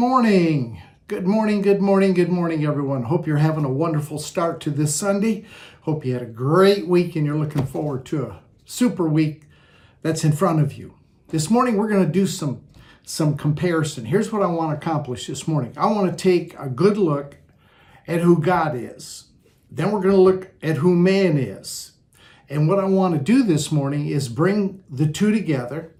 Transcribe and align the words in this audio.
Morning. 0.00 0.80
Good 1.08 1.26
morning, 1.26 1.60
good 1.60 1.82
morning, 1.82 2.14
good 2.14 2.30
morning, 2.30 2.64
everyone. 2.64 3.02
Hope 3.02 3.26
you're 3.26 3.36
having 3.36 3.66
a 3.66 3.70
wonderful 3.70 4.18
start 4.18 4.58
to 4.62 4.70
this 4.70 4.94
Sunday. 4.94 5.44
Hope 5.82 6.06
you 6.06 6.14
had 6.14 6.22
a 6.22 6.24
great 6.24 6.86
week 6.86 7.16
and 7.16 7.26
you're 7.26 7.36
looking 7.36 7.66
forward 7.66 8.06
to 8.06 8.24
a 8.24 8.40
super 8.64 9.06
week 9.06 9.42
that's 10.00 10.24
in 10.24 10.32
front 10.32 10.62
of 10.62 10.72
you. 10.72 10.94
This 11.28 11.50
morning 11.50 11.76
we're 11.76 11.90
going 11.90 12.06
to 12.06 12.10
do 12.10 12.26
some 12.26 12.62
some 13.02 13.36
comparison. 13.36 14.06
Here's 14.06 14.32
what 14.32 14.40
I 14.40 14.46
want 14.46 14.70
to 14.70 14.78
accomplish 14.78 15.26
this 15.26 15.46
morning. 15.46 15.74
I 15.76 15.84
want 15.84 16.10
to 16.10 16.16
take 16.16 16.58
a 16.58 16.70
good 16.70 16.96
look 16.96 17.36
at 18.08 18.22
who 18.22 18.40
God 18.40 18.74
is. 18.74 19.24
Then 19.70 19.92
we're 19.92 20.00
going 20.00 20.14
to 20.14 20.22
look 20.22 20.48
at 20.62 20.78
who 20.78 20.96
man 20.96 21.36
is. 21.36 21.92
And 22.48 22.68
what 22.68 22.78
I 22.78 22.86
want 22.86 23.12
to 23.16 23.20
do 23.20 23.42
this 23.42 23.70
morning 23.70 24.06
is 24.06 24.30
bring 24.30 24.82
the 24.88 25.06
two 25.06 25.30
together 25.30 25.92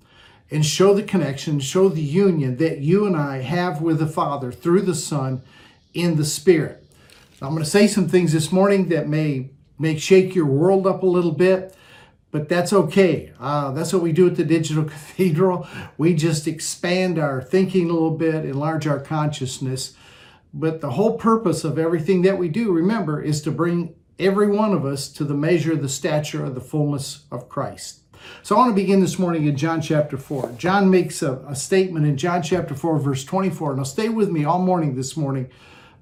and 0.51 0.67
show 0.67 0.95
the 0.95 1.03
connection, 1.03 1.61
show 1.61 1.89
the 1.89 2.03
union 2.03 2.57
that 2.57 2.79
you 2.79 3.07
and 3.07 3.17
I 3.17 3.39
have 3.39 3.81
with 3.81 3.99
the 3.99 4.07
Father 4.07 4.51
through 4.51 4.83
the 4.83 4.95
Son 4.95 5.43
in 5.95 6.17
the 6.17 6.25
Spirit. 6.25 6.85
Now, 7.41 7.49
I'm 7.49 7.55
going 7.55 7.65
to 7.65 7.71
say 7.71 7.87
some 7.87 8.09
things 8.09 8.33
this 8.33 8.53
morning 8.53 8.89
that 8.89 9.09
may 9.09 9.51
may 9.79 9.97
shake 9.97 10.35
your 10.35 10.47
world 10.47 10.87
up 10.87 11.03
a 11.03 11.07
little 11.07 11.33
bit, 11.33 11.75
but 12.31 12.51
that's 12.51 12.73
okay. 12.73 13.33
Uh, 13.41 13.71
that's 13.71 13.95
what 13.95 14.03
we 14.03 14.13
do 14.13 14.27
at 14.27 14.37
the 14.37 14.45
Digital 14.45 14.85
Cathedral. 14.91 15.67
We 15.97 16.15
just 16.15 16.47
expand 16.47 17.19
our 17.19 17.41
thinking 17.43 17.89
a 17.89 17.93
little 17.95 18.17
bit, 18.17 18.45
enlarge 18.45 18.87
our 18.87 19.01
consciousness. 19.01 19.97
But 20.53 20.81
the 20.81 20.91
whole 20.91 21.17
purpose 21.17 21.65
of 21.65 21.79
everything 21.79 22.23
that 22.23 22.37
we 22.37 22.49
do, 22.49 22.73
remember, 22.73 23.23
is 23.23 23.41
to 23.43 23.51
bring 23.51 23.95
every 24.19 24.49
one 24.49 24.75
of 24.75 24.85
us 24.85 25.09
to 25.09 25.25
the 25.25 25.35
measure 25.35 25.75
the 25.75 25.89
stature 25.89 26.45
of 26.45 26.55
the 26.55 26.61
fullness 26.61 27.25
of 27.31 27.49
Christ. 27.49 28.01
So 28.43 28.57
I 28.57 28.59
want 28.59 28.71
to 28.71 28.75
begin 28.75 29.01
this 29.01 29.19
morning 29.19 29.47
in 29.47 29.57
John 29.57 29.81
chapter 29.81 30.17
4. 30.17 30.55
John 30.57 30.91
makes 30.91 31.23
a, 31.23 31.37
a 31.49 31.55
statement 31.55 32.07
in 32.07 32.17
John 32.17 32.43
chapter 32.43 32.75
4, 32.75 32.99
verse 32.99 33.25
24. 33.25 33.77
Now 33.77 33.83
stay 33.83 34.09
with 34.09 34.31
me 34.31 34.45
all 34.45 34.59
morning 34.59 34.97
this 34.97 35.17
morning 35.17 35.51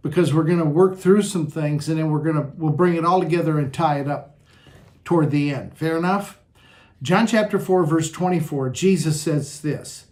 because 0.02 0.32
we're 0.32 0.44
going 0.44 0.58
to 0.58 0.64
work 0.64 0.98
through 0.98 1.22
some 1.22 1.46
things 1.46 1.88
and 1.88 1.98
then 1.98 2.10
we're 2.10 2.22
going 2.22 2.36
to 2.36 2.50
we'll 2.56 2.72
bring 2.72 2.94
it 2.94 3.04
all 3.04 3.20
together 3.20 3.58
and 3.58 3.72
tie 3.72 4.00
it 4.00 4.08
up 4.08 4.38
toward 5.04 5.30
the 5.30 5.52
end. 5.52 5.76
Fair 5.76 5.96
enough? 5.96 6.38
John 7.00 7.26
chapter 7.26 7.58
4, 7.58 7.84
verse 7.84 8.10
24, 8.10 8.70
Jesus 8.70 9.20
says 9.20 9.60
this. 9.60 10.06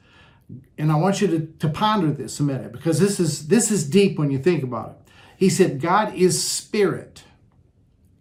And 0.79 0.93
I 0.93 0.97
want 0.97 1.21
you 1.21 1.27
to, 1.27 1.47
to 1.59 1.69
ponder 1.69 2.13
this 2.13 2.39
a 2.39 2.45
minute 2.45 2.73
because 2.73 3.01
this 3.01 3.19
is 3.19 3.49
this 3.49 3.71
is 3.71 3.89
deep 3.89 4.19
when 4.19 4.31
you 4.31 4.39
think 4.39 4.63
about 4.63 4.91
it. 4.91 5.13
He 5.37 5.51
said, 5.51 5.81
God 5.81 6.15
is 6.15 6.43
spirit. 6.43 7.25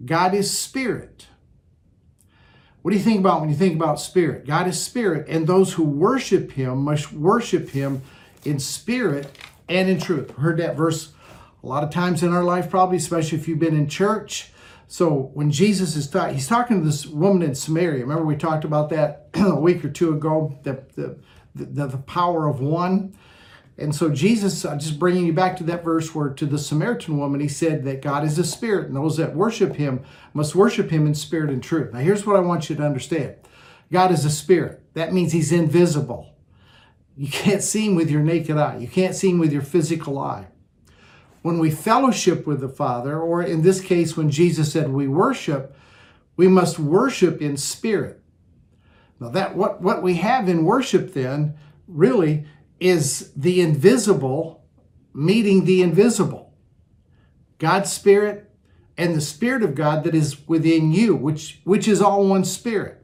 God 0.03 0.33
is 0.33 0.55
spirit. 0.55 1.27
What 2.85 2.91
do 2.91 2.97
you 2.97 3.03
think 3.03 3.19
about 3.19 3.41
when 3.41 3.49
you 3.49 3.55
think 3.55 3.73
about 3.73 3.99
spirit? 3.99 4.45
God 4.45 4.67
is 4.67 4.79
spirit, 4.79 5.25
and 5.27 5.47
those 5.47 5.73
who 5.73 5.83
worship 5.83 6.51
him 6.51 6.83
must 6.83 7.11
worship 7.11 7.69
him 7.69 8.03
in 8.43 8.59
spirit 8.59 9.39
and 9.67 9.89
in 9.89 9.99
truth. 9.99 10.29
Heard 10.37 10.57
that 10.57 10.77
verse 10.77 11.11
a 11.63 11.67
lot 11.67 11.83
of 11.83 11.89
times 11.89 12.21
in 12.21 12.31
our 12.31 12.43
life, 12.43 12.69
probably, 12.69 12.97
especially 12.97 13.39
if 13.39 13.47
you've 13.47 13.57
been 13.57 13.75
in 13.75 13.89
church. 13.89 14.51
So 14.87 15.31
when 15.33 15.49
Jesus 15.49 15.95
is 15.95 16.07
talking, 16.07 16.35
he's 16.35 16.47
talking 16.47 16.81
to 16.81 16.85
this 16.85 17.07
woman 17.07 17.41
in 17.41 17.55
Samaria. 17.55 18.03
Remember 18.03 18.23
we 18.23 18.35
talked 18.35 18.65
about 18.65 18.91
that 18.91 19.29
a 19.33 19.59
week 19.59 19.83
or 19.83 19.89
two 19.89 20.13
ago, 20.13 20.55
the, 20.61 20.83
the, 20.93 21.17
the, 21.55 21.87
the 21.87 21.97
power 21.97 22.47
of 22.47 22.59
one. 22.59 23.15
And 23.77 23.93
so 23.93 24.09
Jesus, 24.09 24.61
just 24.61 24.99
bringing 24.99 25.25
you 25.25 25.33
back 25.33 25.57
to 25.57 25.63
that 25.65 25.83
verse 25.83 26.15
where 26.15 26.29
to 26.29 26.45
the 26.45 26.57
Samaritan 26.57 27.17
woman, 27.17 27.41
he 27.41 27.49
said 27.49 27.83
that 27.83 28.01
God 28.01 28.23
is 28.23 28.39
a 28.39 28.45
spirit, 28.45 28.87
and 28.87 28.95
those 28.95 29.17
that 29.17 29.35
worship 29.35 29.75
him 29.75 30.03
must 30.33 30.55
worship 30.55 30.89
him 30.89 31.05
in 31.05 31.13
spirit 31.13 31.49
and 31.49 31.61
truth. 31.61 31.93
Now, 31.93 31.99
here's 31.99 32.25
what 32.25 32.37
I 32.37 32.39
want 32.39 32.69
you 32.69 32.75
to 32.77 32.85
understand 32.85 33.35
God 33.91 34.11
is 34.11 34.23
a 34.23 34.29
spirit. 34.29 34.81
That 34.93 35.13
means 35.13 35.33
he's 35.33 35.51
invisible. 35.51 36.31
You 37.17 37.27
can't 37.27 37.61
see 37.61 37.87
him 37.87 37.95
with 37.95 38.09
your 38.09 38.21
naked 38.21 38.57
eye, 38.57 38.77
you 38.77 38.87
can't 38.87 39.15
see 39.15 39.29
him 39.29 39.39
with 39.39 39.51
your 39.51 39.61
physical 39.61 40.19
eye. 40.19 40.47
When 41.41 41.59
we 41.59 41.69
fellowship 41.69 42.47
with 42.47 42.59
the 42.59 42.69
Father, 42.69 43.19
or 43.19 43.43
in 43.43 43.61
this 43.61 43.79
case, 43.79 44.17
when 44.17 44.31
Jesus 44.31 44.71
said 44.71 44.89
we 44.89 45.07
worship, 45.07 45.75
we 46.37 46.47
must 46.47 46.79
worship 46.79 47.41
in 47.41 47.55
spirit. 47.55 48.21
Now, 49.19 49.29
that 49.29 49.55
what, 49.55 49.81
what 49.81 50.01
we 50.01 50.15
have 50.15 50.49
in 50.49 50.65
worship 50.65 51.13
then 51.13 51.55
really 51.87 52.45
is 52.79 53.31
the 53.35 53.61
invisible 53.61 54.65
meeting 55.13 55.65
the 55.65 55.81
invisible. 55.81 56.53
God's 57.57 57.91
spirit 57.91 58.51
and 58.97 59.15
the 59.15 59.21
spirit 59.21 59.63
of 59.63 59.75
God 59.75 60.03
that 60.03 60.15
is 60.15 60.47
within 60.47 60.91
you, 60.91 61.15
which 61.15 61.61
which 61.63 61.87
is 61.87 62.01
all 62.01 62.27
one 62.27 62.43
spirit. 62.43 63.01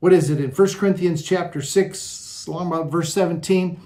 What 0.00 0.12
is 0.12 0.30
it 0.30 0.40
in 0.40 0.50
1 0.50 0.74
Corinthians 0.74 1.22
chapter 1.22 1.60
6, 1.60 2.46
along 2.46 2.68
about 2.68 2.90
verse 2.90 3.12
17? 3.12 3.80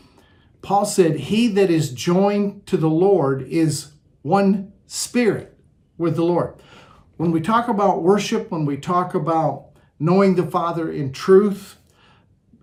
Paul 0.62 0.84
said, 0.84 1.16
He 1.16 1.48
that 1.48 1.70
is 1.70 1.90
joined 1.90 2.66
to 2.66 2.76
the 2.76 2.88
Lord 2.88 3.42
is 3.42 3.92
one 4.22 4.72
spirit 4.86 5.58
with 5.98 6.16
the 6.16 6.24
Lord. 6.24 6.54
When 7.16 7.32
we 7.32 7.40
talk 7.40 7.68
about 7.68 8.02
worship, 8.02 8.50
when 8.50 8.64
we 8.64 8.76
talk 8.76 9.14
about 9.14 9.70
knowing 9.98 10.36
the 10.36 10.46
Father 10.46 10.90
in 10.90 11.12
truth, 11.12 11.76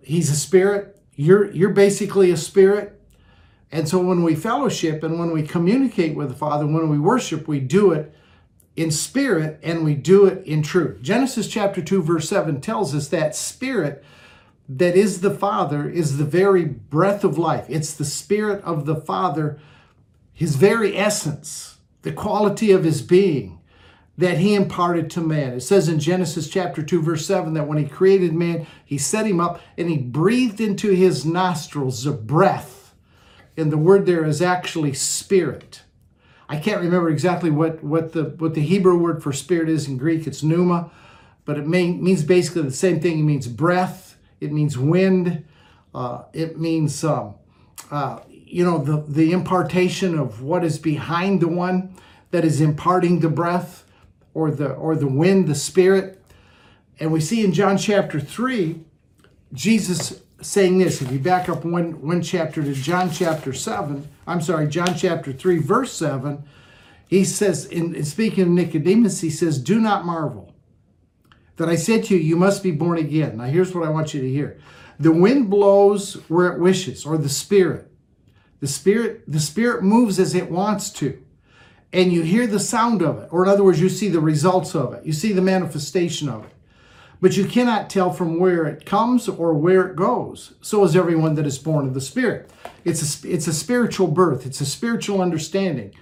He's 0.02 0.30
a 0.30 0.36
spirit. 0.36 1.01
You're, 1.22 1.52
you're 1.52 1.70
basically 1.70 2.32
a 2.32 2.38
spirit. 2.38 3.00
And 3.72 3.88
so 3.88 4.00
when 4.00 4.24
we 4.24 4.36
fellowship 4.36 5.04
and 5.04 5.20
when 5.20 5.32
we 5.32 5.44
communicate 5.44 6.16
with 6.16 6.30
the 6.30 6.36
Father, 6.36 6.66
when 6.66 6.90
we 6.90 6.98
worship, 6.98 7.48
we 7.48 7.60
do 7.60 7.92
it 7.92 8.14
in 8.76 8.90
spirit 8.90 9.60
and 9.62 9.86
we 9.86 9.94
do 9.94 10.26
it 10.26 10.44
in 10.48 10.64
truth. 10.64 11.00
Genesis 11.04 11.48
chapter 11.48 11.80
2, 11.80 12.02
verse 12.02 12.28
7 12.28 12.60
tells 12.60 12.96
us 12.96 13.08
that 13.10 13.36
spirit 13.36 14.04
that 14.68 14.96
is 14.96 15.22
the 15.22 15.30
Father 15.30 15.88
is 15.88 16.18
the 16.18 16.26
very 16.26 16.66
breath 16.66 17.24
of 17.24 17.38
life. 17.38 17.66
It's 17.70 17.94
the 17.94 18.06
spirit 18.06 18.64
of 18.64 18.88
the 18.88 18.96
Father, 18.96 19.60
his 20.34 20.56
very 20.56 20.98
essence, 20.98 21.78
the 22.02 22.12
quality 22.12 22.72
of 22.72 22.84
his 22.84 23.04
being 23.04 23.61
that 24.18 24.38
he 24.38 24.56
imparted 24.56 25.10
to 25.10 25.22
man. 25.22 25.54
It 25.54 25.62
says 25.62 25.88
in 25.88 26.00
Genesis 26.00 26.50
chapter 26.50 26.84
2, 26.84 27.02
verse 27.02 27.26
7, 27.26 27.54
that 27.54 27.68
when 27.68 27.78
he 27.78 27.86
created 27.86 28.34
man, 28.34 28.68
he 28.86 28.98
set 28.98 29.26
him 29.26 29.40
up 29.40 29.62
and 29.78 29.90
he 29.90 29.98
breathed 29.98 30.60
into 30.60 30.92
his 30.92 31.26
nostrils 31.26 32.06
a 32.06 32.12
breath. 32.12 32.94
And 33.58 33.72
the 33.72 33.78
word 33.78 34.06
there 34.06 34.26
is 34.26 34.42
actually 34.42 34.94
spirit. 34.94 35.84
I 36.50 36.58
can't 36.58 36.82
remember 36.82 37.10
exactly 37.10 37.50
what, 37.50 37.84
what, 37.84 38.12
the, 38.12 38.36
what 38.38 38.54
the 38.54 38.62
Hebrew 38.62 38.98
word 38.98 39.24
for 39.24 39.32
spirit 39.32 39.70
is 39.70 39.88
in 39.88 39.98
Greek. 39.98 40.28
It's 40.28 40.44
pneuma, 40.44 40.92
but 41.46 41.58
it 41.58 41.66
may, 41.66 41.92
means 41.92 42.24
basically 42.24 42.64
the 42.64 42.72
same 42.72 43.00
thing. 43.00 43.20
It 43.20 43.24
means 43.24 43.48
breath, 43.48 44.18
it 44.42 44.52
means 44.52 44.78
wind, 44.78 45.46
uh, 45.96 46.24
it 46.34 46.60
means, 46.60 47.04
um, 47.04 47.36
uh, 47.90 48.20
you 48.30 48.66
know, 48.66 48.78
the, 48.78 49.04
the 49.08 49.32
impartation 49.32 50.18
of 50.18 50.42
what 50.42 50.66
is 50.66 50.78
behind 50.78 51.42
the 51.42 51.48
one 51.48 51.96
that 52.32 52.44
is 52.44 52.60
imparting 52.60 53.22
the 53.22 53.30
breath 53.30 53.86
or 54.34 54.52
the 54.52 54.70
or 54.74 54.96
the 54.96 55.08
wind, 55.08 55.48
the 55.48 55.56
spirit. 55.56 56.22
And 57.00 57.12
we 57.12 57.20
see 57.20 57.44
in 57.44 57.52
John 57.52 57.78
chapter 57.78 58.20
3, 58.20 58.80
Jesus 59.54 60.22
saying 60.42 60.78
this. 60.80 61.02
If 61.02 61.12
you 61.12 61.20
back 61.20 61.50
up 61.50 61.66
one, 61.66 62.02
one 62.02 62.22
chapter 62.22 62.62
to 62.64 62.74
John 62.74 63.12
chapter 63.12 63.54
7, 63.54 64.08
I'm 64.28 64.42
sorry, 64.42 64.68
John 64.68 64.96
chapter 64.96 65.34
3, 65.34 65.60
verse 65.60 65.94
7, 65.94 66.44
he 67.08 67.24
says, 67.24 67.66
in, 67.66 67.96
in 67.96 68.06
speaking 68.06 68.44
of 68.44 68.50
Nicodemus, 68.50 69.22
he 69.22 69.30
says, 69.30 69.60
Do 69.60 69.80
not 69.80 70.06
marvel 70.06 70.52
that 71.62 71.70
I 71.70 71.76
said 71.76 72.06
to 72.06 72.16
you, 72.16 72.20
you 72.20 72.36
must 72.36 72.64
be 72.64 72.72
born 72.72 72.98
again. 72.98 73.38
Now 73.38 73.46
here's 73.46 73.74
what 73.74 73.86
I 73.86 73.92
want 73.92 74.14
you 74.14 74.22
to 74.22 74.30
hear. 74.30 74.60
The 75.00 75.12
wind 75.12 75.50
blows 75.50 76.16
where 76.28 76.52
it 76.52 76.60
wishes, 76.60 77.06
or 77.06 77.18
the 77.18 77.30
spirit. 77.30 77.92
The 78.60 78.68
spirit, 78.68 79.24
the 79.28 79.40
spirit 79.40 79.84
moves 79.84 80.20
as 80.20 80.36
it 80.36 80.50
wants 80.50 80.90
to 80.94 81.22
and 81.94 82.14
you 82.14 82.22
hear 82.22 82.48
the 82.48 82.60
sound 82.60 83.02
of 83.02 83.20
it, 83.20 83.30
or 83.32 83.44
in 83.44 83.50
other 83.50 83.64
words, 83.64 83.82
you 83.82 83.90
see 83.90 84.08
the 84.08 84.22
results 84.22 84.76
of 84.76 84.94
it, 84.94 85.06
you 85.06 85.14
see 85.14 85.34
the 85.34 85.42
manifestation 85.42 86.30
of 86.30 86.46
it. 86.46 86.52
But 87.20 87.38
you 87.38 87.46
cannot 87.46 87.90
tell 87.90 88.12
from 88.12 88.40
where 88.40 88.66
it 88.66 88.86
comes 88.86 89.30
or 89.30 89.54
where 89.54 89.88
it 89.88 89.96
goes. 89.96 90.56
So 90.62 90.84
is 90.84 90.96
everyone 90.96 91.36
that 91.36 91.46
is 91.46 91.60
born 91.60 91.86
of 91.86 91.94
the 91.94 92.02
Spirit. 92.02 92.50
It's 92.84 93.24
a, 93.24 93.32
it's 93.32 93.46
a 93.46 93.54
spiritual 93.54 94.08
birth, 94.08 94.46
it's 94.46 94.62
a 94.62 94.66
spiritual 94.66 95.22
understanding. 95.22 95.94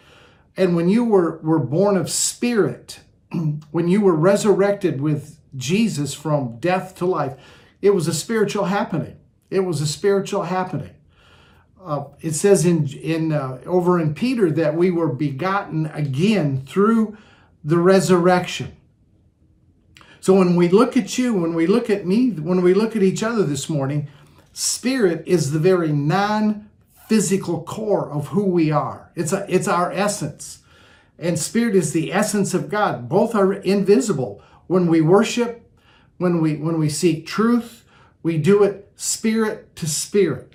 And 0.56 0.76
when 0.76 0.88
you 0.88 1.04
were, 1.04 1.40
were 1.40 1.60
born 1.60 1.98
of 1.98 2.10
spirit, 2.10 3.02
when 3.72 3.88
you 3.88 4.02
were 4.02 4.16
resurrected 4.16 5.02
with 5.02 5.40
Jesus 5.56 6.14
from 6.14 6.58
death 6.60 6.96
to 6.98 7.06
life, 7.06 7.36
it 7.82 7.92
was 7.92 8.08
a 8.08 8.14
spiritual 8.14 8.66
happening. 8.66 9.18
It 9.50 9.62
was 9.62 9.82
a 9.82 9.88
spiritual 9.88 10.44
happening 10.44 10.92
uh, 11.84 12.06
it 12.20 12.34
says 12.34 12.66
in 12.66 12.88
in 12.88 13.32
uh, 13.32 13.60
over 13.66 14.00
in 14.00 14.14
Peter 14.14 14.52
that 14.52 14.76
we 14.76 14.92
were 14.92 15.08
begotten 15.08 15.86
again 15.88 16.66
through 16.66 17.18
the 17.64 17.78
resurrection. 17.78 18.76
So 20.20 20.34
when 20.34 20.56
we 20.56 20.68
look 20.68 20.98
at 20.98 21.18
you, 21.18 21.34
when 21.34 21.54
we 21.54 21.66
look 21.66 21.90
at 21.90 22.06
me, 22.06 22.32
when 22.32 22.62
we 22.62 22.74
look 22.74 22.96
at 22.96 23.04
each 23.04 23.24
other 23.24 23.44
this 23.44 23.70
morning, 23.70 24.10
spirit 24.52 25.24
is 25.26 25.52
the 25.52 25.60
very 25.60 25.94
non-physical 25.94 27.64
core 27.64 28.12
of 28.12 28.28
who 28.28 28.44
we 28.44 28.72
are. 28.72 29.12
It's 29.16 29.32
a 29.32 29.46
it's 29.48 29.68
our 29.68 29.92
essence. 29.92 30.60
And 31.18 31.38
spirit 31.38 31.76
is 31.76 31.92
the 31.92 32.14
essence 32.14 32.54
of 32.54 32.70
God. 32.70 33.10
Both 33.10 33.36
are 33.36 33.54
invisible. 33.54 34.42
When 34.68 34.88
we 34.88 35.02
worship, 35.02 35.70
when 36.18 36.42
we 36.42 36.56
when 36.58 36.78
we 36.78 36.90
seek 36.90 37.26
truth, 37.26 37.86
we 38.22 38.38
do 38.38 38.64
it 38.64 38.92
spirit 38.96 39.76
to 39.78 39.88
spirit. 39.88 40.49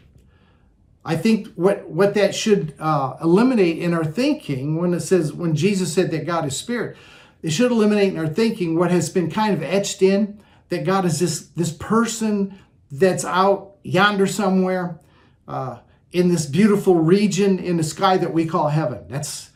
I 1.05 1.17
think 1.17 1.49
what, 1.55 1.89
what 1.89 2.15
that 2.15 2.35
should 2.35 2.75
uh, 2.79 3.17
eliminate 3.23 3.79
in 3.79 3.93
our 3.93 4.05
thinking 4.05 4.77
when 4.77 4.95
it 4.95 5.01
says, 5.01 5.33
when 5.33 5.55
Jesus 5.55 5.93
said 5.93 6.11
that 6.13 6.27
God 6.27 6.47
is 6.47 6.57
spirit, 6.57 6.97
it 7.43 7.51
should 7.51 7.71
eliminate 7.71 8.15
in 8.15 8.19
our 8.19 8.29
thinking 8.29 8.79
what 8.79 8.91
has 8.91 9.11
been 9.11 9.31
kind 9.31 9.53
of 9.53 9.63
etched 9.63 10.01
in 10.01 10.43
that 10.71 10.85
God 10.85 11.05
is 11.05 11.21
this, 11.21 11.49
this 11.49 11.73
person 11.73 12.59
that's 12.91 13.25
out 13.25 13.77
yonder 13.83 14.27
somewhere 14.27 14.99
uh, 15.47 15.81
in 16.11 16.29
this 16.29 16.47
beautiful 16.47 16.95
region 16.95 17.59
in 17.59 17.77
the 17.77 17.83
sky 17.83 18.17
that 18.17 18.33
we 18.33 18.47
call 18.47 18.69
heaven. 18.69 19.05
That's, 19.09 19.51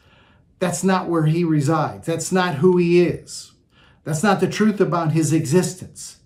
that's 0.59 0.85
not 0.85 1.09
where 1.09 1.27
he 1.27 1.45
resides. 1.45 2.07
That's 2.07 2.31
not 2.31 2.57
who 2.57 2.77
he 2.77 3.01
is. 3.01 3.53
That's 4.05 4.23
not 4.23 4.41
the 4.41 4.49
truth 4.49 4.81
about 4.81 5.13
his 5.13 5.33
existence. 5.33 6.19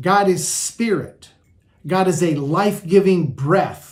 God 0.00 0.28
is 0.28 0.46
spirit. 0.46 1.30
God 1.86 2.08
is 2.08 2.22
a 2.22 2.34
life 2.34 2.86
giving 2.86 3.28
breath. 3.28 3.89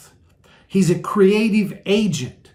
He's 0.68 0.90
a 0.90 0.98
creative 0.98 1.80
agent. 1.86 2.52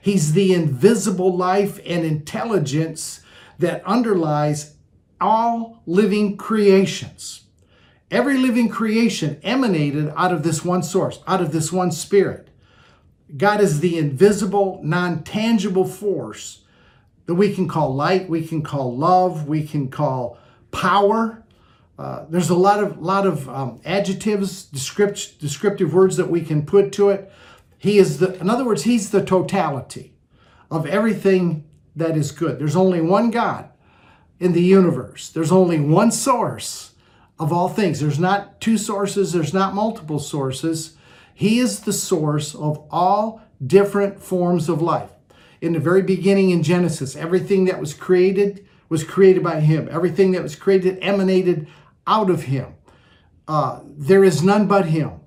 He's 0.00 0.32
the 0.32 0.54
invisible 0.54 1.36
life 1.36 1.78
and 1.86 2.04
intelligence 2.04 3.20
that 3.58 3.84
underlies 3.84 4.74
all 5.20 5.82
living 5.86 6.38
creations. 6.38 7.44
Every 8.10 8.38
living 8.38 8.70
creation 8.70 9.38
emanated 9.42 10.12
out 10.16 10.32
of 10.32 10.42
this 10.42 10.64
one 10.64 10.82
source, 10.82 11.20
out 11.28 11.40
of 11.40 11.52
this 11.52 11.70
one 11.70 11.92
spirit. 11.92 12.48
God 13.36 13.60
is 13.60 13.80
the 13.80 13.98
invisible, 13.98 14.80
non 14.82 15.22
tangible 15.22 15.86
force 15.86 16.64
that 17.26 17.34
we 17.34 17.54
can 17.54 17.68
call 17.68 17.94
light, 17.94 18.28
we 18.28 18.44
can 18.44 18.62
call 18.62 18.96
love, 18.96 19.46
we 19.46 19.64
can 19.64 19.88
call 19.88 20.38
power. 20.72 21.44
Uh, 21.96 22.24
there's 22.28 22.50
a 22.50 22.56
lot 22.56 22.82
of 22.82 22.98
lot 22.98 23.26
of 23.26 23.48
um, 23.48 23.80
adjectives, 23.84 24.64
descript, 24.64 25.38
descriptive 25.38 25.92
words 25.92 26.16
that 26.16 26.28
we 26.28 26.40
can 26.40 26.64
put 26.64 26.90
to 26.92 27.10
it. 27.10 27.30
He 27.80 27.96
is 27.96 28.18
the, 28.18 28.38
in 28.38 28.50
other 28.50 28.66
words, 28.66 28.82
he's 28.82 29.08
the 29.08 29.24
totality 29.24 30.12
of 30.70 30.84
everything 30.84 31.64
that 31.96 32.14
is 32.14 32.30
good. 32.30 32.58
There's 32.58 32.76
only 32.76 33.00
one 33.00 33.30
God 33.30 33.70
in 34.38 34.52
the 34.52 34.62
universe. 34.62 35.30
There's 35.30 35.50
only 35.50 35.80
one 35.80 36.12
source 36.12 36.92
of 37.38 37.54
all 37.54 37.70
things. 37.70 38.00
There's 38.00 38.18
not 38.18 38.60
two 38.60 38.76
sources. 38.76 39.32
There's 39.32 39.54
not 39.54 39.74
multiple 39.74 40.18
sources. 40.18 40.98
He 41.32 41.58
is 41.58 41.80
the 41.80 41.94
source 41.94 42.54
of 42.54 42.86
all 42.90 43.40
different 43.66 44.22
forms 44.22 44.68
of 44.68 44.82
life. 44.82 45.12
In 45.62 45.72
the 45.72 45.80
very 45.80 46.02
beginning 46.02 46.50
in 46.50 46.62
Genesis, 46.62 47.16
everything 47.16 47.64
that 47.64 47.80
was 47.80 47.94
created 47.94 48.66
was 48.90 49.04
created 49.04 49.42
by 49.42 49.60
Him. 49.60 49.88
Everything 49.90 50.32
that 50.32 50.42
was 50.42 50.54
created 50.54 50.98
emanated 51.00 51.66
out 52.06 52.28
of 52.28 52.42
Him. 52.42 52.74
Uh, 53.48 53.80
there 53.86 54.22
is 54.22 54.42
none 54.42 54.68
but 54.68 54.84
Him. 54.84 55.19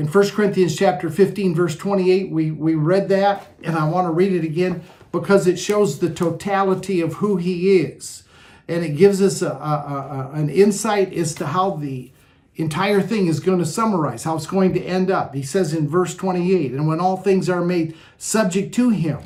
In 0.00 0.06
1 0.06 0.30
Corinthians 0.30 0.76
chapter 0.76 1.10
15, 1.10 1.54
verse 1.54 1.76
28, 1.76 2.30
we, 2.30 2.50
we 2.52 2.74
read 2.74 3.10
that, 3.10 3.48
and 3.62 3.76
I 3.76 3.86
want 3.86 4.06
to 4.06 4.10
read 4.10 4.32
it 4.32 4.44
again 4.44 4.82
because 5.12 5.46
it 5.46 5.58
shows 5.58 5.98
the 5.98 6.08
totality 6.08 7.02
of 7.02 7.16
who 7.16 7.36
He 7.36 7.80
is. 7.80 8.22
And 8.66 8.82
it 8.82 8.96
gives 8.96 9.20
us 9.20 9.42
a, 9.42 9.50
a, 9.50 10.30
a, 10.32 10.38
an 10.38 10.48
insight 10.48 11.12
as 11.12 11.34
to 11.34 11.48
how 11.48 11.72
the 11.72 12.10
entire 12.56 13.02
thing 13.02 13.26
is 13.26 13.40
going 13.40 13.58
to 13.58 13.66
summarize 13.66 14.24
how 14.24 14.36
it's 14.36 14.46
going 14.46 14.72
to 14.72 14.82
end 14.82 15.10
up. 15.10 15.34
He 15.34 15.42
says 15.42 15.74
in 15.74 15.86
verse 15.86 16.14
28 16.14 16.72
And 16.72 16.88
when 16.88 16.98
all 16.98 17.18
things 17.18 17.50
are 17.50 17.60
made 17.60 17.94
subject 18.16 18.72
to 18.76 18.88
him, 18.88 19.18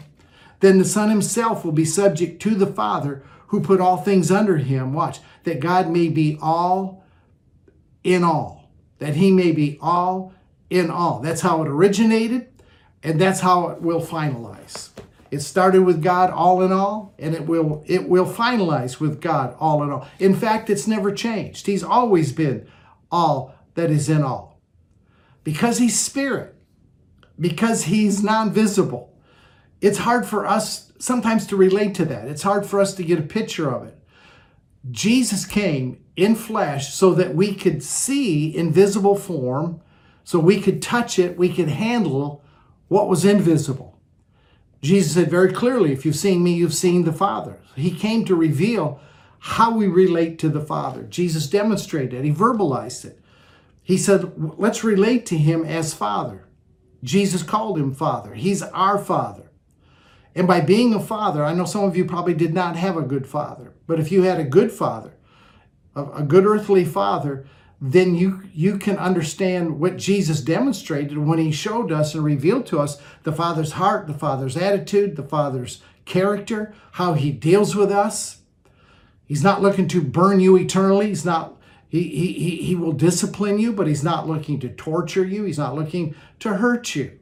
then 0.58 0.78
the 0.78 0.84
Son 0.84 1.08
himself 1.08 1.64
will 1.64 1.70
be 1.70 1.84
subject 1.84 2.42
to 2.42 2.56
the 2.56 2.66
Father 2.66 3.22
who 3.46 3.60
put 3.60 3.80
all 3.80 3.98
things 3.98 4.32
under 4.32 4.56
him. 4.56 4.92
Watch, 4.92 5.20
that 5.44 5.60
God 5.60 5.88
may 5.88 6.08
be 6.08 6.36
all 6.42 7.04
in 8.02 8.24
all, 8.24 8.68
that 8.98 9.14
he 9.14 9.30
may 9.30 9.52
be 9.52 9.78
all 9.80 10.34
in 10.70 10.90
all. 10.90 11.20
That's 11.20 11.40
how 11.40 11.62
it 11.62 11.68
originated, 11.68 12.48
and 13.02 13.20
that's 13.20 13.40
how 13.40 13.68
it 13.68 13.82
will 13.82 14.00
finalize. 14.00 14.90
It 15.30 15.40
started 15.40 15.82
with 15.82 16.02
God 16.02 16.30
all 16.30 16.62
in 16.62 16.72
all, 16.72 17.14
and 17.18 17.34
it 17.34 17.46
will 17.46 17.82
it 17.86 18.08
will 18.08 18.26
finalize 18.26 19.00
with 19.00 19.20
God 19.20 19.56
all 19.58 19.82
in 19.82 19.90
all. 19.90 20.06
In 20.18 20.34
fact, 20.34 20.70
it's 20.70 20.86
never 20.86 21.12
changed. 21.12 21.66
He's 21.66 21.82
always 21.82 22.32
been 22.32 22.68
all 23.10 23.54
that 23.74 23.90
is 23.90 24.08
in 24.08 24.22
all. 24.22 24.60
Because 25.42 25.78
he's 25.78 25.98
spirit, 25.98 26.54
because 27.38 27.84
he's 27.84 28.22
non 28.22 28.52
visible, 28.52 29.18
it's 29.80 29.98
hard 29.98 30.24
for 30.26 30.46
us 30.46 30.92
sometimes 30.98 31.46
to 31.48 31.56
relate 31.56 31.94
to 31.96 32.04
that. 32.06 32.28
It's 32.28 32.42
hard 32.42 32.64
for 32.64 32.80
us 32.80 32.94
to 32.94 33.04
get 33.04 33.18
a 33.18 33.22
picture 33.22 33.70
of 33.70 33.86
it. 33.86 33.98
Jesus 34.90 35.44
came 35.44 36.02
in 36.16 36.34
flesh 36.34 36.94
so 36.94 37.12
that 37.14 37.34
we 37.34 37.54
could 37.54 37.82
see 37.82 38.56
invisible 38.56 39.16
form, 39.16 39.80
so 40.24 40.38
we 40.38 40.60
could 40.60 40.82
touch 40.82 41.18
it, 41.18 41.36
we 41.36 41.52
could 41.52 41.68
handle 41.68 42.42
what 42.88 43.08
was 43.08 43.24
invisible. 43.24 43.98
Jesus 44.82 45.14
said 45.14 45.30
very 45.30 45.52
clearly, 45.52 45.92
If 45.92 46.04
you've 46.04 46.16
seen 46.16 46.42
me, 46.42 46.54
you've 46.54 46.74
seen 46.74 47.04
the 47.04 47.12
Father. 47.12 47.60
He 47.76 47.90
came 47.90 48.24
to 48.24 48.34
reveal 48.34 49.00
how 49.38 49.76
we 49.76 49.86
relate 49.86 50.38
to 50.38 50.48
the 50.48 50.60
Father. 50.60 51.02
Jesus 51.02 51.46
demonstrated 51.46 52.14
it, 52.14 52.24
he 52.24 52.32
verbalized 52.32 53.04
it. 53.04 53.20
He 53.82 53.98
said, 53.98 54.32
let's 54.56 54.82
relate 54.82 55.26
to 55.26 55.36
him 55.36 55.62
as 55.62 55.92
Father. 55.92 56.46
Jesus 57.02 57.42
called 57.42 57.78
him 57.78 57.92
Father. 57.92 58.32
He's 58.32 58.62
our 58.62 58.98
Father. 58.98 59.50
And 60.34 60.48
by 60.48 60.62
being 60.62 60.94
a 60.94 61.00
father, 61.00 61.44
I 61.44 61.52
know 61.52 61.66
some 61.66 61.84
of 61.84 61.96
you 61.96 62.06
probably 62.06 62.32
did 62.32 62.54
not 62.54 62.76
have 62.76 62.96
a 62.96 63.02
good 63.02 63.26
father, 63.26 63.74
but 63.86 64.00
if 64.00 64.10
you 64.10 64.22
had 64.22 64.40
a 64.40 64.44
good 64.44 64.72
father, 64.72 65.12
a 65.94 66.22
good 66.22 66.46
earthly 66.46 66.84
father, 66.84 67.46
then 67.86 68.14
you 68.14 68.42
you 68.54 68.78
can 68.78 68.96
understand 68.96 69.78
what 69.78 69.98
Jesus 69.98 70.40
demonstrated 70.40 71.18
when 71.18 71.38
he 71.38 71.52
showed 71.52 71.92
us 71.92 72.14
and 72.14 72.24
revealed 72.24 72.64
to 72.66 72.80
us 72.80 72.98
the 73.24 73.32
father's 73.32 73.72
heart, 73.72 74.06
the 74.06 74.14
father's 74.14 74.56
attitude, 74.56 75.16
the 75.16 75.22
father's 75.22 75.82
character, 76.06 76.72
how 76.92 77.12
he 77.12 77.30
deals 77.30 77.76
with 77.76 77.90
us. 77.90 78.38
He's 79.26 79.44
not 79.44 79.60
looking 79.60 79.86
to 79.88 80.00
burn 80.00 80.40
you 80.40 80.56
eternally. 80.56 81.08
He's 81.08 81.26
not, 81.26 81.60
he, 81.86 82.04
he, 82.08 82.56
he 82.56 82.74
will 82.74 82.92
discipline 82.92 83.58
you, 83.58 83.70
but 83.70 83.86
he's 83.86 84.04
not 84.04 84.26
looking 84.26 84.58
to 84.60 84.70
torture 84.70 85.24
you. 85.24 85.44
He's 85.44 85.58
not 85.58 85.74
looking 85.74 86.14
to 86.40 86.54
hurt 86.54 86.94
you. 86.94 87.18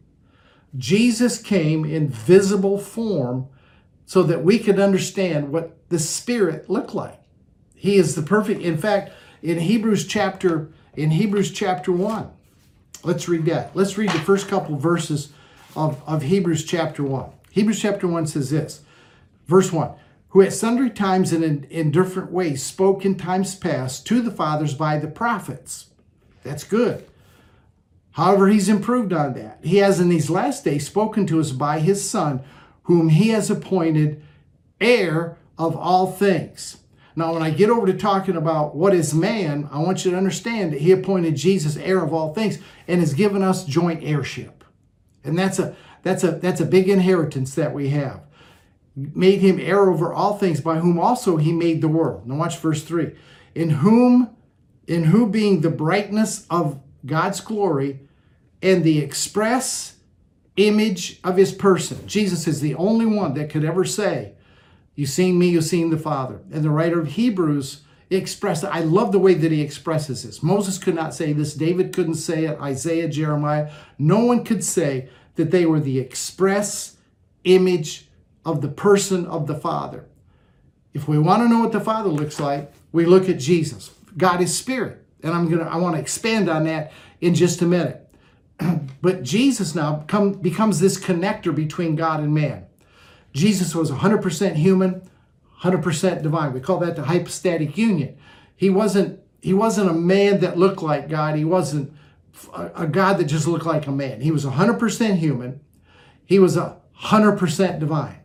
Jesus 0.76 1.42
came 1.42 1.84
in 1.84 2.08
visible 2.08 2.78
form 2.78 3.48
so 4.06 4.22
that 4.22 4.44
we 4.44 4.60
could 4.60 4.78
understand 4.78 5.50
what 5.50 5.88
the 5.88 5.98
Spirit 5.98 6.70
looked 6.70 6.94
like. 6.94 7.20
He 7.74 7.96
is 7.96 8.14
the 8.14 8.22
perfect, 8.22 8.62
in 8.62 8.78
fact, 8.78 9.12
in 9.42 9.58
Hebrews 9.58 10.06
chapter, 10.06 10.70
in 10.94 11.10
Hebrews 11.10 11.50
chapter 11.50 11.92
1, 11.92 12.30
let's 13.04 13.28
read 13.28 13.44
that. 13.46 13.74
Let's 13.74 13.98
read 13.98 14.10
the 14.10 14.20
first 14.20 14.48
couple 14.48 14.76
verses 14.76 15.32
of, 15.74 16.02
of 16.06 16.22
Hebrews 16.22 16.64
chapter 16.64 17.02
1. 17.02 17.30
Hebrews 17.50 17.80
chapter 17.80 18.06
1 18.06 18.26
says 18.26 18.50
this, 18.50 18.82
verse 19.46 19.72
1 19.72 19.92
who 20.32 20.40
at 20.40 20.52
sundry 20.52 20.88
times 20.88 21.30
and 21.30 21.44
in, 21.44 21.64
in 21.64 21.90
different 21.90 22.32
ways 22.32 22.62
spoke 22.62 23.04
in 23.04 23.14
times 23.16 23.54
past 23.54 24.06
to 24.06 24.22
the 24.22 24.30
fathers 24.30 24.72
by 24.72 24.96
the 24.96 25.06
prophets. 25.06 25.88
That's 26.42 26.64
good. 26.64 27.04
However, 28.12 28.48
he's 28.48 28.70
improved 28.70 29.12
on 29.12 29.34
that. 29.34 29.58
He 29.62 29.76
has 29.78 30.00
in 30.00 30.08
these 30.08 30.30
last 30.30 30.64
days 30.64 30.86
spoken 30.86 31.26
to 31.26 31.38
us 31.38 31.52
by 31.52 31.80
his 31.80 32.08
Son, 32.08 32.40
whom 32.84 33.10
he 33.10 33.28
has 33.28 33.50
appointed 33.50 34.22
heir 34.80 35.36
of 35.58 35.76
all 35.76 36.10
things. 36.10 36.78
Now, 37.14 37.34
when 37.34 37.42
I 37.42 37.50
get 37.50 37.70
over 37.70 37.86
to 37.86 37.94
talking 37.94 38.36
about 38.36 38.74
what 38.74 38.94
is 38.94 39.12
man, 39.12 39.68
I 39.70 39.78
want 39.78 40.04
you 40.04 40.10
to 40.12 40.16
understand 40.16 40.72
that 40.72 40.80
he 40.80 40.92
appointed 40.92 41.36
Jesus 41.36 41.76
heir 41.76 42.02
of 42.02 42.12
all 42.12 42.32
things 42.32 42.58
and 42.88 43.00
has 43.00 43.14
given 43.14 43.42
us 43.42 43.64
joint 43.64 44.02
heirship. 44.02 44.64
And 45.24 45.38
that's 45.38 45.58
a 45.58 45.76
that's 46.02 46.24
a 46.24 46.32
that's 46.32 46.60
a 46.60 46.66
big 46.66 46.88
inheritance 46.88 47.54
that 47.54 47.72
we 47.72 47.90
have 47.90 48.22
made 48.94 49.40
him 49.40 49.58
heir 49.58 49.88
over 49.88 50.12
all 50.12 50.36
things, 50.36 50.60
by 50.60 50.78
whom 50.78 50.98
also 50.98 51.36
he 51.36 51.52
made 51.52 51.80
the 51.80 51.88
world. 51.88 52.26
Now 52.26 52.36
watch 52.36 52.58
verse 52.58 52.82
3. 52.82 53.12
In 53.54 53.70
whom, 53.70 54.30
in 54.86 55.04
who 55.04 55.28
being 55.28 55.60
the 55.60 55.70
brightness 55.70 56.46
of 56.50 56.80
God's 57.04 57.40
glory 57.40 58.00
and 58.62 58.84
the 58.84 58.98
express 58.98 59.96
image 60.56 61.20
of 61.24 61.36
his 61.36 61.52
person. 61.52 62.06
Jesus 62.06 62.46
is 62.46 62.60
the 62.60 62.74
only 62.74 63.06
one 63.06 63.34
that 63.34 63.50
could 63.50 63.64
ever 63.64 63.84
say, 63.84 64.34
You've 64.94 65.10
seen 65.10 65.38
me, 65.38 65.48
you've 65.48 65.64
seen 65.64 65.90
the 65.90 65.98
Father. 65.98 66.40
And 66.52 66.64
the 66.64 66.70
writer 66.70 67.00
of 67.00 67.08
Hebrews 67.08 67.82
expressed. 68.10 68.64
I 68.64 68.80
love 68.80 69.12
the 69.12 69.18
way 69.18 69.34
that 69.34 69.52
he 69.52 69.62
expresses 69.62 70.22
this. 70.22 70.42
Moses 70.42 70.78
could 70.78 70.94
not 70.94 71.14
say 71.14 71.32
this, 71.32 71.54
David 71.54 71.92
couldn't 71.92 72.16
say 72.16 72.44
it, 72.44 72.60
Isaiah, 72.60 73.08
Jeremiah. 73.08 73.70
No 73.98 74.24
one 74.24 74.44
could 74.44 74.62
say 74.62 75.08
that 75.36 75.50
they 75.50 75.64
were 75.64 75.80
the 75.80 75.98
express 75.98 76.96
image 77.44 78.08
of 78.44 78.60
the 78.60 78.68
person 78.68 79.26
of 79.26 79.46
the 79.46 79.54
Father. 79.54 80.06
If 80.92 81.08
we 81.08 81.18
want 81.18 81.42
to 81.42 81.48
know 81.48 81.60
what 81.60 81.72
the 81.72 81.80
Father 81.80 82.10
looks 82.10 82.38
like, 82.38 82.72
we 82.92 83.06
look 83.06 83.28
at 83.28 83.38
Jesus. 83.38 83.90
God 84.16 84.42
is 84.42 84.56
spirit. 84.56 84.98
And 85.22 85.32
I'm 85.32 85.48
gonna 85.48 85.64
I 85.64 85.76
want 85.76 85.94
to 85.94 86.00
expand 86.00 86.48
on 86.50 86.64
that 86.64 86.92
in 87.20 87.34
just 87.34 87.62
a 87.62 87.66
minute. 87.66 88.08
but 89.02 89.22
Jesus 89.22 89.74
now 89.74 90.04
come, 90.08 90.32
becomes 90.32 90.80
this 90.80 90.98
connector 90.98 91.54
between 91.54 91.96
God 91.96 92.20
and 92.20 92.34
man. 92.34 92.66
Jesus 93.32 93.74
was 93.74 93.90
100% 93.90 94.54
human, 94.54 95.08
100% 95.62 96.22
divine. 96.22 96.52
We 96.52 96.60
call 96.60 96.78
that 96.80 96.96
the 96.96 97.04
hypostatic 97.04 97.76
union. 97.76 98.16
He 98.56 98.70
wasn't 98.70 99.20
he 99.40 99.52
wasn't 99.52 99.90
a 99.90 99.94
man 99.94 100.38
that 100.40 100.56
looked 100.56 100.82
like 100.82 101.08
God. 101.08 101.34
He 101.34 101.44
wasn't 101.44 101.92
a, 102.54 102.86
God 102.86 103.14
that 103.14 103.24
just 103.24 103.48
looked 103.48 103.66
like 103.66 103.88
a 103.88 103.92
man. 103.92 104.20
He 104.20 104.30
was 104.30 104.44
100% 104.44 105.16
human, 105.16 105.60
he 106.24 106.38
was 106.38 106.56
a 106.56 106.76
100% 107.02 107.80
divine. 107.80 108.18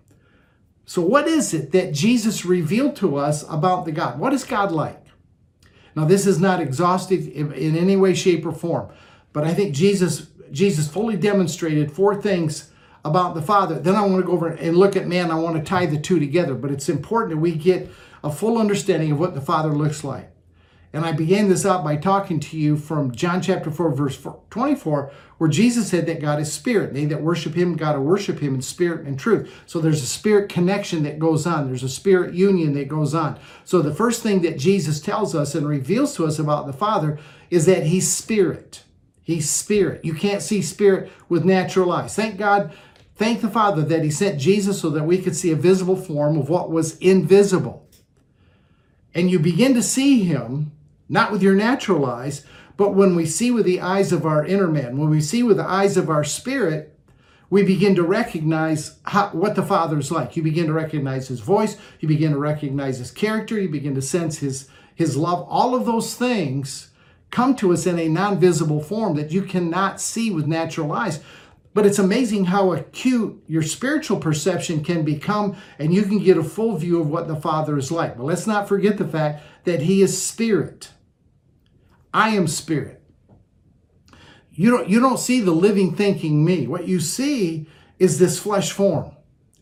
So, 0.85 1.01
what 1.01 1.27
is 1.27 1.53
it 1.53 1.71
that 1.73 1.91
Jesus 1.91 2.45
revealed 2.45 2.95
to 2.97 3.17
us 3.17 3.43
about 3.49 3.85
the 3.85 3.91
God? 3.91 4.19
What 4.19 4.31
is 4.31 4.43
God 4.43 4.71
like? 4.71 5.03
Now, 5.95 6.05
this 6.05 6.27
is 6.27 6.39
not 6.39 6.61
exhaustive 6.61 7.27
in 7.27 7.75
any 7.75 7.95
way, 7.97 8.13
shape, 8.13 8.45
or 8.45 8.51
form, 8.51 8.89
but 9.33 9.43
I 9.43 9.53
think 9.53 9.75
Jesus 9.75 10.27
Jesus 10.51 10.87
fully 10.87 11.17
demonstrated 11.17 11.91
four 11.91 12.21
things 12.21 12.71
about 13.09 13.35
the 13.35 13.41
Father. 13.41 13.79
Then 13.79 13.95
I 13.95 14.01
want 14.01 14.17
to 14.17 14.27
go 14.27 14.33
over 14.33 14.47
and 14.47 14.77
look 14.77 14.95
at 14.95 15.07
man. 15.07 15.31
I 15.31 15.35
want 15.35 15.55
to 15.57 15.63
tie 15.63 15.85
the 15.85 15.99
two 15.99 16.19
together, 16.19 16.55
but 16.55 16.71
it's 16.71 16.89
important 16.89 17.31
that 17.31 17.37
we 17.41 17.53
get 17.53 17.89
a 18.23 18.31
full 18.31 18.57
understanding 18.57 19.11
of 19.11 19.19
what 19.19 19.33
the 19.33 19.41
Father 19.41 19.69
looks 19.69 20.03
like. 20.03 20.31
And 20.93 21.05
I 21.05 21.11
began 21.11 21.49
this 21.49 21.65
out 21.65 21.83
by 21.83 21.97
talking 21.97 22.39
to 22.39 22.57
you 22.57 22.77
from 22.77 23.11
John 23.11 23.41
chapter 23.41 23.69
4, 23.69 23.93
verse 23.93 24.25
24, 24.49 25.11
where 25.37 25.49
Jesus 25.49 25.89
said 25.89 26.05
that 26.05 26.21
God 26.21 26.39
is 26.39 26.51
spirit. 26.51 26.93
They 26.93 27.05
that 27.05 27.21
worship 27.21 27.53
him 27.53 27.75
got 27.75 27.93
to 27.93 28.01
worship 28.01 28.39
him 28.39 28.55
in 28.55 28.61
spirit 28.61 29.05
and 29.05 29.19
truth. 29.19 29.53
So 29.65 29.79
there's 29.79 30.01
a 30.01 30.07
spirit 30.07 30.49
connection 30.49 31.03
that 31.03 31.19
goes 31.19 31.45
on, 31.45 31.67
there's 31.67 31.83
a 31.83 31.89
spirit 31.89 32.33
union 32.33 32.73
that 32.73 32.87
goes 32.87 33.13
on. 33.13 33.37
So 33.65 33.81
the 33.81 33.93
first 33.93 34.23
thing 34.23 34.41
that 34.43 34.57
Jesus 34.57 35.01
tells 35.01 35.35
us 35.35 35.55
and 35.55 35.67
reveals 35.67 36.15
to 36.15 36.25
us 36.25 36.39
about 36.39 36.67
the 36.67 36.73
Father 36.73 37.19
is 37.49 37.65
that 37.65 37.83
he's 37.83 38.11
spirit. 38.11 38.83
He's 39.21 39.49
spirit. 39.49 40.05
You 40.05 40.13
can't 40.13 40.41
see 40.41 40.61
spirit 40.61 41.11
with 41.27 41.43
natural 41.43 41.91
eyes. 41.91 42.15
Thank 42.15 42.37
God, 42.37 42.71
thank 43.17 43.41
the 43.41 43.49
Father 43.49 43.81
that 43.81 44.03
he 44.03 44.11
sent 44.11 44.39
Jesus 44.39 44.79
so 44.79 44.89
that 44.91 45.03
we 45.03 45.17
could 45.17 45.35
see 45.35 45.51
a 45.51 45.55
visible 45.55 45.95
form 45.95 46.37
of 46.37 46.49
what 46.49 46.71
was 46.71 46.97
invisible. 46.99 47.87
And 49.13 49.31
you 49.31 49.39
begin 49.39 49.73
to 49.73 49.83
see 49.83 50.23
him 50.23 50.71
not 51.09 51.31
with 51.31 51.41
your 51.41 51.55
natural 51.55 52.05
eyes, 52.05 52.45
but 52.75 52.93
when 52.93 53.15
we 53.15 53.25
see 53.25 53.49
with 53.49 53.65
the 53.65 53.81
eyes 53.81 54.11
of 54.11 54.25
our 54.25 54.45
inner 54.45 54.67
man, 54.67 54.97
when 54.97 55.09
we 55.09 55.21
see 55.21 55.41
with 55.41 55.57
the 55.57 55.67
eyes 55.67 55.97
of 55.97 56.09
our 56.09 56.23
spirit, 56.23 56.93
we 57.49 57.63
begin 57.63 57.95
to 57.95 58.03
recognize 58.03 58.99
how, 59.03 59.29
what 59.29 59.55
the 59.55 59.63
Father 59.63 59.97
is 59.97 60.11
like. 60.11 60.35
You 60.35 60.43
begin 60.43 60.67
to 60.67 60.73
recognize 60.73 61.29
his 61.29 61.39
voice, 61.39 61.77
you 61.99 62.07
begin 62.07 62.31
to 62.31 62.37
recognize 62.37 62.99
his 62.99 63.11
character, 63.11 63.59
you 63.59 63.69
begin 63.69 63.95
to 63.95 64.01
sense 64.01 64.39
his, 64.39 64.69
his 64.93 65.15
love. 65.15 65.47
All 65.49 65.73
of 65.73 65.85
those 65.85 66.13
things 66.15 66.91
come 67.31 67.55
to 67.55 67.73
us 67.73 67.85
in 67.87 67.97
a 67.97 68.09
non 68.09 68.39
visible 68.39 68.81
form 68.81 69.15
that 69.15 69.31
you 69.31 69.41
cannot 69.41 70.01
see 70.01 70.29
with 70.29 70.45
natural 70.45 70.91
eyes. 70.91 71.21
But 71.77 71.85
it's 71.85 71.99
amazing 71.99 72.45
how 72.45 72.73
acute 72.73 73.43
your 73.45 73.61
spiritual 73.61 74.17
perception 74.17 74.83
can 74.83 75.05
become, 75.05 75.55
and 75.77 75.93
you 75.93 76.01
can 76.05 76.17
get 76.17 76.35
a 76.35 76.43
full 76.43 76.75
view 76.75 76.99
of 76.99 77.07
what 77.07 77.27
the 77.27 77.35
Father 77.35 77.77
is 77.77 77.91
like. 77.91 78.17
But 78.17 78.23
let's 78.23 78.47
not 78.47 78.67
forget 78.67 78.97
the 78.97 79.07
fact 79.07 79.43
that 79.65 79.83
He 79.83 80.01
is 80.01 80.19
spirit. 80.19 80.89
I 82.11 82.29
am 82.29 82.47
spirit. 82.47 83.03
You 84.51 84.71
don't, 84.71 84.89
you 84.89 84.99
don't 84.99 85.19
see 85.19 85.39
the 85.39 85.51
living, 85.51 85.95
thinking 85.95 86.43
me. 86.43 86.65
What 86.65 86.87
you 86.87 86.99
see 86.99 87.69
is 87.99 88.17
this 88.17 88.39
flesh 88.39 88.71
form. 88.71 89.11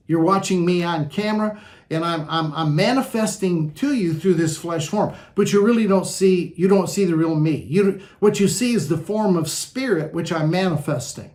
You're 0.07 0.23
watching 0.23 0.65
me 0.65 0.83
on 0.83 1.09
camera, 1.09 1.61
and 1.89 2.05
I'm, 2.05 2.25
I'm, 2.29 2.53
I'm 2.53 2.75
manifesting 2.77 3.73
to 3.73 3.93
you 3.93 4.13
through 4.13 4.35
this 4.35 4.57
flesh 4.57 4.87
form. 4.87 5.13
But 5.35 5.51
you 5.51 5.65
really 5.65 5.85
don't 5.85 6.07
see, 6.07 6.53
you 6.55 6.69
don't 6.69 6.87
see 6.87 7.03
the 7.03 7.17
real 7.17 7.35
me. 7.35 7.67
You, 7.69 7.99
what 8.19 8.39
you 8.39 8.47
see 8.47 8.73
is 8.73 8.87
the 8.87 8.95
form 8.95 9.35
of 9.35 9.49
spirit, 9.49 10.13
which 10.13 10.31
I'm 10.31 10.49
manifesting. 10.49 11.34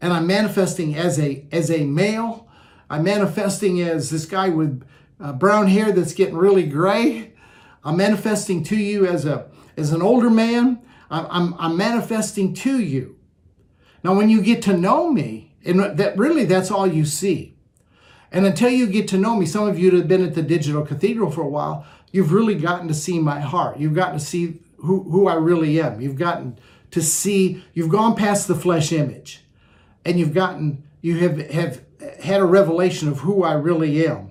And 0.00 0.12
I'm 0.12 0.26
manifesting 0.26 0.94
as 0.94 1.18
a, 1.18 1.44
as 1.50 1.70
a 1.70 1.84
male. 1.84 2.48
I'm 2.88 3.04
manifesting 3.04 3.80
as 3.80 4.10
this 4.10 4.26
guy 4.26 4.48
with 4.48 4.86
uh, 5.20 5.32
brown 5.32 5.66
hair 5.66 5.92
that's 5.92 6.14
getting 6.14 6.36
really 6.36 6.66
gray. 6.66 7.32
I'm 7.84 7.96
manifesting 7.96 8.62
to 8.64 8.76
you 8.76 9.06
as 9.06 9.24
a, 9.24 9.50
as 9.76 9.92
an 9.92 10.02
older 10.02 10.30
man, 10.30 10.80
I'm, 11.10 11.26
I'm, 11.30 11.54
I'm 11.58 11.76
manifesting 11.76 12.52
to 12.54 12.80
you. 12.80 13.16
Now, 14.04 14.14
when 14.14 14.28
you 14.28 14.42
get 14.42 14.62
to 14.62 14.76
know 14.76 15.10
me, 15.10 15.54
and 15.64 15.80
that 15.98 16.16
really 16.16 16.44
that's 16.44 16.70
all 16.70 16.86
you 16.86 17.04
see. 17.04 17.56
And 18.30 18.44
until 18.44 18.70
you 18.70 18.86
get 18.86 19.08
to 19.08 19.18
know 19.18 19.36
me, 19.36 19.46
some 19.46 19.68
of 19.68 19.78
you 19.78 19.90
that 19.90 19.98
have 19.98 20.08
been 20.08 20.24
at 20.24 20.34
the 20.34 20.42
Digital 20.42 20.84
Cathedral 20.84 21.30
for 21.30 21.42
a 21.42 21.48
while, 21.48 21.86
you've 22.12 22.32
really 22.32 22.54
gotten 22.54 22.88
to 22.88 22.94
see 22.94 23.18
my 23.18 23.40
heart. 23.40 23.78
You've 23.78 23.94
gotten 23.94 24.18
to 24.18 24.24
see 24.24 24.60
who, 24.78 25.02
who 25.04 25.28
I 25.28 25.34
really 25.34 25.80
am. 25.80 26.00
You've 26.00 26.16
gotten 26.16 26.58
to 26.90 27.02
see, 27.02 27.64
you've 27.72 27.88
gone 27.88 28.14
past 28.16 28.48
the 28.48 28.54
flesh 28.54 28.92
image. 28.92 29.44
And 30.08 30.18
you've 30.18 30.32
gotten, 30.32 30.84
you 31.02 31.18
have, 31.18 31.50
have 31.50 31.82
had 32.22 32.40
a 32.40 32.44
revelation 32.46 33.08
of 33.08 33.18
who 33.18 33.44
I 33.44 33.52
really 33.52 34.06
am. 34.06 34.30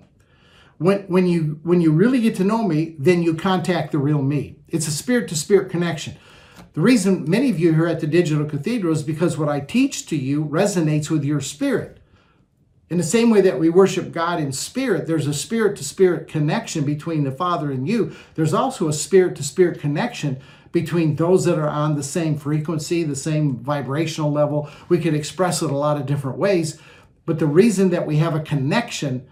When, 0.80 1.02
when 1.02 1.28
you 1.28 1.60
when 1.62 1.82
you 1.82 1.92
really 1.92 2.20
get 2.20 2.36
to 2.38 2.44
know 2.44 2.64
me, 2.64 2.96
then 2.98 3.22
you 3.22 3.36
contact 3.36 3.92
the 3.92 4.00
real 4.00 4.24
me. 4.24 4.56
It's 4.68 4.88
a 4.88 4.92
spirit 4.92 5.28
to 5.30 5.36
spirit 5.36 5.70
connection. 5.70 6.18
The 6.74 6.82
reason 6.82 7.30
many 7.30 7.52
of 7.52 7.60
you 7.60 7.76
here 7.76 7.86
at 7.86 8.00
the 8.00 8.08
Digital 8.08 8.46
Cathedral 8.46 8.92
is 8.92 9.04
because 9.04 9.38
what 9.38 9.50
I 9.50 9.60
teach 9.60 10.08
to 10.08 10.16
you 10.16 10.44
resonates 10.46 11.12
with 11.12 11.24
your 11.24 11.42
spirit. 11.42 12.00
In 12.90 12.98
the 12.98 13.04
same 13.04 13.30
way 13.30 13.42
that 13.42 13.60
we 13.60 13.70
worship 13.70 14.12
God 14.12 14.40
in 14.40 14.52
spirit, 14.52 15.06
there's 15.06 15.28
a 15.28 15.34
spirit 15.34 15.78
to 15.78 15.84
spirit 15.84 16.28
connection 16.28 16.86
between 16.86 17.24
the 17.24 17.32
Father 17.32 17.70
and 17.70 17.88
you. 17.88 18.16
There's 18.34 18.54
also 18.54 18.88
a 18.88 18.94
spirit 18.94 19.36
to 19.36 19.44
spirit 19.44 19.80
connection 19.80 20.42
between 20.72 21.16
those 21.16 21.46
that 21.46 21.58
are 21.58 21.70
on 21.70 21.96
the 21.96 22.04
same 22.04 22.38
frequency, 22.38 23.04
the 23.04 23.16
same 23.16 23.58
vibrational 23.58 24.32
level. 24.32 24.70
We 24.90 25.00
could 25.00 25.14
express 25.14 25.62
it 25.62 25.72
a 25.72 25.78
lot 25.78 25.98
of 25.98 26.06
different 26.06 26.38
ways. 26.38 26.80
But 27.26 27.40
the 27.40 27.48
reason 27.48 27.90
that 27.90 28.08
we 28.08 28.18
have 28.18 28.36
a 28.36 28.40
connection, 28.40 29.28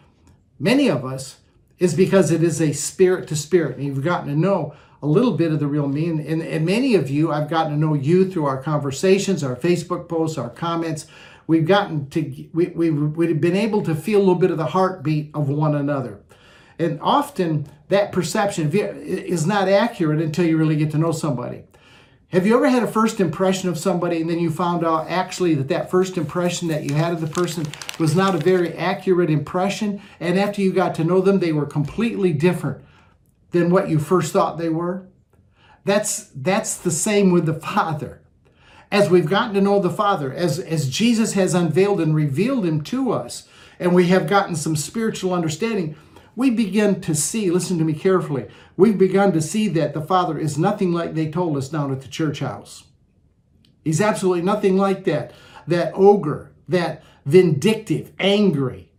many 0.59 0.89
of 0.89 1.05
us, 1.05 1.37
is 1.79 1.93
because 1.93 2.31
it 2.31 2.43
is 2.43 2.61
a 2.61 2.73
spirit 2.73 3.27
to 3.29 3.35
spirit. 3.35 3.77
And 3.77 3.85
you've 3.85 4.03
gotten 4.03 4.27
to 4.27 4.35
know 4.35 4.75
a 5.01 5.07
little 5.07 5.33
bit 5.33 5.51
of 5.51 5.59
the 5.59 5.67
real 5.67 5.87
me. 5.87 6.09
And, 6.09 6.19
and, 6.19 6.41
and 6.41 6.65
many 6.65 6.95
of 6.95 7.09
you, 7.09 7.31
I've 7.31 7.49
gotten 7.49 7.73
to 7.73 7.77
know 7.77 7.93
you 7.93 8.29
through 8.29 8.45
our 8.45 8.61
conversations, 8.61 9.43
our 9.43 9.55
Facebook 9.55 10.09
posts, 10.09 10.37
our 10.37 10.49
comments. 10.49 11.07
We've 11.47 11.67
gotten 11.67 12.09
to, 12.09 12.47
we, 12.53 12.67
we, 12.67 12.89
we've 12.89 13.39
been 13.39 13.55
able 13.55 13.83
to 13.83 13.93
feel 13.93 14.19
a 14.19 14.21
little 14.21 14.35
bit 14.35 14.51
of 14.51 14.57
the 14.57 14.67
heartbeat 14.67 15.31
of 15.33 15.47
one 15.47 15.75
another. 15.75 16.21
And 16.79 16.99
often 17.01 17.69
that 17.89 18.11
perception 18.11 18.71
is 18.73 19.45
not 19.45 19.67
accurate 19.67 20.21
until 20.21 20.45
you 20.45 20.57
really 20.57 20.75
get 20.75 20.91
to 20.91 20.97
know 20.97 21.11
somebody. 21.11 21.63
Have 22.29 22.47
you 22.47 22.55
ever 22.55 22.67
had 22.67 22.83
a 22.83 22.87
first 22.87 23.19
impression 23.19 23.69
of 23.69 23.77
somebody 23.77 24.19
and 24.19 24.29
then 24.29 24.39
you 24.39 24.49
found 24.49 24.83
out 24.83 25.07
actually 25.07 25.53
that 25.55 25.67
that 25.69 25.91
first 25.91 26.17
impression 26.17 26.67
that 26.67 26.83
you 26.83 26.95
had 26.95 27.13
of 27.13 27.21
the 27.21 27.27
person 27.27 27.65
was 27.99 28.15
not 28.15 28.35
a 28.35 28.39
very 28.39 28.73
accurate 28.73 29.29
impression? 29.29 30.01
And 30.19 30.37
after 30.37 30.61
you 30.61 30.73
got 30.73 30.95
to 30.95 31.03
know 31.03 31.21
them, 31.21 31.39
they 31.39 31.53
were 31.53 31.67
completely 31.67 32.33
different 32.33 32.83
than 33.51 33.69
what 33.69 33.89
you 33.89 33.99
first 33.99 34.33
thought 34.33 34.57
they 34.57 34.69
were? 34.69 35.07
That's, 35.85 36.25
that's 36.35 36.77
the 36.77 36.91
same 36.91 37.31
with 37.31 37.45
the 37.45 37.53
Father. 37.53 38.21
As 38.91 39.09
we've 39.09 39.29
gotten 39.29 39.53
to 39.53 39.61
know 39.61 39.79
the 39.79 39.89
Father, 39.89 40.33
as, 40.33 40.59
as 40.59 40.89
Jesus 40.89 41.33
has 41.33 41.53
unveiled 41.53 42.01
and 42.01 42.13
revealed 42.15 42.65
him 42.65 42.81
to 42.83 43.11
us, 43.11 43.47
and 43.79 43.93
we 43.93 44.07
have 44.07 44.27
gotten 44.27 44.55
some 44.55 44.75
spiritual 44.75 45.33
understanding, 45.33 45.95
we 46.35 46.49
begin 46.49 47.01
to 47.01 47.15
see, 47.15 47.49
listen 47.49 47.77
to 47.77 47.85
me 47.85 47.93
carefully, 47.93 48.47
we've 48.75 48.97
begun 48.97 49.31
to 49.33 49.41
see 49.41 49.67
that 49.69 49.93
the 49.93 50.01
Father 50.01 50.37
is 50.37 50.57
nothing 50.57 50.91
like 50.91 51.13
they 51.13 51.29
told 51.29 51.57
us 51.57 51.69
down 51.69 51.91
at 51.91 52.01
the 52.01 52.07
church 52.07 52.39
house. 52.39 52.85
He's 53.83 54.01
absolutely 54.01 54.43
nothing 54.43 54.77
like 54.77 55.05
that. 55.05 55.31
That 55.67 55.93
ogre, 55.95 56.51
that 56.67 57.03
vindictive, 57.25 58.11
angry, 58.19 58.91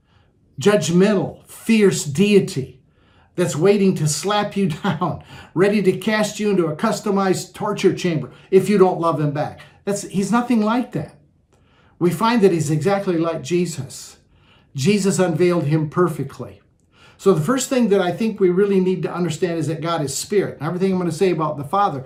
judgmental, 0.61 1.47
fierce 1.47 2.05
deity 2.05 2.81
that's 3.35 3.55
waiting 3.55 3.95
to 3.97 4.09
slap 4.09 4.57
you 4.57 4.69
down, 4.83 5.23
ready 5.55 5.83
to 5.83 5.93
cast 5.93 6.41
you 6.41 6.51
into 6.51 6.67
a 6.67 6.77
customized 6.77 7.53
torture 7.53 7.95
chamber 7.95 8.33
if 8.51 8.69
you 8.69 8.79
don't 8.79 9.01
love 9.01 9.21
him 9.21 9.33
back. 9.33 9.61
That's, 9.85 10.03
he's 10.03 10.33
nothing 10.33 10.63
like 10.63 10.93
that. 10.93 11.15
We 11.99 12.11
find 12.11 12.43
that 12.43 12.53
he's 12.53 12.71
exactly 12.71 13.17
like 13.19 13.43
Jesus. 13.43 14.19
Jesus 14.75 15.19
unveiled 15.19 15.65
him 15.65 15.89
perfectly. 15.89 16.61
So, 17.19 17.33
the 17.33 17.41
first 17.41 17.69
thing 17.69 17.89
that 17.89 18.01
I 18.01 18.13
think 18.13 18.41
we 18.41 18.51
really 18.51 18.81
need 18.81 19.03
to 19.03 19.13
understand 19.13 19.59
is 19.59 19.69
that 19.69 19.81
God 19.81 20.03
is 20.03 20.17
spirit. 20.17 20.59
everything 20.61 20.93
I'm 20.93 20.99
going 20.99 21.11
to 21.11 21.17
say 21.17 21.31
about 21.31 21.57
the 21.57 21.65
Father 21.65 22.05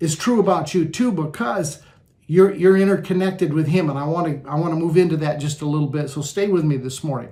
is 0.00 0.16
true 0.16 0.40
about 0.40 0.74
you 0.74 0.84
too, 0.84 1.12
because 1.12 1.82
you're, 2.26 2.54
you're 2.54 2.76
interconnected 2.76 3.52
with 3.52 3.68
him. 3.68 3.90
And 3.90 3.98
I 3.98 4.04
want 4.04 4.44
to 4.44 4.48
I 4.48 4.54
want 4.54 4.72
to 4.72 4.78
move 4.78 4.96
into 4.96 5.16
that 5.18 5.40
just 5.40 5.62
a 5.62 5.66
little 5.66 5.88
bit. 5.88 6.08
So 6.08 6.22
stay 6.22 6.48
with 6.48 6.64
me 6.64 6.76
this 6.76 7.02
morning. 7.02 7.30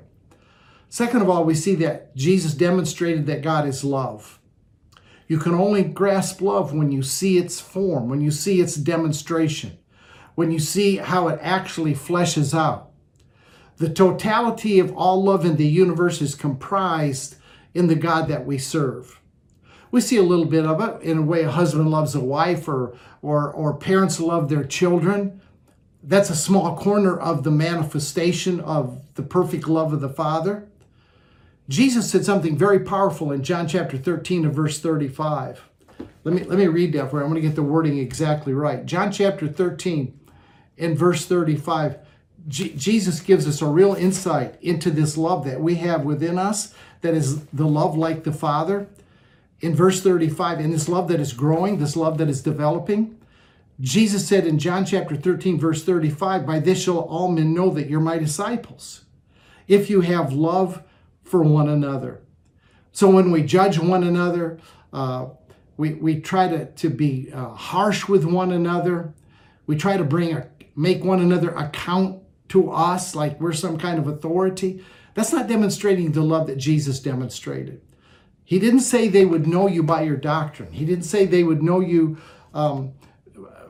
Second 0.89 1.23
of 1.23 1.31
all, 1.31 1.45
we 1.45 1.55
see 1.55 1.77
that 1.77 2.15
Jesus 2.17 2.53
demonstrated 2.53 3.27
that 3.27 3.43
God 3.43 3.67
is 3.67 3.85
love. 3.85 4.41
You 5.29 5.39
can 5.39 5.55
only 5.55 5.85
grasp 5.85 6.41
love 6.41 6.75
when 6.75 6.91
you 6.91 7.05
see 7.05 7.39
its 7.39 7.61
form, 7.61 8.09
when 8.09 8.21
you 8.21 8.33
see 8.33 8.61
its 8.61 8.75
demonstration, 8.75 9.79
when 10.35 10.51
you 10.51 10.59
see 10.59 10.97
how 10.97 11.29
it 11.29 11.39
actually 11.41 11.95
fleshes 11.95 12.53
out. 12.53 12.90
The 13.81 13.89
totality 13.89 14.79
of 14.79 14.95
all 14.95 15.25
love 15.25 15.47
in 15.47 15.57
the 15.57 15.67
universe 15.67 16.21
is 16.21 16.35
comprised 16.35 17.37
in 17.73 17.87
the 17.87 17.95
God 17.95 18.29
that 18.29 18.45
we 18.45 18.59
serve. 18.59 19.19
We 19.91 20.03
see 20.03 20.19
a 20.19 20.23
little 20.23 20.45
bit 20.45 20.67
of 20.67 20.83
it 20.83 21.01
in 21.01 21.17
a 21.17 21.23
way 21.23 21.45
a 21.45 21.51
husband 21.51 21.91
loves 21.91 22.15
a 22.15 22.21
wife 22.21 22.69
or, 22.69 22.95
or, 23.23 23.51
or 23.51 23.75
parents 23.75 24.21
love 24.21 24.51
their 24.51 24.65
children. 24.65 25.41
That's 26.03 26.29
a 26.29 26.37
small 26.37 26.77
corner 26.77 27.19
of 27.19 27.43
the 27.43 27.51
manifestation 27.51 28.61
of 28.61 29.01
the 29.15 29.23
perfect 29.23 29.67
love 29.67 29.95
of 29.95 30.03
the 30.03 30.11
Father. 30.11 30.69
Jesus 31.67 32.11
said 32.11 32.27
something 32.27 32.59
very 32.59 32.81
powerful 32.81 33.33
in 33.33 33.43
John 33.43 33.67
chapter 33.67 33.97
13 33.97 34.45
and 34.45 34.55
verse 34.55 34.79
35. 34.79 35.63
Let 36.25 36.35
me 36.35 36.45
let 36.45 36.59
me 36.59 36.67
read 36.67 36.93
that 36.93 37.11
for 37.11 37.17
you. 37.17 37.25
I'm 37.25 37.31
going 37.31 37.41
to 37.41 37.49
get 37.49 37.57
the 37.57 37.63
wording 37.63 37.97
exactly 37.97 38.53
right. 38.53 38.85
John 38.85 39.11
chapter 39.11 39.49
13 39.49 40.21
and 40.77 40.99
verse 40.99 41.25
35. 41.25 41.97
G- 42.51 42.75
Jesus 42.75 43.21
gives 43.21 43.47
us 43.47 43.63
a 43.63 43.67
real 43.67 43.95
insight 43.95 44.57
into 44.61 44.91
this 44.91 45.17
love 45.17 45.45
that 45.45 45.61
we 45.61 45.77
have 45.77 46.05
within 46.05 46.39
us 46.39 46.75
that 47.01 47.15
is 47.15 47.45
the 47.47 47.67
love 47.67 47.97
like 47.97 48.25
the 48.25 48.33
Father. 48.33 48.89
In 49.61 49.75
verse 49.75 50.03
35, 50.03 50.61
in 50.61 50.71
this 50.71 50.89
love 50.89 51.09
that 51.09 51.21
is 51.21 51.33
growing, 51.33 51.79
this 51.79 51.97
love 51.97 52.19
that 52.19 52.29
is 52.29 52.43
developing, 52.43 53.17
Jesus 53.81 54.29
said 54.29 54.47
in 54.47 54.59
John 54.59 54.85
chapter 54.85 55.17
13, 55.17 55.59
verse 55.59 55.85
35, 55.85 56.45
By 56.45 56.59
this 56.59 56.83
shall 56.83 56.99
all 56.99 57.31
men 57.31 57.55
know 57.55 57.71
that 57.71 57.89
you're 57.89 58.01
my 58.01 58.19
disciples, 58.19 59.05
if 59.69 59.89
you 59.89 60.03
have 60.03 60.33
love 60.33 60.83
for 61.23 61.43
one 61.43 61.69
another. 61.69 62.21
So 62.93 63.09
when 63.09 63.31
we 63.31 63.43
judge 63.43 63.79
one 63.79 64.03
another, 64.03 64.59
uh, 64.93 65.29
we, 65.77 65.95
we 65.95 66.21
try 66.21 66.49
to, 66.49 66.67
to 66.67 66.91
be 66.91 67.31
uh, 67.33 67.51
harsh 67.51 68.07
with 68.07 68.25
one 68.25 68.53
another. 68.53 69.15
We 69.67 69.77
try 69.77 69.97
to 69.97 70.05
bring 70.05 70.37
a, 70.37 70.49
make 70.77 71.03
one 71.03 71.21
another 71.21 71.51
account 71.51 72.20
to 72.51 72.71
us 72.71 73.15
like 73.15 73.41
we're 73.41 73.53
some 73.53 73.79
kind 73.79 73.99
of 73.99 74.07
authority. 74.07 74.85
That's 75.15 75.33
not 75.33 75.49
demonstrating 75.49 76.13
the 76.13 76.23
love 76.23 76.47
that 76.49 76.57
Jesus 76.57 77.01
demonstrated. 77.01 77.81
He 78.45 78.59
didn't 78.59 78.81
say 78.81 79.09
they 79.09 79.25
would 79.25 79.47
know 79.47 79.69
you 79.69 79.83
by 79.83 80.03
your 80.03 80.17
doctrine. 80.17 80.73
He 80.73 80.85
didn't 80.85 81.05
say 81.05 81.25
they 81.25 81.45
would 81.45 81.63
know 81.63 81.81
you 81.81 82.19
um, 82.53 82.93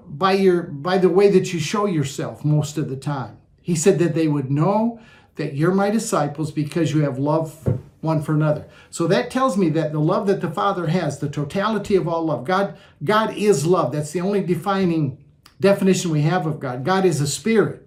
by 0.06 0.32
your 0.32 0.62
by 0.62 0.98
the 0.98 1.10
way 1.10 1.30
that 1.30 1.52
you 1.52 1.60
show 1.60 1.86
yourself 1.86 2.44
most 2.44 2.78
of 2.78 2.88
the 2.88 2.96
time. 2.96 3.36
He 3.60 3.76
said 3.76 3.98
that 3.98 4.14
they 4.14 4.26
would 4.26 4.50
know 4.50 5.00
that 5.36 5.54
you're 5.54 5.74
my 5.74 5.90
disciples 5.90 6.50
because 6.50 6.92
you 6.92 7.02
have 7.02 7.18
love 7.18 7.78
one 8.00 8.22
for 8.22 8.32
another. 8.32 8.66
So 8.88 9.06
that 9.08 9.30
tells 9.30 9.58
me 9.58 9.68
that 9.70 9.92
the 9.92 10.00
love 10.00 10.26
that 10.26 10.40
the 10.40 10.50
Father 10.50 10.86
has, 10.86 11.18
the 11.18 11.28
totality 11.28 11.96
of 11.96 12.08
all 12.08 12.24
love, 12.24 12.44
God 12.44 12.78
God 13.04 13.36
is 13.36 13.66
love. 13.66 13.92
That's 13.92 14.12
the 14.12 14.22
only 14.22 14.40
defining 14.42 15.22
definition 15.60 16.10
we 16.10 16.22
have 16.22 16.46
of 16.46 16.58
God. 16.58 16.84
God 16.84 17.04
is 17.04 17.20
a 17.20 17.26
spirit. 17.26 17.86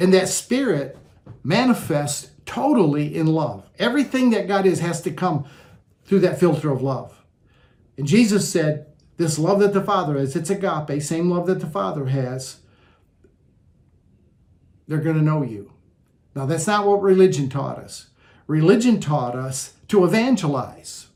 And 0.00 0.12
that 0.14 0.28
spirit 0.28 0.96
manifests 1.44 2.30
totally 2.46 3.14
in 3.14 3.26
love. 3.26 3.68
Everything 3.78 4.30
that 4.30 4.48
God 4.48 4.66
is 4.66 4.80
has 4.80 5.00
to 5.02 5.12
come 5.12 5.44
through 6.04 6.20
that 6.20 6.40
filter 6.40 6.72
of 6.72 6.82
love. 6.82 7.22
And 7.96 8.06
Jesus 8.06 8.50
said, 8.50 8.86
This 9.18 9.38
love 9.38 9.60
that 9.60 9.74
the 9.74 9.84
Father 9.84 10.18
has, 10.18 10.34
it's 10.34 10.50
agape, 10.50 11.02
same 11.02 11.30
love 11.30 11.46
that 11.46 11.60
the 11.60 11.66
Father 11.66 12.06
has, 12.06 12.60
they're 14.88 14.98
going 14.98 15.18
to 15.18 15.22
know 15.22 15.42
you. 15.42 15.72
Now, 16.34 16.46
that's 16.46 16.66
not 16.66 16.86
what 16.86 17.02
religion 17.02 17.48
taught 17.48 17.78
us. 17.78 18.08
Religion 18.46 19.00
taught 19.00 19.36
us 19.36 19.74
to 19.88 20.04
evangelize. 20.04 21.08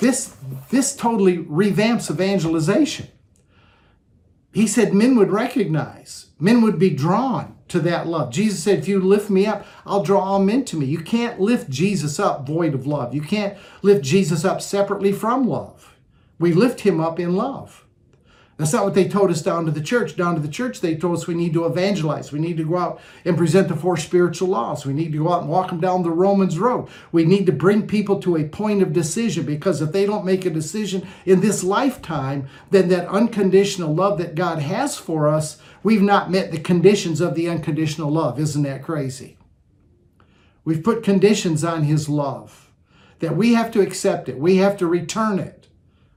This, 0.00 0.34
this 0.70 0.96
totally 0.96 1.38
revamps 1.38 2.10
evangelization. 2.10 3.08
He 4.52 4.66
said 4.66 4.92
men 4.92 5.16
would 5.16 5.30
recognize, 5.30 6.26
men 6.38 6.60
would 6.60 6.78
be 6.78 6.90
drawn 6.90 7.56
to 7.68 7.80
that 7.80 8.06
love. 8.06 8.30
Jesus 8.30 8.62
said, 8.62 8.80
If 8.80 8.88
you 8.88 9.00
lift 9.00 9.30
me 9.30 9.46
up, 9.46 9.66
I'll 9.86 10.02
draw 10.02 10.20
all 10.20 10.42
men 10.42 10.64
to 10.66 10.76
me. 10.76 10.84
You 10.84 11.00
can't 11.00 11.40
lift 11.40 11.70
Jesus 11.70 12.20
up 12.20 12.46
void 12.46 12.74
of 12.74 12.86
love. 12.86 13.14
You 13.14 13.22
can't 13.22 13.56
lift 13.80 14.04
Jesus 14.04 14.44
up 14.44 14.60
separately 14.60 15.12
from 15.12 15.48
love. 15.48 15.94
We 16.38 16.52
lift 16.52 16.80
him 16.80 17.00
up 17.00 17.18
in 17.18 17.34
love. 17.34 17.86
That's 18.62 18.74
not 18.74 18.84
what 18.84 18.94
they 18.94 19.08
told 19.08 19.32
us 19.32 19.42
down 19.42 19.64
to 19.64 19.72
the 19.72 19.80
church. 19.80 20.14
Down 20.14 20.36
to 20.36 20.40
the 20.40 20.46
church, 20.46 20.80
they 20.80 20.94
told 20.94 21.16
us 21.16 21.26
we 21.26 21.34
need 21.34 21.52
to 21.54 21.64
evangelize. 21.64 22.30
We 22.30 22.38
need 22.38 22.56
to 22.58 22.64
go 22.64 22.78
out 22.78 23.00
and 23.24 23.36
present 23.36 23.66
the 23.66 23.74
four 23.74 23.96
spiritual 23.96 24.50
laws. 24.50 24.86
We 24.86 24.92
need 24.92 25.10
to 25.10 25.18
go 25.18 25.32
out 25.32 25.40
and 25.40 25.50
walk 25.50 25.70
them 25.70 25.80
down 25.80 26.04
the 26.04 26.12
Romans 26.12 26.60
road. 26.60 26.88
We 27.10 27.24
need 27.24 27.44
to 27.46 27.52
bring 27.52 27.88
people 27.88 28.20
to 28.20 28.36
a 28.36 28.44
point 28.44 28.80
of 28.80 28.92
decision 28.92 29.44
because 29.46 29.82
if 29.82 29.90
they 29.90 30.06
don't 30.06 30.24
make 30.24 30.46
a 30.46 30.50
decision 30.50 31.04
in 31.26 31.40
this 31.40 31.64
lifetime, 31.64 32.46
then 32.70 32.88
that 32.90 33.08
unconditional 33.08 33.92
love 33.92 34.16
that 34.18 34.36
God 34.36 34.60
has 34.60 34.96
for 34.96 35.26
us, 35.26 35.58
we've 35.82 36.00
not 36.00 36.30
met 36.30 36.52
the 36.52 36.60
conditions 36.60 37.20
of 37.20 37.34
the 37.34 37.48
unconditional 37.48 38.12
love. 38.12 38.38
Isn't 38.38 38.62
that 38.62 38.84
crazy? 38.84 39.38
We've 40.64 40.84
put 40.84 41.02
conditions 41.02 41.64
on 41.64 41.82
His 41.82 42.08
love 42.08 42.70
that 43.18 43.36
we 43.36 43.54
have 43.54 43.72
to 43.72 43.80
accept 43.80 44.28
it, 44.28 44.38
we 44.38 44.58
have 44.58 44.76
to 44.76 44.86
return 44.86 45.40
it. 45.40 45.61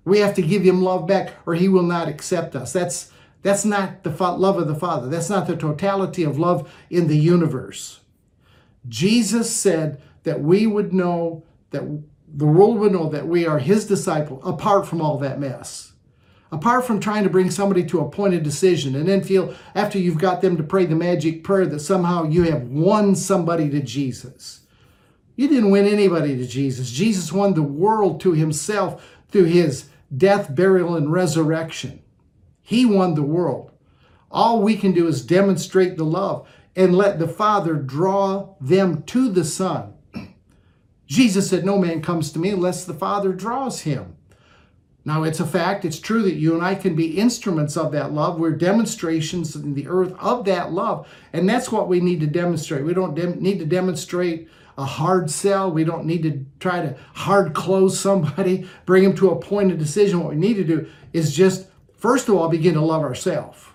We 0.06 0.20
have 0.20 0.36
to 0.36 0.42
give 0.42 0.64
him 0.64 0.84
love 0.84 1.08
back 1.08 1.34
or 1.46 1.56
he 1.56 1.68
will 1.68 1.84
not 1.84 2.08
accept 2.08 2.56
us. 2.56 2.72
That's 2.72 3.12
that's 3.42 3.66
not 3.66 4.04
the 4.04 4.10
love 4.10 4.58
of 4.58 4.68
the 4.68 4.74
Father. 4.74 5.08
That's 5.08 5.30
not 5.30 5.46
the 5.46 5.56
totality 5.56 6.24
of 6.24 6.40
love 6.40 6.72
in 6.90 7.08
the 7.08 7.18
universe. 7.18 8.00
Jesus 8.88 9.56
said 9.56 10.02
that 10.24 10.42
we 10.42 10.66
would 10.66 10.94
know 10.94 11.44
that 11.70 11.84
the 12.28 12.46
world 12.48 12.80
would 12.80 12.92
know 12.92 13.08
that 13.10 13.28
we 13.28 13.46
are 13.46 13.60
his 13.60 13.86
disciple 13.86 14.42
apart 14.44 14.88
from 14.88 15.00
all 15.00 15.20
that 15.20 15.40
mess. 15.40 15.94
Apart 16.52 16.86
from 16.86 17.00
trying 17.00 17.24
to 17.24 17.30
bring 17.30 17.52
somebody 17.52 17.86
to 17.86 18.00
a 18.00 18.10
point 18.10 18.34
of 18.34 18.44
decision 18.44 18.96
and 18.96 19.08
then 19.08 19.24
feel 19.24 19.54
after 19.76 20.00
you've 20.00 20.18
got 20.18 20.42
them 20.42 20.58
to 20.58 20.64
pray 20.64 20.86
the 20.86 20.96
magic 20.96 21.44
prayer 21.44 21.66
that 21.68 21.80
somehow 21.80 22.24
you 22.24 22.44
have 22.44 22.64
won 22.64 23.16
somebody 23.16 23.70
to 23.70 23.82
Jesus. 23.82 24.62
You 25.36 25.48
didn't 25.48 25.72
win 25.72 25.86
anybody 25.86 26.36
to 26.38 26.48
Jesus. 26.48 26.92
Jesus 26.92 27.32
won 27.32 27.54
the 27.54 27.62
world 27.62 28.22
to 28.22 28.32
himself 28.34 29.06
through 29.30 29.46
his 29.46 29.90
death, 30.18 30.54
burial, 30.54 30.96
and 30.96 31.12
resurrection. 31.12 32.02
He 32.62 32.86
won 32.86 33.14
the 33.14 33.24
world. 33.24 33.72
All 34.32 34.62
we 34.62 34.76
can 34.76 34.92
do 34.92 35.08
is 35.08 35.26
demonstrate 35.26 35.98
the 35.98 36.04
love 36.04 36.48
and 36.76 36.96
let 36.96 37.20
the 37.20 37.28
Father 37.28 37.76
draw 37.76 38.56
them 38.60 39.04
to 39.04 39.30
the 39.30 39.46
Son. 39.46 39.94
Jesus 41.08 41.50
said, 41.50 41.66
No 41.66 41.78
man 41.78 42.02
comes 42.02 42.32
to 42.32 42.40
me 42.40 42.50
unless 42.50 42.86
the 42.86 42.94
Father 42.94 43.32
draws 43.32 43.82
him. 43.82 44.16
Now, 45.08 45.22
it's 45.22 45.40
a 45.40 45.46
fact, 45.46 45.86
it's 45.86 46.00
true 46.00 46.24
that 46.24 46.34
you 46.34 46.56
and 46.56 46.66
I 46.66 46.74
can 46.74 46.96
be 46.96 47.20
instruments 47.20 47.78
of 47.78 47.92
that 47.92 48.12
love. 48.12 48.40
We're 48.40 48.52
demonstrations 48.52 49.56
in 49.56 49.76
the 49.76 49.88
earth 49.88 50.16
of 50.20 50.46
that 50.46 50.74
love. 50.74 51.08
And 51.32 51.48
that's 51.48 51.72
what 51.72 51.88
we 51.88 52.00
need 52.00 52.22
to 52.22 52.28
demonstrate. 52.28 52.84
We 52.84 52.96
don't 52.96 53.14
de- 53.14 53.36
need 53.36 53.60
to 53.60 53.66
demonstrate 53.66 54.50
a 54.78 54.86
hard 54.86 55.30
sell. 55.30 55.72
We 55.72 55.84
don't 55.84 56.06
need 56.06 56.24
to 56.24 56.46
try 56.60 56.82
to 56.82 56.98
hard 57.14 57.54
close 57.54 58.00
somebody, 58.00 58.68
bring 58.86 59.04
them 59.04 59.16
to 59.18 59.30
a 59.30 59.40
point 59.40 59.72
of 59.72 59.80
decision. 59.80 60.22
What 60.22 60.32
we 60.32 60.36
need 60.36 60.56
to 60.56 60.64
do 60.64 60.88
is 61.14 61.36
just, 61.36 61.68
first 61.98 62.28
of 62.28 62.36
all, 62.36 62.50
begin 62.50 62.74
to 62.74 62.82
love 62.82 63.02
ourselves. 63.02 63.66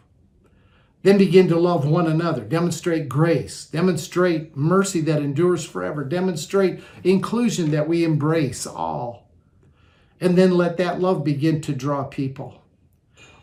Then 1.02 1.16
begin 1.16 1.48
to 1.48 1.58
love 1.58 1.86
one 1.86 2.06
another, 2.06 2.42
demonstrate 2.42 3.08
grace, 3.08 3.64
demonstrate 3.64 4.54
mercy 4.54 5.00
that 5.02 5.22
endures 5.22 5.64
forever, 5.64 6.04
demonstrate 6.04 6.80
inclusion 7.02 7.70
that 7.70 7.88
we 7.88 8.04
embrace 8.04 8.66
all. 8.66 9.30
And 10.20 10.36
then 10.36 10.50
let 10.50 10.76
that 10.76 11.00
love 11.00 11.24
begin 11.24 11.62
to 11.62 11.72
draw 11.72 12.04
people. 12.04 12.62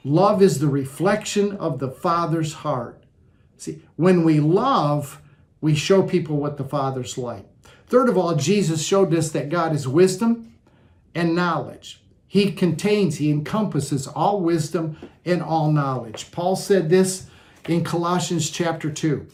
Love 0.04 0.44
is 0.44 0.60
the 0.60 0.68
reflection 0.68 1.58
of 1.58 1.80
the 1.80 1.90
Father's 1.90 2.54
heart. 2.54 3.04
See, 3.58 3.82
when 3.96 4.24
we 4.24 4.40
love, 4.40 5.20
we 5.68 5.76
show 5.76 6.02
people 6.02 6.38
what 6.38 6.56
the 6.56 6.64
Father's 6.64 7.18
like. 7.18 7.44
Third 7.88 8.08
of 8.08 8.18
all, 8.18 8.36
Jesus 8.36 8.86
showed 8.86 9.14
us 9.14 9.32
that 9.32 9.50
God 9.50 9.76
is 9.76 9.86
wisdom 9.86 10.54
and 11.14 11.36
knowledge. 11.36 12.02
He 12.26 12.54
contains, 12.54 13.18
he 13.18 13.30
encompasses 13.30 14.08
all 14.08 14.40
wisdom 14.40 14.98
and 15.26 15.44
all 15.44 15.70
knowledge. 15.70 16.32
Paul 16.32 16.56
said 16.56 16.90
this 16.90 17.28
in 17.68 17.84
Colossians 17.84 18.50
chapter 18.50 18.90
2. 18.90 19.28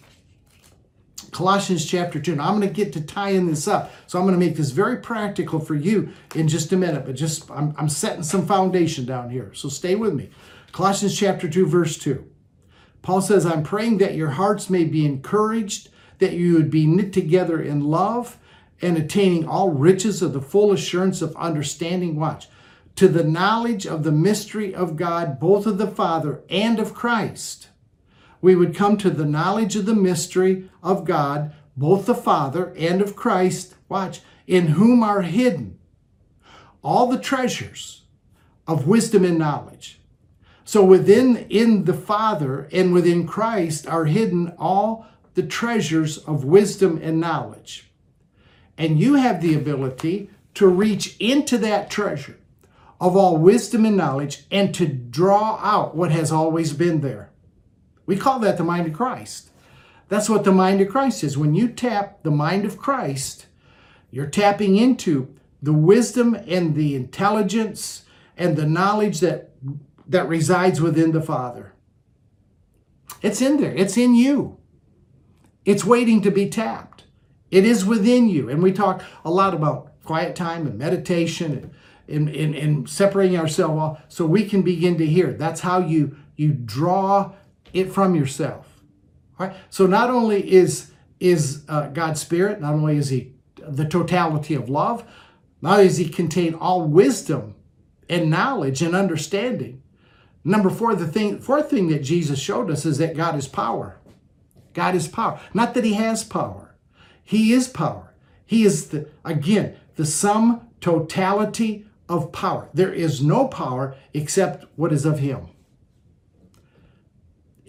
Colossians 1.30 1.86
chapter 1.86 2.20
2. 2.20 2.38
Now 2.38 2.48
I'm 2.48 2.60
going 2.60 2.68
to 2.68 2.74
get 2.74 2.94
to 2.94 3.02
tying 3.02 3.46
this 3.46 3.68
up. 3.68 3.92
So 4.08 4.18
I'm 4.18 4.26
going 4.26 4.34
to 4.34 4.44
make 4.44 4.56
this 4.56 4.72
very 4.72 4.98
practical 4.98 5.60
for 5.60 5.76
you 5.76 6.14
in 6.34 6.48
just 6.48 6.74
a 6.74 6.76
minute, 6.76 7.06
but 7.06 7.14
just 7.14 7.48
I'm, 7.52 7.76
I'm 7.78 7.90
setting 7.90 8.24
some 8.24 8.48
foundation 8.48 9.06
down 9.06 9.30
here. 9.30 9.54
So 9.54 9.70
stay 9.70 9.94
with 9.94 10.16
me. 10.16 10.32
Colossians 10.72 11.16
chapter 11.16 11.48
2, 11.48 11.68
verse 11.68 11.96
2. 12.00 12.28
Paul 13.04 13.22
says, 13.22 13.46
I'm 13.46 13.62
praying 13.62 14.00
that 14.00 14.16
your 14.16 14.32
hearts 14.32 14.72
may 14.72 14.84
be 14.84 15.06
encouraged 15.06 15.90
that 16.20 16.34
you 16.34 16.54
would 16.54 16.70
be 16.70 16.86
knit 16.86 17.14
together 17.14 17.62
in 17.62 17.82
love 17.82 18.38
and 18.82 18.98
attaining 18.98 19.48
all 19.48 19.70
riches 19.70 20.22
of 20.22 20.34
the 20.34 20.42
full 20.42 20.72
assurance 20.72 21.22
of 21.22 21.36
understanding. 21.36 22.16
Watch. 22.16 22.48
To 22.98 23.08
the 23.08 23.24
knowledge 23.24 23.86
of 23.86 24.04
the 24.04 24.12
mystery 24.12 24.74
of 24.74 24.96
God, 24.96 25.40
both 25.40 25.66
of 25.66 25.78
the 25.78 25.88
Father 25.88 26.42
and 26.50 26.80
of 26.80 26.94
Christ. 26.94 27.70
We 28.42 28.56
would 28.56 28.76
come 28.76 28.98
to 28.98 29.10
the 29.10 29.26
knowledge 29.26 29.76
of 29.76 29.86
the 29.86 29.96
mystery 29.96 30.70
of 30.84 31.06
God, 31.06 31.54
both 31.78 32.06
the 32.06 32.16
Father 32.16 32.74
and 32.78 33.02
of 33.02 33.16
Christ. 33.16 33.76
Watch. 33.90 34.22
In 34.46 34.68
whom 34.68 35.02
are 35.02 35.22
hidden 35.22 35.80
all 36.84 37.08
the 37.08 37.18
treasures 37.18 38.02
of 38.68 38.88
wisdom 38.88 39.24
and 39.24 39.38
knowledge. 39.38 40.00
So 40.66 40.84
within 40.84 41.38
in 41.50 41.86
the 41.86 41.94
Father 41.94 42.70
and 42.72 42.94
within 42.94 43.26
Christ 43.28 43.88
are 43.88 44.06
hidden 44.06 44.54
all 44.58 45.08
the 45.36 45.44
treasures 45.44 46.18
of 46.20 46.46
wisdom 46.46 47.00
and 47.02 47.20
knowledge. 47.20 47.92
And 48.78 49.00
you 49.00 49.16
have 49.16 49.42
the 49.42 49.56
ability 49.56 50.30
to 50.56 50.68
reach 50.68 51.16
into 51.20 51.58
that 51.60 51.90
treasure 51.90 52.38
of 53.00 53.18
all 53.18 53.38
wisdom 53.38 53.86
and 53.86 53.98
knowledge 53.98 54.46
and 54.52 54.74
to 54.76 54.88
draw 54.88 55.60
out 55.62 55.96
what 55.96 56.12
has 56.12 56.32
always 56.32 56.74
been 56.74 57.02
there. 57.02 57.30
We 58.06 58.18
call 58.18 58.40
that 58.40 58.58
the 58.58 58.64
mind 58.64 58.88
of 58.88 58.94
Christ. 58.94 59.50
That's 60.10 60.30
what 60.30 60.44
the 60.44 60.52
mind 60.52 60.82
of 60.82 60.90
Christ 60.90 61.24
is. 61.24 61.38
When 61.38 61.56
you 61.56 61.70
tap 61.70 62.24
the 62.24 62.32
mind 62.32 62.66
of 62.66 62.78
Christ, 62.78 63.48
you're 64.12 64.28
tapping 64.28 64.76
into 64.76 65.34
the 65.62 65.74
wisdom 65.74 66.36
and 66.48 66.76
the 66.76 66.96
intelligence 66.96 68.04
and 68.38 68.56
the 68.56 68.66
knowledge 68.66 69.20
that 69.22 69.50
that 70.08 70.28
resides 70.28 70.82
within 70.82 71.12
the 71.12 71.22
Father. 71.22 71.74
It's 73.22 73.42
in 73.42 73.58
there. 73.58 73.74
It's 73.74 73.98
in 73.98 74.16
you. 74.16 74.58
It's 75.66 75.86
waiting 75.86 76.22
to 76.22 76.32
be 76.32 76.50
tapped. 76.50 77.04
It 77.52 77.66
is 77.66 77.86
within 77.86 78.28
you. 78.30 78.50
And 78.50 78.62
we 78.64 78.72
talk 78.72 79.04
a 79.24 79.32
lot 79.32 79.54
about 79.54 79.92
quiet 80.04 80.36
time 80.36 80.68
and 80.68 80.78
meditation 80.78 81.72
and, 82.08 82.28
and, 82.28 82.36
and, 82.36 82.56
and 82.56 82.90
separating 82.90 83.38
ourselves 83.38 83.80
off 83.80 84.02
so 84.10 84.26
we 84.26 84.46
can 84.46 84.62
begin 84.62 84.98
to 84.98 85.06
hear. 85.06 85.34
That's 85.34 85.62
how 85.62 85.80
you 85.80 86.18
you 86.36 86.52
draw 86.52 87.34
it 87.74 87.92
from 87.92 88.16
yourself. 88.16 88.82
Right. 89.38 89.56
So 89.70 89.86
not 89.86 90.10
only 90.10 90.52
is 90.52 90.92
is 91.20 91.64
uh, 91.70 91.88
God's 91.88 92.22
Spirit, 92.22 92.60
not 92.60 92.74
only 92.74 92.98
is 92.98 93.10
He 93.10 93.34
the 93.56 93.86
totality 93.86 94.56
of 94.56 94.70
love, 94.70 95.06
not 95.62 95.74
only 95.74 95.88
does 95.88 95.98
He 95.98 96.10
contain 96.10 96.54
all 96.54 96.82
wisdom 96.84 97.56
and 98.10 98.30
knowledge 98.30 98.82
and 98.82 98.96
understanding. 98.96 99.82
Number 100.44 100.70
four, 100.70 100.94
the 100.96 101.08
thing, 101.08 101.40
fourth 101.40 101.70
thing 101.70 101.88
that 101.88 102.04
Jesus 102.04 102.40
showed 102.40 102.70
us 102.70 102.86
is 102.86 102.98
that 102.98 103.16
God 103.16 103.36
is 103.36 103.48
power. 103.48 103.98
God 104.74 104.96
is 104.96 105.08
power. 105.08 105.40
Not 105.54 105.74
that 105.74 105.84
He 105.84 105.94
has 105.94 106.24
power. 106.24 106.76
He 107.24 107.54
is 107.54 107.68
power. 107.68 108.14
He 108.46 108.64
is 108.64 108.90
the 108.90 109.10
again 109.24 109.76
the 109.96 110.06
sum 110.06 110.70
totality 110.82 111.86
of 112.10 112.32
power. 112.32 112.70
There 112.74 112.94
is 112.94 113.22
no 113.22 113.48
power 113.48 113.96
except 114.14 114.66
what 114.76 114.92
is 114.92 115.06
of 115.06 115.20
Him. 115.20 115.48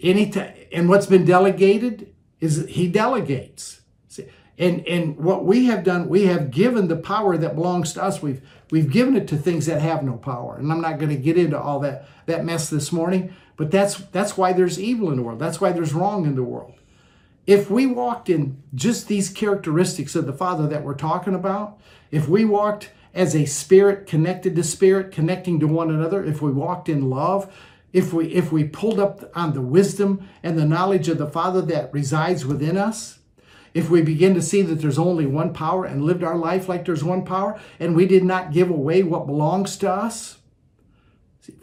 Any 0.01 0.29
t- 0.29 0.67
and 0.73 0.89
what's 0.89 1.05
been 1.05 1.25
delegated 1.25 2.13
is 2.39 2.65
He 2.67 2.87
delegates. 2.87 3.81
See, 4.07 4.27
and 4.57 4.85
and 4.87 5.17
what 5.17 5.45
we 5.45 5.65
have 5.65 5.83
done, 5.83 6.09
we 6.09 6.25
have 6.25 6.51
given 6.51 6.87
the 6.87 6.97
power 6.97 7.37
that 7.37 7.55
belongs 7.55 7.93
to 7.93 8.03
us. 8.03 8.21
We've 8.21 8.41
we've 8.71 8.91
given 8.91 9.15
it 9.15 9.27
to 9.29 9.37
things 9.37 9.65
that 9.67 9.81
have 9.81 10.03
no 10.03 10.17
power. 10.17 10.57
And 10.57 10.71
I'm 10.71 10.81
not 10.81 10.99
going 10.99 11.09
to 11.09 11.21
get 11.21 11.37
into 11.37 11.59
all 11.59 11.79
that 11.79 12.07
that 12.25 12.45
mess 12.45 12.69
this 12.69 12.91
morning. 12.91 13.33
But 13.57 13.71
that's 13.71 13.95
that's 13.95 14.37
why 14.37 14.53
there's 14.53 14.79
evil 14.79 15.09
in 15.11 15.17
the 15.17 15.23
world. 15.23 15.39
That's 15.39 15.61
why 15.61 15.71
there's 15.71 15.93
wrong 15.93 16.25
in 16.25 16.35
the 16.35 16.43
world. 16.43 16.73
If 17.47 17.69
we 17.69 17.85
walked 17.85 18.29
in 18.29 18.61
just 18.73 19.07
these 19.07 19.29
characteristics 19.29 20.15
of 20.15 20.25
the 20.25 20.33
Father 20.33 20.67
that 20.67 20.83
we're 20.83 20.95
talking 20.95 21.35
about, 21.35 21.79
if 22.09 22.27
we 22.27 22.43
walked 22.43 22.91
as 23.13 23.35
a 23.35 23.45
spirit 23.45 24.07
connected 24.07 24.55
to 24.55 24.63
spirit, 24.63 25.11
connecting 25.11 25.59
to 25.59 25.67
one 25.67 25.89
another, 25.89 26.23
if 26.23 26.41
we 26.41 26.51
walked 26.51 26.89
in 26.89 27.09
love, 27.09 27.53
if 27.93 28.11
we 28.11 28.27
if 28.33 28.51
we 28.51 28.65
pulled 28.65 28.99
up 28.99 29.31
on 29.35 29.53
the 29.53 29.61
wisdom 29.61 30.27
and 30.43 30.57
the 30.57 30.65
knowledge 30.65 31.07
of 31.07 31.17
the 31.17 31.29
Father 31.29 31.61
that 31.61 31.93
resides 31.93 32.45
within 32.45 32.77
us, 32.77 33.19
if 33.73 33.89
we 33.89 34.01
begin 34.01 34.33
to 34.33 34.41
see 34.41 34.61
that 34.63 34.75
there's 34.75 34.97
only 34.99 35.25
one 35.25 35.53
power 35.53 35.85
and 35.85 36.03
lived 36.03 36.23
our 36.23 36.37
life 36.37 36.67
like 36.67 36.85
there's 36.85 37.03
one 37.03 37.23
power, 37.23 37.59
and 37.79 37.95
we 37.95 38.05
did 38.05 38.23
not 38.23 38.51
give 38.51 38.69
away 38.69 39.03
what 39.03 39.27
belongs 39.27 39.77
to 39.77 39.91
us, 39.91 40.39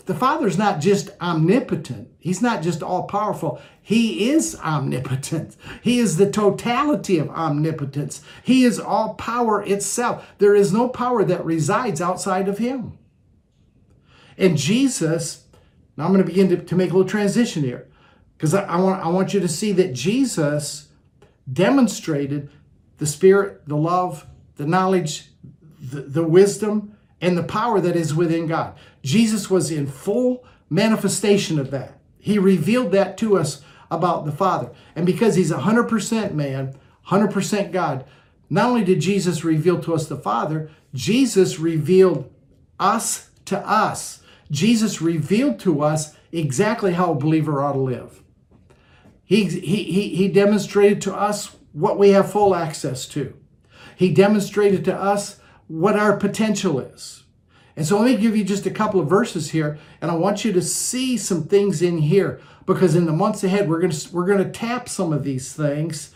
the 0.06 0.14
Father's 0.14 0.58
not 0.58 0.80
just 0.80 1.10
omnipotent. 1.20 2.08
He's 2.18 2.42
not 2.42 2.62
just 2.62 2.82
all 2.82 3.04
powerful. 3.04 3.60
He 3.80 4.30
is 4.30 4.56
omnipotent. 4.56 5.56
He 5.80 5.98
is 5.98 6.16
the 6.16 6.30
totality 6.30 7.18
of 7.18 7.30
omnipotence. 7.30 8.22
He 8.42 8.64
is 8.64 8.78
all 8.78 9.14
power 9.14 9.62
itself. 9.62 10.26
There 10.38 10.54
is 10.54 10.72
no 10.72 10.88
power 10.88 11.24
that 11.24 11.44
resides 11.44 12.00
outside 12.00 12.48
of 12.48 12.58
Him. 12.58 12.98
And 14.38 14.56
Jesus, 14.56 15.46
now 15.96 16.04
I'm 16.04 16.12
going 16.12 16.24
to 16.24 16.30
begin 16.30 16.48
to, 16.50 16.56
to 16.56 16.74
make 16.74 16.90
a 16.90 16.94
little 16.94 17.08
transition 17.08 17.62
here 17.62 17.88
because 18.36 18.54
I, 18.54 18.62
I, 18.64 18.80
want, 18.80 19.04
I 19.04 19.08
want 19.08 19.34
you 19.34 19.40
to 19.40 19.48
see 19.48 19.72
that 19.72 19.92
Jesus 19.92 20.88
demonstrated 21.52 22.50
the 22.98 23.06
Spirit, 23.06 23.68
the 23.68 23.76
love, 23.76 24.26
the 24.56 24.66
knowledge, 24.66 25.28
the, 25.80 26.02
the 26.02 26.22
wisdom, 26.22 26.91
and 27.22 27.38
the 27.38 27.42
power 27.44 27.80
that 27.80 27.96
is 27.96 28.14
within 28.14 28.48
God. 28.48 28.74
Jesus 29.02 29.48
was 29.48 29.70
in 29.70 29.86
full 29.86 30.44
manifestation 30.68 31.58
of 31.58 31.70
that. 31.70 31.98
He 32.18 32.38
revealed 32.38 32.92
that 32.92 33.16
to 33.18 33.38
us 33.38 33.62
about 33.90 34.26
the 34.26 34.32
Father. 34.32 34.70
And 34.96 35.06
because 35.06 35.36
he's 35.36 35.52
100% 35.52 36.34
man, 36.34 36.74
100% 37.08 37.72
God, 37.72 38.04
not 38.50 38.70
only 38.70 38.84
did 38.84 39.00
Jesus 39.00 39.44
reveal 39.44 39.80
to 39.80 39.94
us 39.94 40.06
the 40.06 40.16
Father, 40.16 40.70
Jesus 40.92 41.58
revealed 41.58 42.30
us 42.78 43.30
to 43.46 43.58
us. 43.58 44.22
Jesus 44.50 45.00
revealed 45.00 45.58
to 45.60 45.82
us 45.82 46.16
exactly 46.32 46.92
how 46.92 47.12
a 47.12 47.16
believer 47.16 47.62
ought 47.62 47.72
to 47.72 47.78
live. 47.78 48.22
He, 49.24 49.44
he, 49.44 49.84
he, 49.84 50.08
he 50.14 50.28
demonstrated 50.28 51.00
to 51.02 51.14
us 51.14 51.56
what 51.72 51.98
we 51.98 52.10
have 52.10 52.30
full 52.30 52.54
access 52.54 53.06
to. 53.08 53.34
He 53.96 54.12
demonstrated 54.12 54.84
to 54.86 54.94
us 54.94 55.38
what 55.72 55.96
our 55.96 56.14
potential 56.18 56.80
is. 56.80 57.22
And 57.76 57.86
so 57.86 57.98
let 57.98 58.04
me 58.04 58.16
give 58.18 58.36
you 58.36 58.44
just 58.44 58.66
a 58.66 58.70
couple 58.70 59.00
of 59.00 59.08
verses 59.08 59.52
here, 59.52 59.78
and 60.02 60.10
I 60.10 60.14
want 60.14 60.44
you 60.44 60.52
to 60.52 60.60
see 60.60 61.16
some 61.16 61.44
things 61.44 61.80
in 61.80 61.96
here 61.96 62.42
because 62.66 62.94
in 62.94 63.06
the 63.06 63.12
months 63.12 63.42
ahead 63.42 63.70
we're 63.70 63.80
going 63.80 63.90
to 63.90 64.14
we're 64.14 64.26
going 64.26 64.44
to 64.44 64.50
tap 64.50 64.86
some 64.86 65.14
of 65.14 65.24
these 65.24 65.54
things 65.54 66.14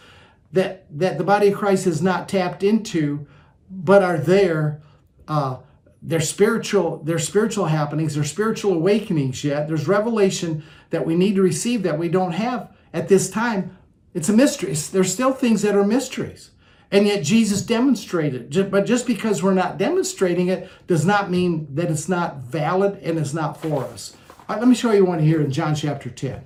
that 0.53 0.85
that 0.99 1.17
the 1.17 1.25
body 1.25 1.49
of 1.49 1.59
Christ 1.59 1.87
has 1.87 2.03
not 2.03 2.29
tapped 2.29 2.63
into, 2.63 3.27
but 3.71 4.03
are 4.03 4.19
there. 4.19 4.83
Uh, 5.27 5.57
they're 6.03 6.21
spiritual. 6.21 6.99
They're 7.03 7.19
spiritual 7.19 7.65
happenings. 7.65 8.15
They're 8.15 8.25
spiritual 8.25 8.75
awakenings. 8.75 9.43
Yet 9.43 9.69
there's 9.69 9.89
revelation 9.89 10.65
that 10.91 11.07
we 11.07 11.15
need 11.15 11.35
to 11.37 11.43
receive 11.43 11.83
that 11.85 11.99
we 11.99 12.11
don't 12.11 12.33
have 12.33 12.77
at 12.93 13.09
this 13.09 13.31
time. 13.31 13.75
It's 14.13 14.29
a 14.29 14.35
mystery. 14.35 14.75
There's 14.75 15.13
still 15.13 15.33
things 15.33 15.63
that 15.63 15.75
are 15.75 15.85
mysteries. 15.85 16.51
And 16.91 17.07
yet 17.07 17.25
Jesus 17.25 17.63
demonstrated. 17.63 18.71
But 18.71 18.87
just 18.87 19.07
because 19.07 19.43
we're 19.43 19.55
not 19.55 19.79
demonstrating 19.79 20.49
it 20.49 20.71
does 20.87 21.05
not 21.05 21.31
mean 21.31 21.67
that 21.75 21.91
it's 21.91 22.09
not 22.09 22.39
valid 22.39 23.01
and 23.03 23.19
it's 23.19 23.35
not 23.35 23.61
for 23.61 23.85
us. 23.85 24.17
Right, 24.49 24.59
let 24.59 24.69
me 24.69 24.75
show 24.75 24.93
you 24.93 25.05
one 25.05 25.19
here 25.19 25.41
in 25.41 25.51
John 25.51 25.75
chapter 25.75 26.09
10. 26.09 26.45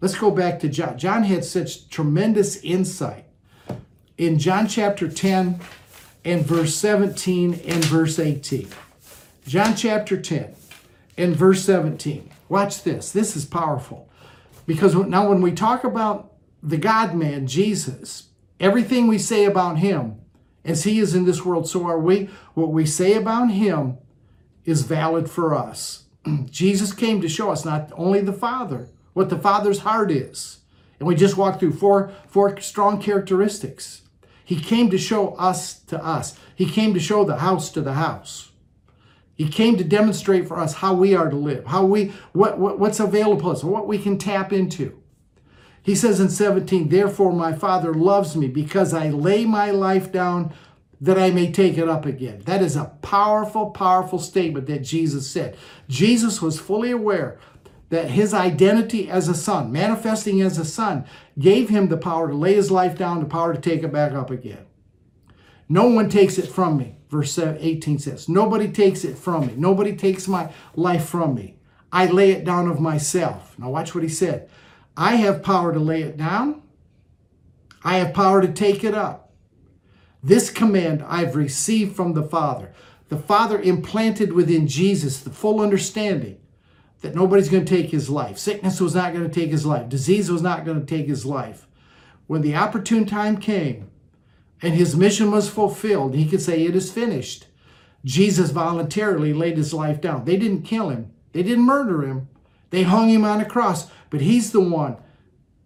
Let's 0.00 0.18
go 0.18 0.30
back 0.30 0.60
to 0.60 0.68
John. 0.68 0.98
John 0.98 1.22
had 1.22 1.44
such 1.44 1.88
tremendous 1.88 2.56
insight. 2.62 3.24
In 4.18 4.38
John 4.38 4.68
chapter 4.68 5.08
10 5.08 5.60
and 6.24 6.44
verse 6.44 6.74
17 6.74 7.54
and 7.66 7.84
verse 7.86 8.18
18. 8.18 8.68
John 9.46 9.74
chapter 9.74 10.20
10 10.20 10.54
and 11.16 11.34
verse 11.34 11.64
17. 11.64 12.30
Watch 12.48 12.82
this. 12.82 13.12
This 13.12 13.36
is 13.36 13.46
powerful. 13.46 14.10
Because 14.66 14.94
now 14.94 15.28
when 15.28 15.40
we 15.40 15.52
talk 15.52 15.84
about 15.84 16.32
the 16.62 16.76
God 16.76 17.14
man, 17.14 17.46
Jesus, 17.46 18.28
Everything 18.60 19.06
we 19.06 19.18
say 19.18 19.44
about 19.44 19.78
him, 19.78 20.20
as 20.64 20.84
he 20.84 20.98
is 20.98 21.14
in 21.14 21.24
this 21.24 21.44
world, 21.44 21.68
so 21.68 21.86
are 21.86 21.98
we. 21.98 22.30
What 22.54 22.70
we 22.70 22.86
say 22.86 23.14
about 23.14 23.50
him 23.50 23.98
is 24.64 24.82
valid 24.82 25.28
for 25.28 25.54
us. 25.54 26.04
Jesus 26.46 26.92
came 26.92 27.20
to 27.20 27.28
show 27.28 27.50
us 27.50 27.64
not 27.64 27.92
only 27.96 28.20
the 28.20 28.32
Father, 28.32 28.88
what 29.12 29.28
the 29.28 29.38
Father's 29.38 29.80
heart 29.80 30.10
is. 30.10 30.60
And 30.98 31.08
we 31.08 31.14
just 31.14 31.36
walked 31.36 31.60
through 31.60 31.72
four, 31.72 32.12
four 32.28 32.58
strong 32.60 33.00
characteristics. 33.00 34.02
He 34.44 34.58
came 34.60 34.90
to 34.90 34.98
show 34.98 35.34
us 35.34 35.80
to 35.84 36.02
us. 36.02 36.38
He 36.54 36.66
came 36.66 36.94
to 36.94 37.00
show 37.00 37.24
the 37.24 37.38
house 37.38 37.70
to 37.70 37.80
the 37.80 37.94
house. 37.94 38.52
He 39.34 39.48
came 39.48 39.76
to 39.78 39.84
demonstrate 39.84 40.46
for 40.46 40.58
us 40.58 40.74
how 40.74 40.94
we 40.94 41.14
are 41.14 41.28
to 41.28 41.36
live, 41.36 41.66
how 41.66 41.84
we 41.84 42.12
what, 42.32 42.58
what 42.58 42.78
what's 42.78 43.00
available 43.00 43.40
to 43.40 43.48
us, 43.48 43.64
what 43.64 43.88
we 43.88 43.98
can 43.98 44.16
tap 44.16 44.52
into. 44.52 45.00
He 45.84 45.94
says 45.94 46.18
in 46.18 46.30
17, 46.30 46.88
Therefore 46.88 47.30
my 47.30 47.52
Father 47.52 47.92
loves 47.92 48.34
me 48.36 48.48
because 48.48 48.94
I 48.94 49.10
lay 49.10 49.44
my 49.44 49.70
life 49.70 50.10
down 50.10 50.54
that 50.98 51.18
I 51.18 51.30
may 51.30 51.52
take 51.52 51.76
it 51.76 51.90
up 51.90 52.06
again. 52.06 52.40
That 52.46 52.62
is 52.62 52.74
a 52.74 52.96
powerful, 53.02 53.70
powerful 53.70 54.18
statement 54.18 54.66
that 54.68 54.78
Jesus 54.78 55.30
said. 55.30 55.58
Jesus 55.86 56.40
was 56.40 56.58
fully 56.58 56.90
aware 56.90 57.38
that 57.90 58.10
his 58.10 58.32
identity 58.32 59.10
as 59.10 59.28
a 59.28 59.34
son, 59.34 59.70
manifesting 59.70 60.40
as 60.40 60.56
a 60.56 60.64
son, 60.64 61.04
gave 61.38 61.68
him 61.68 61.88
the 61.88 61.98
power 61.98 62.28
to 62.28 62.34
lay 62.34 62.54
his 62.54 62.70
life 62.70 62.96
down, 62.96 63.20
the 63.20 63.26
power 63.26 63.52
to 63.52 63.60
take 63.60 63.82
it 63.82 63.92
back 63.92 64.12
up 64.12 64.30
again. 64.30 64.64
No 65.68 65.88
one 65.88 66.08
takes 66.08 66.38
it 66.38 66.46
from 66.48 66.78
me, 66.78 66.96
verse 67.10 67.38
18 67.38 67.98
says. 67.98 68.26
Nobody 68.26 68.68
takes 68.68 69.04
it 69.04 69.18
from 69.18 69.48
me. 69.48 69.54
Nobody 69.54 69.94
takes 69.94 70.26
my 70.26 70.50
life 70.74 71.04
from 71.04 71.34
me. 71.34 71.58
I 71.92 72.06
lay 72.06 72.30
it 72.30 72.46
down 72.46 72.68
of 72.68 72.80
myself. 72.80 73.58
Now, 73.58 73.68
watch 73.68 73.94
what 73.94 74.02
he 74.02 74.08
said. 74.08 74.48
I 74.96 75.16
have 75.16 75.42
power 75.42 75.72
to 75.72 75.78
lay 75.78 76.02
it 76.02 76.16
down. 76.16 76.62
I 77.82 77.98
have 77.98 78.14
power 78.14 78.40
to 78.40 78.52
take 78.52 78.84
it 78.84 78.94
up. 78.94 79.32
This 80.22 80.50
command 80.50 81.04
I've 81.06 81.36
received 81.36 81.94
from 81.94 82.14
the 82.14 82.22
Father. 82.22 82.72
The 83.08 83.18
Father 83.18 83.60
implanted 83.60 84.32
within 84.32 84.66
Jesus 84.66 85.20
the 85.20 85.30
full 85.30 85.60
understanding 85.60 86.38
that 87.02 87.14
nobody's 87.14 87.50
going 87.50 87.64
to 87.64 87.76
take 87.76 87.90
his 87.90 88.08
life. 88.08 88.38
Sickness 88.38 88.80
was 88.80 88.94
not 88.94 89.12
going 89.12 89.28
to 89.28 89.34
take 89.34 89.50
his 89.50 89.66
life. 89.66 89.90
Disease 89.90 90.30
was 90.30 90.40
not 90.40 90.64
going 90.64 90.80
to 90.80 90.86
take 90.86 91.06
his 91.06 91.26
life. 91.26 91.66
When 92.26 92.40
the 92.40 92.56
opportune 92.56 93.04
time 93.04 93.36
came 93.36 93.90
and 94.62 94.72
his 94.72 94.96
mission 94.96 95.30
was 95.30 95.50
fulfilled, 95.50 96.14
he 96.14 96.26
could 96.26 96.40
say, 96.40 96.64
It 96.64 96.74
is 96.74 96.90
finished. 96.90 97.46
Jesus 98.04 98.50
voluntarily 98.50 99.34
laid 99.34 99.58
his 99.58 99.74
life 99.74 100.00
down. 100.00 100.24
They 100.24 100.38
didn't 100.38 100.62
kill 100.62 100.88
him, 100.88 101.12
they 101.32 101.42
didn't 101.42 101.64
murder 101.64 102.02
him, 102.02 102.28
they 102.74 102.82
hung 102.82 103.08
him 103.08 103.24
on 103.24 103.40
a 103.40 103.44
cross. 103.44 103.88
But 104.10 104.20
he's 104.20 104.52
the 104.52 104.60
one 104.60 104.96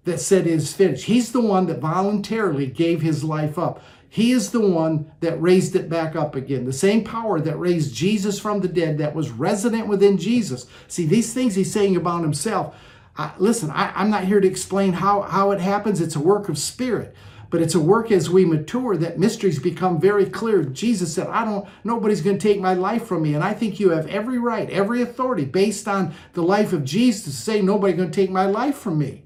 that 0.05 0.21
said 0.21 0.47
it 0.47 0.53
is 0.53 0.73
finished. 0.73 1.05
He's 1.05 1.33
the 1.33 1.41
one 1.41 1.67
that 1.67 1.81
voluntarily 1.81 2.67
gave 2.67 3.03
his 3.03 3.25
life 3.25 3.59
up. 3.59 3.83
He 4.09 4.33
is 4.33 4.51
the 4.51 4.61
one 4.61 5.13
that 5.21 5.41
raised 5.41 5.77
it 5.77 5.89
back 5.89 6.17
up 6.17 6.35
again. 6.35 6.65
The 6.65 6.73
same 6.73 7.05
power 7.05 7.41
that 7.41 7.59
raised 7.59 7.95
Jesus 7.95 8.39
from 8.39 8.61
the 8.61 8.69
dead, 8.69 8.99
that 8.99 9.15
was 9.15 9.31
resident 9.31 9.87
within 9.87 10.17
Jesus. 10.17 10.67
See, 10.87 11.05
these 11.05 11.35
things 11.35 11.55
he's 11.55 11.73
saying 11.73 11.97
about 11.97 12.23
himself. 12.23 12.75
I, 13.17 13.33
listen, 13.39 13.71
I, 13.71 14.01
am 14.01 14.11
not 14.11 14.25
here 14.25 14.41
to 14.41 14.49
explain 14.49 14.95
how, 14.95 15.23
how 15.23 15.51
it 15.51 15.61
happens. 15.61 16.01
It's 16.01 16.17
a 16.17 16.21
work 16.21 16.49
of 16.49 16.57
spirit, 16.57 17.15
but 17.51 17.63
it's 17.63 17.75
a 17.75 17.81
work 17.81 18.13
as 18.13 18.29
we 18.29 18.45
mature 18.45 18.97
that 18.97 19.19
mysteries 19.19 19.59
become 19.59 20.01
very 20.01 20.27
clear. 20.27 20.63
Jesus 20.65 21.15
said, 21.15 21.29
I 21.29 21.45
don't, 21.45 21.67
nobody's 21.83 22.21
going 22.21 22.39
to 22.39 22.49
take 22.49 22.61
my 22.61 22.75
life 22.75 23.07
from 23.07 23.23
me. 23.23 23.35
And 23.35 23.43
I 23.43 23.55
think 23.55 23.81
you 23.81 23.91
have 23.91 24.07
every 24.09 24.39
right, 24.39 24.69
every 24.71 25.01
authority 25.01 25.45
based 25.45 25.89
on 25.89 26.15
the 26.35 26.43
life 26.43 26.73
of 26.73 26.85
Jesus 26.85 27.25
to 27.25 27.31
say, 27.31 27.63
nobody's 27.63 27.97
going 27.97 28.11
to 28.11 28.21
take 28.21 28.31
my 28.31 28.45
life 28.45 28.77
from 28.77 28.99
me. 28.99 29.25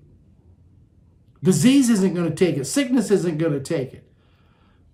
Disease 1.42 1.90
isn't 1.90 2.14
going 2.14 2.28
to 2.28 2.34
take 2.34 2.56
it, 2.56 2.66
sickness 2.66 3.10
isn't 3.10 3.38
going 3.38 3.52
to 3.52 3.60
take 3.60 3.92
it. 3.92 4.08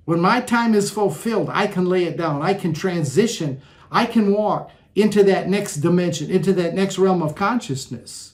When 0.07 0.21
my 0.21 0.41
time 0.41 0.75
is 0.75 0.91
fulfilled, 0.91 1.51
I 1.53 1.67
can 1.67 1.85
lay 1.85 2.05
it 2.05 2.17
down. 2.17 2.41
I 2.41 2.55
can 2.55 2.73
transition. 2.73 3.61
I 3.93 4.07
can 4.07 4.33
walk 4.33 4.71
into 4.95 5.23
that 5.25 5.51
next 5.51 5.77
dimension, 5.77 6.31
into 6.31 6.55
that 6.55 6.73
next 6.73 6.99
realm 6.99 7.23
of 7.23 7.35
consciousness. 7.35 8.33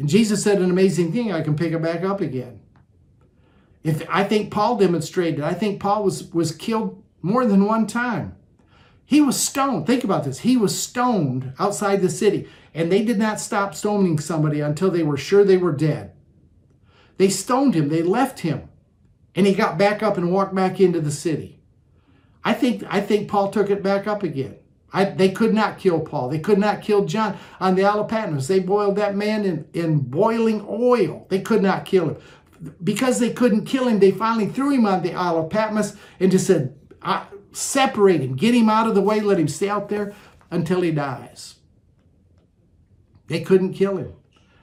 And 0.00 0.08
Jesus 0.08 0.42
said 0.42 0.58
an 0.60 0.70
amazing 0.70 1.12
thing 1.12 1.32
I 1.32 1.42
can 1.42 1.54
pick 1.54 1.72
it 1.72 1.80
back 1.80 2.02
up 2.02 2.20
again. 2.20 2.60
If 3.84 4.04
I 4.08 4.24
think 4.24 4.50
Paul 4.50 4.78
demonstrated, 4.78 5.40
I 5.40 5.54
think 5.54 5.80
Paul 5.80 6.02
was, 6.02 6.32
was 6.32 6.52
killed 6.52 7.00
more 7.22 7.46
than 7.46 7.66
one 7.66 7.86
time. 7.86 8.34
He 9.04 9.20
was 9.20 9.40
stoned. 9.40 9.86
Think 9.86 10.02
about 10.02 10.24
this. 10.24 10.40
He 10.40 10.56
was 10.56 10.76
stoned 10.76 11.52
outside 11.58 12.00
the 12.00 12.10
city, 12.10 12.48
and 12.72 12.90
they 12.90 13.04
did 13.04 13.18
not 13.18 13.38
stop 13.38 13.74
stoning 13.74 14.18
somebody 14.18 14.60
until 14.60 14.90
they 14.90 15.02
were 15.02 15.18
sure 15.18 15.44
they 15.44 15.58
were 15.58 15.72
dead. 15.72 16.12
They 17.18 17.28
stoned 17.28 17.74
him, 17.74 17.90
they 17.90 18.02
left 18.02 18.40
him 18.40 18.70
and 19.34 19.46
he 19.46 19.54
got 19.54 19.78
back 19.78 20.02
up 20.02 20.16
and 20.16 20.32
walked 20.32 20.54
back 20.54 20.80
into 20.80 21.00
the 21.00 21.10
city. 21.10 21.60
I 22.44 22.52
think 22.54 22.84
I 22.88 23.00
think 23.00 23.28
Paul 23.28 23.50
took 23.50 23.70
it 23.70 23.82
back 23.82 24.06
up 24.06 24.22
again. 24.22 24.56
I, 24.92 25.06
they 25.06 25.30
could 25.30 25.52
not 25.52 25.78
kill 25.78 25.98
Paul. 25.98 26.28
They 26.28 26.38
could 26.38 26.58
not 26.58 26.80
kill 26.80 27.04
John 27.04 27.36
on 27.58 27.74
the 27.74 27.84
Isle 27.84 28.02
of 28.02 28.08
Patmos. 28.08 28.46
They 28.46 28.60
boiled 28.60 28.94
that 28.94 29.16
man 29.16 29.44
in, 29.44 29.66
in 29.72 29.98
boiling 29.98 30.64
oil. 30.68 31.26
They 31.30 31.40
could 31.40 31.62
not 31.62 31.84
kill 31.84 32.10
him. 32.10 32.16
Because 32.82 33.18
they 33.18 33.30
couldn't 33.30 33.66
kill 33.66 33.88
him, 33.88 33.98
they 33.98 34.10
finally 34.10 34.46
threw 34.46 34.70
him 34.70 34.86
on 34.86 35.02
the 35.02 35.14
Isle 35.14 35.38
of 35.38 35.50
Patmos 35.50 35.96
and 36.20 36.30
just 36.30 36.46
said, 36.46 36.74
separate 37.52 38.20
him, 38.20 38.36
get 38.36 38.54
him 38.54 38.68
out 38.68 38.86
of 38.86 38.94
the 38.94 39.00
way, 39.00 39.20
let 39.20 39.38
him 39.38 39.48
stay 39.48 39.68
out 39.68 39.88
there 39.88 40.14
until 40.50 40.80
he 40.80 40.90
dies. 40.90 41.56
They 43.26 43.40
couldn't 43.40 43.74
kill 43.74 43.96
him. 43.96 44.12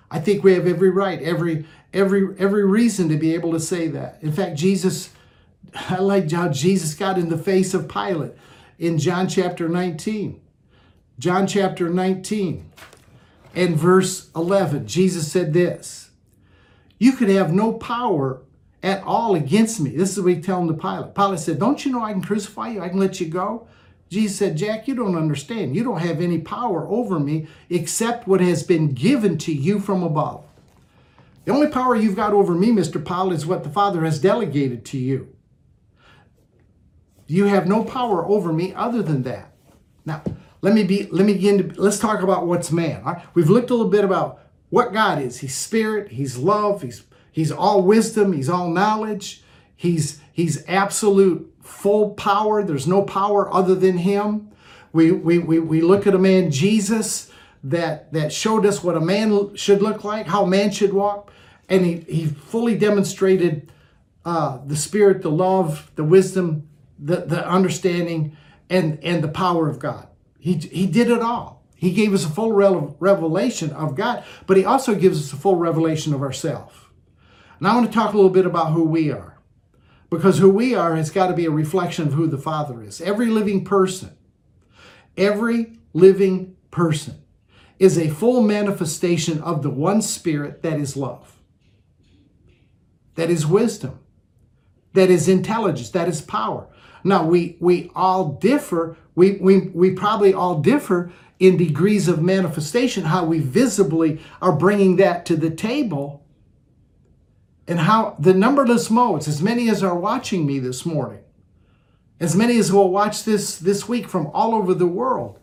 I 0.10 0.19
think 0.19 0.43
we 0.43 0.54
have 0.54 0.67
every 0.67 0.89
right, 0.89 1.21
every 1.21 1.65
every 1.93 2.36
every 2.38 2.65
reason 2.65 3.10
to 3.10 3.17
be 3.17 3.34
able 3.34 3.54
to 3.54 3.60
say 3.60 3.88
that. 3.88 4.17
In 4.21 4.32
fact, 4.32 4.58
Jesus, 4.58 5.10
I 5.73 5.99
like 5.99 6.30
how 6.30 6.49
Jesus 6.49 6.93
got 6.93 7.17
in 7.17 7.30
the 7.30 7.38
face 7.38 7.73
of 7.73 7.88
Pilate 7.88 8.34
in 8.77 8.97
John 8.97 9.27
chapter 9.27 9.69
19. 9.69 10.41
John 11.17 11.47
chapter 11.47 11.88
19 11.89 12.71
and 13.54 13.77
verse 13.77 14.30
11, 14.36 14.88
Jesus 14.88 15.32
said 15.32 15.54
this 15.54 16.00
You 17.01 17.13
could 17.13 17.29
have 17.29 17.51
no 17.51 17.73
power 17.73 18.43
at 18.83 19.01
all 19.01 19.33
against 19.33 19.79
me. 19.79 19.89
This 19.89 20.11
is 20.15 20.21
what 20.23 20.35
he 20.35 20.39
telling 20.39 20.67
to 20.67 20.75
Pilate. 20.75 21.15
Pilate 21.15 21.39
said, 21.39 21.57
Don't 21.57 21.83
you 21.83 21.91
know 21.91 22.03
I 22.03 22.11
can 22.11 22.21
crucify 22.21 22.67
you? 22.67 22.81
I 22.83 22.89
can 22.89 22.99
let 22.99 23.19
you 23.19 23.27
go. 23.27 23.67
Jesus 24.11 24.37
said, 24.37 24.55
Jack, 24.55 24.87
you 24.87 24.93
don't 24.93 25.15
understand. 25.15 25.75
You 25.75 25.83
don't 25.83 25.97
have 25.97 26.21
any 26.21 26.37
power 26.37 26.87
over 26.87 27.19
me 27.19 27.47
except 27.71 28.27
what 28.27 28.39
has 28.39 28.61
been 28.61 28.93
given 28.93 29.39
to 29.39 29.51
you 29.51 29.79
from 29.79 30.03
above. 30.03 30.45
The 31.45 31.53
only 31.53 31.69
power 31.69 31.95
you've 31.95 32.15
got 32.15 32.33
over 32.33 32.53
me, 32.53 32.67
Mr. 32.67 33.03
Pilate, 33.03 33.33
is 33.33 33.47
what 33.47 33.63
the 33.63 33.71
Father 33.71 34.05
has 34.05 34.19
delegated 34.19 34.85
to 34.85 34.99
you. 34.99 35.35
You 37.25 37.45
have 37.45 37.65
no 37.65 37.83
power 37.83 38.23
over 38.27 38.53
me 38.53 38.75
other 38.75 39.01
than 39.01 39.23
that. 39.23 39.51
Now, 40.05 40.21
let 40.61 40.75
me 40.75 40.83
be 40.83 41.07
let 41.07 41.25
me 41.25 41.33
begin 41.33 41.73
to 41.73 41.81
let's 41.81 41.97
talk 41.97 42.21
about 42.21 42.45
what's 42.45 42.71
man. 42.71 43.03
Right? 43.03 43.25
We've 43.33 43.49
looked 43.49 43.71
a 43.71 43.73
little 43.73 43.89
bit 43.89 44.03
about 44.03 44.41
what 44.71 44.91
God 44.91 45.21
is. 45.21 45.39
He's 45.39 45.55
spirit, 45.55 46.13
he's 46.13 46.38
love, 46.38 46.81
he's 46.81 47.03
he's 47.31 47.51
all 47.51 47.84
wisdom, 47.84 48.34
he's 48.34 48.49
all 48.49 48.69
knowledge, 48.69 49.43
he's 49.75 50.19
he's 50.34 50.67
absolute 50.67 51.53
full 51.62 52.12
power. 52.12 52.63
There's 52.63 52.88
no 52.88 53.03
power 53.03 53.53
other 53.53 53.75
than 53.75 53.99
him. 53.99 54.49
We 54.91 55.12
we 55.12 55.38
we, 55.38 55.60
we 55.60 55.81
look 55.81 56.07
at 56.07 56.15
a 56.15 56.19
man, 56.19 56.49
Jesus, 56.49 57.31
that 57.63 58.12
that 58.13 58.34
showed 58.34 58.65
us 58.65 58.84
what 58.84 58.97
a 58.97 59.01
man 59.01 59.55
should 59.55 59.84
look 59.84 60.03
like, 60.03 60.25
how 60.25 60.45
man 60.45 60.71
should 60.71 60.93
walk, 60.93 61.31
and 61.69 61.86
he, 61.86 61.97
he 62.07 62.25
fully 62.25 62.77
demonstrated 62.77 63.71
uh, 64.25 64.60
the 64.65 64.75
spirit, 64.75 65.21
the 65.21 65.31
love, 65.31 65.91
the 65.95 66.03
wisdom, 66.03 66.67
the, 66.97 67.17
the 67.17 67.47
understanding, 67.47 68.38
and 68.69 68.99
and 69.03 69.23
the 69.23 69.27
power 69.27 69.69
of 69.69 69.79
God. 69.79 70.07
He 70.39 70.53
he 70.53 70.88
did 70.88 71.10
it 71.10 71.21
all. 71.21 71.61
He 71.82 71.89
gave 71.89 72.13
us 72.13 72.24
a 72.24 72.30
full 72.30 72.52
revelation 72.52 73.72
of 73.72 73.96
God, 73.96 74.24
but 74.46 74.56
he 74.56 74.63
also 74.63 74.94
gives 74.94 75.20
us 75.20 75.34
a 75.34 75.36
full 75.36 75.56
revelation 75.56 76.13
of 76.13 76.22
ourselves. 76.22 76.76
Now 77.60 77.72
I 77.72 77.76
want 77.76 77.88
to 77.88 77.91
talk 77.91 78.13
a 78.13 78.15
little 78.15 78.30
bit 78.30 78.46
about 78.46 78.74
who 78.74 78.84
we 78.84 79.12
are. 79.12 79.39
Because 80.12 80.38
who 80.38 80.52
we 80.52 80.76
are 80.76 80.96
has 80.96 81.10
got 81.10 81.30
to 81.30 81.34
be 81.34 81.48
a 81.48 81.52
reflection 81.52 82.06
of 82.06 82.13
who 82.13 82.28
the 82.28 82.38
Father 82.38 82.84
is. 82.84 83.02
Every 83.02 83.32
living 83.32 83.65
person, 83.65 84.15
every 85.17 85.80
living 85.91 86.56
person 86.70 87.15
is 87.80 87.98
a 87.98 88.12
full 88.12 88.44
manifestation 88.44 89.41
of 89.41 89.63
the 89.63 89.72
one 89.72 90.04
spirit 90.04 90.62
that 90.62 90.80
is 90.80 90.96
love, 90.96 91.39
that 93.15 93.32
is 93.32 93.48
wisdom, 93.48 93.98
that 94.94 95.10
is 95.10 95.28
intelligence, 95.28 95.89
that 95.89 96.08
is 96.08 96.22
power. 96.22 96.67
Now 97.04 97.26
we 97.26 97.58
we 97.60 97.89
all 97.96 98.34
differ. 98.34 98.98
We 99.15 99.38
we 99.38 99.62
we 99.74 99.91
probably 99.91 100.32
all 100.32 100.60
differ 100.60 101.12
in 101.41 101.58
degrees 101.58 102.08
of 102.08 102.21
manifestation, 102.21 103.04
how 103.06 103.25
we 103.25 103.39
visibly 103.39 104.21
are 104.43 104.51
bringing 104.51 104.97
that 104.97 105.25
to 105.25 105.36
the 105.36 105.49
table, 105.49 106.23
and 107.67 107.80
how 107.80 108.15
the 108.19 108.34
numberless 108.34 108.91
modes, 108.91 109.27
as 109.27 109.41
many 109.41 109.67
as 109.67 109.82
are 109.82 109.97
watching 109.97 110.45
me 110.45 110.60
this 110.60 110.86
morning, 110.86 111.23
as 112.19 112.36
many 112.36 112.60
as 112.60 112.71
will 112.71 112.91
watch 112.91 113.23
this 113.23 113.58
this 113.58 113.89
week 113.89 114.08
from 114.08 114.27
all 114.27 114.54
over 114.54 114.75
the 114.75 114.86
world, 114.86 115.39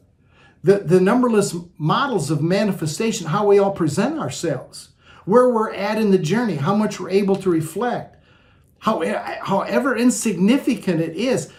the, 0.62 0.78
the 0.78 1.00
numberless 1.00 1.56
models 1.78 2.30
of 2.30 2.40
manifestation, 2.40 3.26
how 3.26 3.44
we 3.44 3.58
all 3.58 3.72
present 3.72 4.20
ourselves, 4.20 4.90
where 5.24 5.50
we're 5.50 5.74
at 5.74 5.98
in 5.98 6.12
the 6.12 6.18
journey, 6.18 6.54
how 6.54 6.76
much 6.76 7.00
we're 7.00 7.11
able 7.11 7.34
to 7.34 7.50
reflect, 7.50 8.22
how, 8.78 9.04
however 9.42 9.96
insignificant 9.96 11.00
it 11.00 11.16
is, 11.16 11.52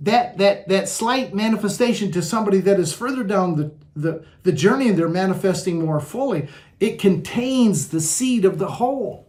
that, 0.00 0.36
that, 0.38 0.66
that 0.66 0.88
slight 0.88 1.32
manifestation 1.32 2.10
to 2.10 2.20
somebody 2.22 2.58
that 2.58 2.80
is 2.80 2.92
further 2.92 3.22
down 3.22 3.54
the, 3.54 3.72
the, 3.94 4.24
the 4.42 4.52
journey 4.52 4.88
and 4.88 4.98
they're 4.98 5.08
manifesting 5.08 5.84
more 5.84 6.00
fully, 6.00 6.48
it 6.80 6.98
contains 6.98 7.88
the 7.88 8.00
seed 8.00 8.44
of 8.44 8.58
the 8.58 8.72
whole. 8.72 9.28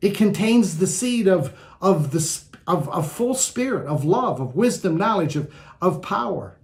It 0.00 0.14
contains 0.14 0.78
the 0.78 0.86
seed 0.86 1.26
of, 1.26 1.58
of, 1.80 2.12
the, 2.12 2.40
of, 2.66 2.88
of 2.88 3.10
full 3.10 3.34
spirit, 3.34 3.86
of 3.86 4.04
love, 4.04 4.40
of 4.40 4.54
wisdom, 4.54 4.96
knowledge, 4.96 5.34
of, 5.36 5.52
of 5.82 6.02
power. 6.02 6.56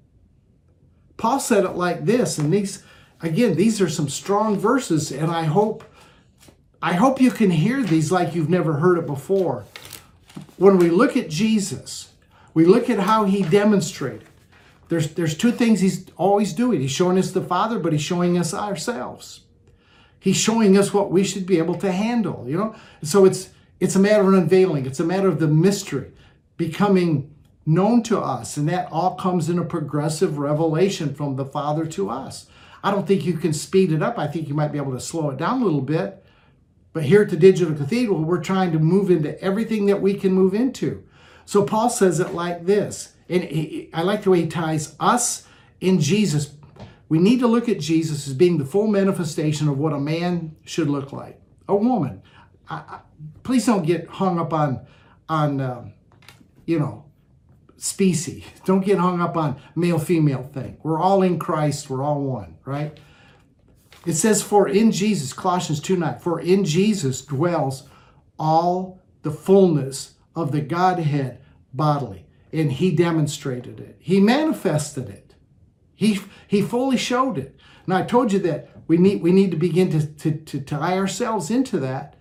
Paul 1.17 1.41
said 1.41 1.65
it 1.65 1.71
like 1.71 2.05
this, 2.05 2.39
and 2.39 2.53
these, 2.53 2.83
again, 3.21 3.57
these 3.57 3.81
are 3.81 3.89
some 3.89 4.09
strong 4.09 4.57
verses, 4.59 5.11
and 5.11 5.31
I 5.31 5.45
hope, 5.45 5.85
I 6.81 6.95
hope 6.95 7.21
you 7.21 7.31
can 7.31 7.51
hear 7.51 7.83
these 7.83 8.13
like 8.13 8.35
you've 8.35 8.51
never 8.51 8.75
heard 8.75 8.99
it 8.99 9.07
before. 9.07 9.65
When 10.57 10.79
we 10.79 10.91
look 10.91 11.17
at 11.17 11.31
Jesus, 11.31 12.13
we 12.53 12.65
look 12.65 12.89
at 12.89 13.01
how 13.01 13.25
he 13.25 13.43
demonstrated. 13.43 14.29
There's, 14.89 15.15
there's 15.15 15.37
two 15.37 15.53
things 15.53 15.81
he's 15.81 16.07
always 16.17 16.53
doing. 16.53 16.81
He's 16.81 16.91
showing 16.91 17.19
us 17.19 17.33
the 17.33 17.41
Father, 17.41 17.79
but 17.79 17.93
he's 17.93 18.03
showing 18.03 18.39
us 18.39 18.53
ourselves. 18.53 19.41
He's 20.21 20.37
showing 20.37 20.77
us 20.79 20.93
what 20.93 21.11
we 21.11 21.25
should 21.25 21.47
be 21.47 21.59
able 21.59 21.77
to 21.77 21.93
handle, 21.93 22.45
you 22.49 22.57
know? 22.57 22.75
So 23.03 23.25
it's 23.25 23.51
it's 23.81 23.97
a 23.97 24.01
matter 24.01 24.23
of 24.23 24.33
unveiling, 24.33 24.87
it's 24.87 25.01
a 25.01 25.05
matter 25.05 25.29
of 25.29 25.41
the 25.41 25.49
mystery 25.49 26.13
becoming 26.57 27.35
known 27.67 28.03
to 28.05 28.19
us. 28.19 28.57
And 28.57 28.69
that 28.69 28.89
all 28.91 29.17
comes 29.17 29.51
in 29.51 29.59
a 29.59 29.65
progressive 29.65 30.39
revelation 30.39 31.15
from 31.15 31.37
the 31.37 31.45
Father 31.45 31.85
to 31.87 32.09
us. 32.09 32.47
I 32.83 32.91
don't 32.91 33.07
think 33.07 33.25
you 33.25 33.35
can 33.35 33.53
speed 33.53 33.93
it 33.93 34.03
up. 34.03 34.19
I 34.19 34.27
think 34.27 34.49
you 34.49 34.55
might 34.55 34.73
be 34.73 34.79
able 34.79 34.93
to 34.93 35.01
slow 35.01 35.31
it 35.31 35.39
down 35.39 35.63
a 35.63 35.65
little 35.65 35.81
bit. 35.81 36.25
But 36.93 37.05
here 37.05 37.23
at 37.23 37.31
the 37.31 37.37
Digital 37.37 37.75
Cathedral, 37.75 38.23
we're 38.23 38.43
trying 38.43 38.73
to 38.73 38.79
move 38.79 39.11
into 39.11 39.41
everything 39.43 39.87
that 39.87 40.01
we 40.01 40.15
can 40.15 40.33
move 40.33 40.55
into. 40.55 41.03
So 41.45 41.65
Paul 41.65 41.91
says 41.91 42.21
it 42.21 42.35
like 42.35 42.67
this. 42.67 43.14
And 43.29 43.45
he, 43.45 43.91
I 43.93 44.03
like 44.03 44.23
the 44.23 44.31
way 44.31 44.43
he 44.43 44.47
ties 44.47 44.95
us 45.01 45.47
in 45.81 46.01
Jesus. 46.01 46.55
We 47.09 47.19
need 47.19 47.41
to 47.41 47.47
look 47.47 47.69
at 47.69 47.81
Jesus 47.81 48.27
as 48.27 48.35
being 48.35 48.59
the 48.59 48.65
full 48.65 48.87
manifestation 48.87 49.69
of 49.69 49.79
what 49.79 49.93
a 49.93 50.01
man 50.01 50.57
should 50.65 50.89
look 50.89 51.13
like, 51.13 51.41
a 51.69 51.77
woman. 51.77 52.23
I, 52.69 52.77
I, 52.77 53.01
please 53.43 53.67
don't 53.67 53.87
get 53.87 54.09
hung 54.09 54.39
up 54.39 54.53
on, 54.53 54.87
on 55.29 55.61
um, 55.61 55.93
you 56.67 56.79
know, 56.79 57.05
species. 57.77 58.45
Don't 58.65 58.85
get 58.85 58.99
hung 58.99 59.21
up 59.21 59.37
on 59.37 59.61
male 59.75 59.99
female 59.99 60.43
thing. 60.43 60.79
We're 60.83 60.99
all 60.99 61.23
in 61.23 61.39
Christ, 61.39 61.91
we're 61.91 62.03
all 62.03 62.23
one, 62.23 62.57
right? 62.65 62.99
It 64.07 64.15
says, 64.15 64.43
For 64.43 64.69
in 64.69 64.91
Jesus, 64.91 65.33
Colossians 65.33 65.81
2 65.81 65.97
9, 65.97 66.19
for 66.19 66.41
in 66.41 66.65
Jesus 66.65 67.23
dwells 67.23 67.89
all 68.39 69.03
the 69.23 69.31
fullness 69.31 70.15
of 70.35 70.53
the 70.53 70.61
Godhead 70.61 71.41
bodily. 71.73 72.24
And 72.55 72.73
he 72.73 72.91
demonstrated 72.93 73.81
it. 73.81 73.97
He 73.99 74.21
manifested 74.21 75.09
it. 75.09 75.35
He, 75.95 76.21
he 76.47 76.63
fully 76.63 76.97
showed 76.97 77.37
it. 77.37 77.59
Now 77.87 77.99
I 77.99 78.03
told 78.03 78.33
you 78.33 78.39
that 78.41 78.71
we 78.87 78.97
need 78.97 79.23
we 79.23 79.33
need 79.33 79.51
to 79.51 79.57
begin 79.57 79.91
to, 79.91 80.07
to, 80.07 80.33
to 80.33 80.61
tie 80.61 80.97
ourselves 80.97 81.51
into 81.51 81.79
that. 81.81 82.17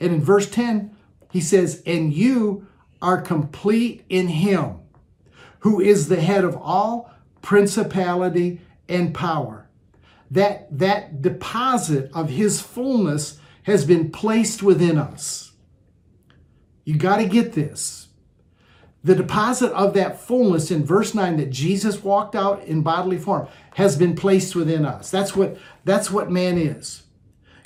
And 0.00 0.12
in 0.12 0.20
verse 0.20 0.50
10, 0.50 0.96
he 1.30 1.40
says, 1.40 1.82
And 1.86 2.12
you 2.12 2.66
are 3.02 3.20
complete 3.20 4.04
in 4.08 4.28
him, 4.28 4.80
who 5.60 5.80
is 5.80 6.08
the 6.08 6.20
head 6.20 6.44
of 6.44 6.56
all 6.56 7.12
principality 7.42 8.60
and 8.88 9.14
power. 9.14 9.68
That, 10.30 10.78
that 10.78 11.22
deposit 11.22 12.10
of 12.14 12.30
his 12.30 12.60
fullness 12.60 13.38
has 13.64 13.84
been 13.84 14.10
placed 14.10 14.62
within 14.62 14.98
us. 14.98 15.52
You 16.84 16.96
got 16.96 17.16
to 17.16 17.26
get 17.26 17.52
this. 17.52 18.03
The 19.04 19.14
deposit 19.14 19.70
of 19.72 19.92
that 19.94 20.18
fullness 20.18 20.70
in 20.70 20.84
verse 20.84 21.14
9 21.14 21.36
that 21.36 21.50
Jesus 21.50 22.02
walked 22.02 22.34
out 22.34 22.64
in 22.64 22.80
bodily 22.80 23.18
form 23.18 23.46
has 23.74 23.96
been 23.96 24.16
placed 24.16 24.56
within 24.56 24.86
us. 24.86 25.10
That's 25.10 25.36
what 25.36 25.58
that's 25.84 26.10
what 26.10 26.30
man 26.30 26.56
is. 26.56 27.02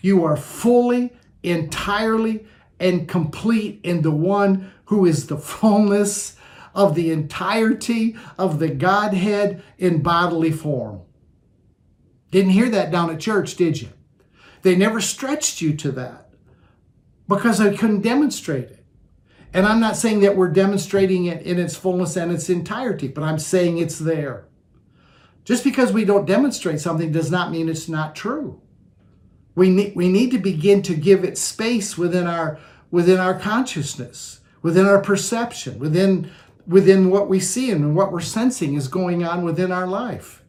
You 0.02 0.24
are 0.24 0.36
fully, 0.36 1.12
entirely, 1.44 2.44
and 2.80 3.08
complete 3.08 3.80
in 3.84 4.02
the 4.02 4.10
one 4.10 4.72
who 4.86 5.06
is 5.06 5.28
the 5.28 5.38
fullness 5.38 6.34
of 6.74 6.96
the 6.96 7.12
entirety 7.12 8.16
of 8.36 8.58
the 8.58 8.68
Godhead 8.68 9.62
in 9.78 10.02
bodily 10.02 10.52
form. 10.52 11.02
Didn't 12.32 12.50
hear 12.50 12.68
that 12.68 12.90
down 12.90 13.10
at 13.10 13.20
church, 13.20 13.54
did 13.54 13.80
you? 13.80 13.88
They 14.62 14.74
never 14.74 15.00
stretched 15.00 15.60
you 15.60 15.74
to 15.76 15.92
that 15.92 16.30
because 17.28 17.60
I 17.60 17.76
couldn't 17.76 18.02
demonstrate 18.02 18.64
it. 18.64 18.77
And 19.52 19.66
I'm 19.66 19.80
not 19.80 19.96
saying 19.96 20.20
that 20.20 20.36
we're 20.36 20.48
demonstrating 20.48 21.24
it 21.24 21.42
in 21.42 21.58
its 21.58 21.76
fullness 21.76 22.16
and 22.16 22.30
its 22.30 22.50
entirety, 22.50 23.08
but 23.08 23.24
I'm 23.24 23.38
saying 23.38 23.78
it's 23.78 23.98
there. 23.98 24.46
Just 25.44 25.64
because 25.64 25.92
we 25.92 26.04
don't 26.04 26.26
demonstrate 26.26 26.80
something 26.80 27.10
does 27.10 27.30
not 27.30 27.50
mean 27.50 27.68
it's 27.68 27.88
not 27.88 28.14
true. 28.14 28.60
We 29.54 29.70
need, 29.70 29.96
we 29.96 30.08
need 30.08 30.30
to 30.32 30.38
begin 30.38 30.82
to 30.82 30.94
give 30.94 31.24
it 31.24 31.38
space 31.38 31.96
within 31.96 32.26
our 32.26 32.58
within 32.90 33.18
our 33.18 33.38
consciousness, 33.38 34.40
within 34.62 34.86
our 34.86 35.00
perception, 35.00 35.78
within 35.78 36.30
within 36.66 37.10
what 37.10 37.28
we 37.28 37.40
see 37.40 37.70
and 37.70 37.96
what 37.96 38.12
we're 38.12 38.20
sensing 38.20 38.74
is 38.74 38.88
going 38.88 39.24
on 39.24 39.42
within 39.42 39.72
our 39.72 39.86
life. 39.86 40.44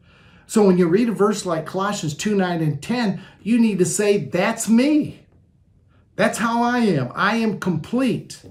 So 0.45 0.65
when 0.65 0.77
you 0.77 0.87
read 0.87 1.09
a 1.09 1.13
verse 1.13 1.45
like 1.45 1.65
Colossians 1.65 2.15
2 2.15 2.35
9 2.35 2.61
and 2.61 2.81
10, 2.81 3.21
you 3.41 3.57
need 3.57 3.79
to 3.79 3.85
say, 3.85 4.17
That's 4.17 4.67
me. 4.67 5.21
That's 6.15 6.39
how 6.39 6.61
I 6.61 6.79
am. 6.79 7.11
I 7.15 7.37
am 7.37 7.59
complete. 7.59 8.43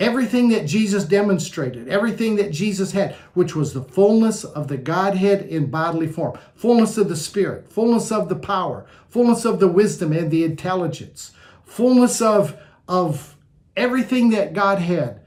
Everything 0.00 0.48
that 0.48 0.66
Jesus 0.66 1.04
demonstrated, 1.04 1.86
everything 1.86 2.36
that 2.36 2.52
Jesus 2.52 2.92
had, 2.92 3.14
which 3.34 3.54
was 3.54 3.74
the 3.74 3.82
fullness 3.82 4.44
of 4.44 4.68
the 4.68 4.78
Godhead 4.78 5.42
in 5.42 5.70
bodily 5.70 6.06
form, 6.06 6.38
fullness 6.54 6.96
of 6.96 7.10
the 7.10 7.16
Spirit, 7.16 7.68
fullness 7.70 8.10
of 8.10 8.30
the 8.30 8.34
power, 8.34 8.86
fullness 9.10 9.44
of 9.44 9.60
the 9.60 9.68
wisdom 9.68 10.12
and 10.12 10.30
the 10.30 10.42
intelligence, 10.42 11.32
fullness 11.64 12.22
of, 12.22 12.56
of 12.88 13.36
everything 13.76 14.30
that 14.30 14.54
God 14.54 14.78
had 14.78 15.20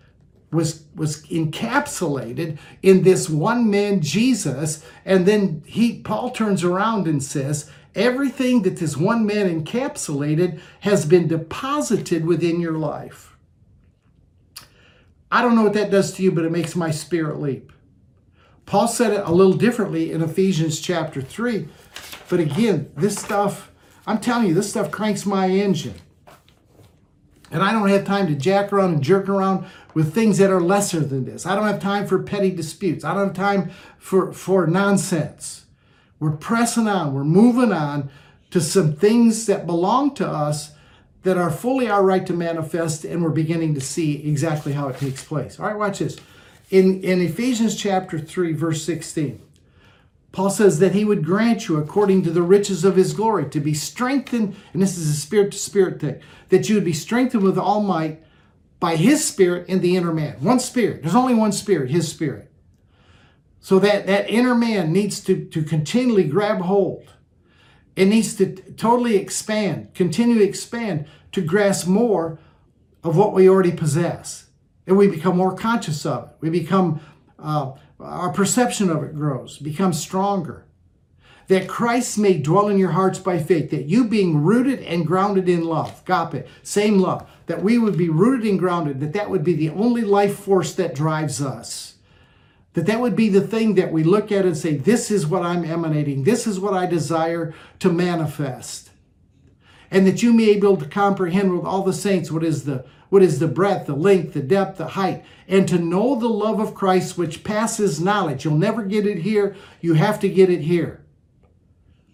was 0.51 0.83
was 0.95 1.23
encapsulated 1.27 2.57
in 2.81 3.03
this 3.03 3.29
one 3.29 3.69
man 3.69 4.01
Jesus. 4.01 4.83
And 5.05 5.25
then 5.25 5.63
he 5.65 5.99
Paul 5.99 6.31
turns 6.31 6.63
around 6.63 7.07
and 7.07 7.21
says 7.23 7.69
everything 7.95 8.63
that 8.63 8.77
this 8.77 8.95
one 8.95 9.25
man 9.25 9.63
encapsulated 9.63 10.59
has 10.81 11.05
been 11.05 11.27
deposited 11.27 12.25
within 12.25 12.59
your 12.59 12.77
life 12.77 13.32
I 15.33 15.41
don't 15.41 15.55
know 15.55 15.63
what 15.63 15.73
that 15.73 15.89
does 15.89 16.13
to 16.13 16.23
you, 16.23 16.31
but 16.31 16.45
it 16.45 16.51
makes 16.51 16.75
my 16.75 16.91
spirit 16.91 17.41
leap. 17.41 17.71
Paul 18.67 18.87
said 18.87 19.13
it 19.13 19.25
a 19.25 19.31
little 19.31 19.53
differently 19.53 20.11
in 20.11 20.21
Ephesians 20.21 20.79
chapter 20.79 21.23
3. 21.23 21.67
But 22.29 22.39
again, 22.39 22.91
this 22.95 23.17
stuff, 23.17 23.71
I'm 24.05 24.19
telling 24.19 24.45
you, 24.45 24.53
this 24.53 24.69
stuff 24.69 24.91
cranks 24.91 25.25
my 25.25 25.49
engine. 25.49 25.95
And 27.49 27.63
I 27.63 27.71
don't 27.71 27.89
have 27.89 28.05
time 28.05 28.27
to 28.27 28.35
jack 28.35 28.71
around 28.71 28.93
and 28.93 29.03
jerk 29.03 29.27
around 29.27 29.65
with 29.95 30.13
things 30.13 30.37
that 30.37 30.51
are 30.51 30.61
lesser 30.61 30.99
than 30.99 31.25
this. 31.25 31.47
I 31.47 31.55
don't 31.55 31.65
have 31.65 31.81
time 31.81 32.05
for 32.05 32.21
petty 32.21 32.51
disputes. 32.51 33.03
I 33.03 33.15
don't 33.15 33.29
have 33.29 33.35
time 33.35 33.71
for, 33.97 34.33
for 34.33 34.67
nonsense. 34.67 35.65
We're 36.19 36.37
pressing 36.37 36.87
on, 36.87 37.11
we're 37.11 37.23
moving 37.23 37.73
on 37.73 38.11
to 38.51 38.61
some 38.61 38.95
things 38.95 39.47
that 39.47 39.65
belong 39.65 40.13
to 40.13 40.27
us 40.27 40.73
that 41.23 41.37
are 41.37 41.49
fully 41.49 41.89
our 41.89 42.03
right 42.03 42.25
to 42.27 42.33
manifest, 42.33 43.05
and 43.05 43.23
we're 43.23 43.29
beginning 43.29 43.73
to 43.73 43.81
see 43.81 44.27
exactly 44.27 44.73
how 44.73 44.89
it 44.89 44.97
takes 44.97 45.23
place. 45.23 45.59
All 45.59 45.67
right, 45.67 45.77
watch 45.77 45.99
this. 45.99 46.17
In, 46.69 47.01
in 47.03 47.21
Ephesians 47.21 47.75
chapter 47.75 48.19
3, 48.19 48.53
verse 48.53 48.83
16, 48.83 49.41
Paul 50.33 50.49
says 50.49 50.79
that 50.79 50.93
he 50.93 51.05
would 51.05 51.23
grant 51.23 51.67
you, 51.67 51.77
according 51.77 52.23
to 52.23 52.31
the 52.31 52.41
riches 52.41 52.83
of 52.83 52.95
his 52.95 53.13
glory, 53.13 53.49
to 53.49 53.59
be 53.59 53.73
strengthened, 53.73 54.55
and 54.73 54.81
this 54.81 54.97
is 54.97 55.09
a 55.09 55.13
spirit 55.13 55.51
to 55.51 55.57
spirit 55.57 56.01
thing, 56.01 56.19
that 56.49 56.67
you 56.67 56.75
would 56.75 56.83
be 56.83 56.93
strengthened 56.93 57.43
with 57.43 57.57
all 57.57 57.81
might 57.81 58.21
by 58.79 58.95
his 58.95 59.23
spirit 59.23 59.69
in 59.69 59.79
the 59.79 59.95
inner 59.95 60.11
man. 60.11 60.33
One 60.41 60.59
spirit. 60.59 61.03
There's 61.03 61.15
only 61.15 61.35
one 61.35 61.51
spirit, 61.51 61.89
his 61.89 62.09
spirit. 62.09 62.51
So 63.61 63.79
that, 63.79 64.07
that 64.07 64.29
inner 64.29 64.55
man 64.55 64.91
needs 64.91 65.21
to, 65.21 65.45
to 65.45 65.63
continually 65.63 66.25
grab 66.25 66.61
hold 66.61 67.12
it 67.95 68.05
needs 68.05 68.35
to 68.35 68.55
totally 68.73 69.17
expand, 69.17 69.93
continue 69.93 70.39
to 70.39 70.43
expand 70.43 71.05
to 71.31 71.41
grasp 71.41 71.87
more 71.87 72.39
of 73.03 73.15
what 73.15 73.33
we 73.33 73.49
already 73.49 73.71
possess. 73.71 74.47
And 74.87 74.97
we 74.97 75.07
become 75.07 75.37
more 75.37 75.55
conscious 75.55 76.05
of 76.05 76.29
it. 76.29 76.35
We 76.41 76.49
become, 76.49 77.01
uh, 77.39 77.73
our 77.99 78.31
perception 78.31 78.89
of 78.89 79.03
it 79.03 79.15
grows, 79.15 79.57
becomes 79.57 79.99
stronger. 79.99 80.65
That 81.47 81.67
Christ 81.67 82.17
may 82.17 82.37
dwell 82.37 82.69
in 82.69 82.77
your 82.77 82.91
hearts 82.91 83.19
by 83.19 83.37
faith, 83.37 83.69
that 83.71 83.85
you 83.85 84.05
being 84.05 84.43
rooted 84.43 84.79
and 84.79 85.05
grounded 85.05 85.49
in 85.49 85.63
love, 85.63 86.01
agape, 86.07 86.47
same 86.63 86.99
love, 86.99 87.29
that 87.47 87.61
we 87.61 87.77
would 87.77 87.97
be 87.97 88.09
rooted 88.09 88.49
and 88.49 88.57
grounded, 88.57 89.01
that 89.01 89.13
that 89.13 89.29
would 89.29 89.43
be 89.43 89.53
the 89.53 89.69
only 89.69 90.01
life 90.01 90.39
force 90.39 90.73
that 90.75 90.95
drives 90.95 91.41
us 91.41 91.92
that 92.73 92.87
that 92.87 92.99
would 92.99 93.15
be 93.15 93.29
the 93.29 93.45
thing 93.45 93.75
that 93.75 93.91
we 93.91 94.03
look 94.03 94.31
at 94.31 94.45
and 94.45 94.57
say, 94.57 94.75
this 94.75 95.11
is 95.11 95.27
what 95.27 95.43
I'm 95.43 95.63
emanating. 95.63 96.23
This 96.23 96.47
is 96.47 96.59
what 96.59 96.73
I 96.73 96.85
desire 96.85 97.53
to 97.79 97.91
manifest. 97.91 98.89
And 99.91 100.07
that 100.07 100.23
you 100.23 100.33
may 100.33 100.45
be 100.45 100.51
able 100.51 100.77
to 100.77 100.87
comprehend 100.87 101.55
with 101.55 101.65
all 101.65 101.83
the 101.83 101.93
saints 101.93 102.31
what 102.31 102.43
is 102.43 102.65
the 102.65 102.85
what 103.09 103.21
is 103.21 103.37
the 103.37 103.47
breadth, 103.47 103.85
the 103.85 103.95
length, 103.95 104.33
the 104.33 104.41
depth, 104.41 104.79
the 104.79 104.87
height, 104.87 105.23
and 105.47 105.67
to 105.67 105.77
know 105.77 106.15
the 106.15 106.27
love 106.27 106.59
of 106.59 106.73
Christ 106.73 107.15
which 107.15 107.43
passes 107.43 108.01
knowledge. 108.01 108.43
You'll 108.43 108.57
never 108.57 108.81
get 108.81 109.05
it 109.05 109.19
here. 109.19 109.55
You 109.81 109.93
have 109.93 110.19
to 110.21 110.29
get 110.29 110.49
it 110.49 110.61
here. 110.61 111.05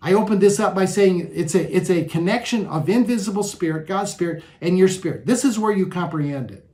I 0.02 0.12
opened 0.12 0.42
this 0.42 0.60
up 0.60 0.76
by 0.76 0.84
saying 0.84 1.32
it's 1.34 1.56
a 1.56 1.74
it's 1.74 1.90
a 1.90 2.04
connection 2.04 2.66
of 2.68 2.90
invisible 2.90 3.44
spirit, 3.44 3.88
God's 3.88 4.12
spirit, 4.12 4.44
and 4.60 4.78
your 4.78 4.90
spirit. 4.90 5.26
This 5.26 5.46
is 5.46 5.58
where 5.58 5.72
you 5.72 5.88
comprehend 5.88 6.52
it. 6.52 6.69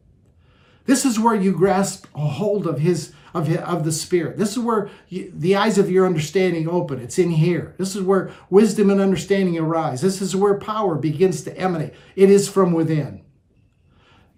This 0.86 1.06
is 1.06 1.20
where 1.20 1.36
you 1.36 1.52
grasp 1.52 2.06
a 2.16 2.20
hold 2.20 2.68
of 2.68 2.80
his 2.80 3.14
of, 3.36 3.54
of 3.58 3.84
the 3.84 3.92
Spirit. 3.92 4.38
This 4.38 4.52
is 4.52 4.60
where 4.60 4.90
you, 5.10 5.32
the 5.36 5.58
eyes 5.58 5.78
of 5.78 5.92
your 5.92 6.06
understanding 6.06 6.70
open. 6.70 7.00
It's 7.00 7.20
in 7.20 7.32
here. 7.32 7.76
This 7.78 7.96
is 7.96 8.02
where 8.02 8.32
wisdom 8.50 8.90
and 8.90 9.02
understanding 9.02 9.58
arise. 9.58 10.02
This 10.02 10.22
is 10.22 10.36
where 10.36 10.58
power 10.58 10.96
begins 10.96 11.44
to 11.44 11.58
emanate. 11.58 11.94
It 12.16 12.30
is 12.30 12.48
from 12.48 12.72
within. 12.72 13.26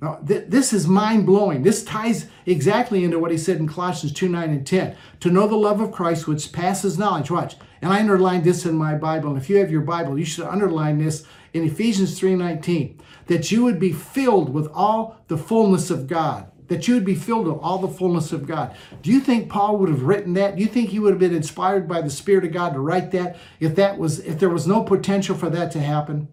Now, 0.02 0.16
th- 0.28 0.46
this 0.48 0.74
is 0.74 0.88
mind 0.88 1.28
blowing. 1.28 1.62
This 1.62 1.84
ties 1.84 2.28
exactly 2.46 3.04
into 3.04 3.20
what 3.20 3.32
he 3.32 3.38
said 3.38 3.58
in 3.58 3.68
Colossians 3.68 4.14
2 4.14 4.30
9 4.30 4.50
and 4.50 4.66
10. 4.66 4.96
To 5.22 5.30
know 5.30 5.48
the 5.48 5.56
love 5.56 5.80
of 5.80 5.92
Christ, 5.92 6.28
which 6.28 6.52
passes 6.52 6.98
knowledge. 6.98 7.30
Watch. 7.30 7.56
And 7.82 7.94
I 7.94 8.00
underlined 8.00 8.44
this 8.44 8.66
in 8.66 8.76
my 8.76 8.96
Bible. 8.96 9.30
And 9.30 9.38
if 9.38 9.50
you 9.50 9.58
have 9.58 9.72
your 9.72 9.82
Bible, 9.82 10.18
you 10.18 10.26
should 10.26 10.48
underline 10.48 10.98
this 10.98 11.24
in 11.58 11.66
Ephesians 11.66 12.20
3:19 12.20 13.00
That 13.28 13.52
you 13.52 13.64
would 13.64 13.80
be 13.80 13.92
filled 13.92 14.54
with 14.54 14.68
all 14.74 15.18
the 15.28 15.38
fullness 15.38 15.90
of 15.90 16.08
God 16.08 16.52
that 16.68 16.88
you 16.88 16.94
would 16.96 17.06
be 17.06 17.16
filled 17.16 17.48
with 17.48 17.58
all 17.62 17.78
the 17.78 17.88
fullness 17.88 18.32
of 18.32 18.46
God. 18.46 18.76
Do 19.02 19.12
you 19.12 19.20
think 19.20 19.50
Paul 19.50 19.78
would 19.78 19.90
have 19.90 20.04
written 20.04 20.34
that? 20.34 20.56
Do 20.56 20.62
you 20.62 20.68
think 20.68 20.90
he 20.90 21.00
would 21.00 21.12
have 21.12 21.20
been 21.20 21.36
inspired 21.36 21.88
by 21.88 22.02
the 22.02 22.10
Spirit 22.10 22.46
of 22.46 22.52
God 22.52 22.74
to 22.74 22.80
write 22.80 23.12
that 23.12 23.38
if 23.60 23.76
that 23.76 23.98
was 23.98 24.20
if 24.20 24.40
there 24.40 24.50
was 24.50 24.68
no 24.68 24.84
potential 24.84 25.36
for 25.36 25.50
that 25.50 25.72
to 25.72 25.80
happen? 25.80 26.28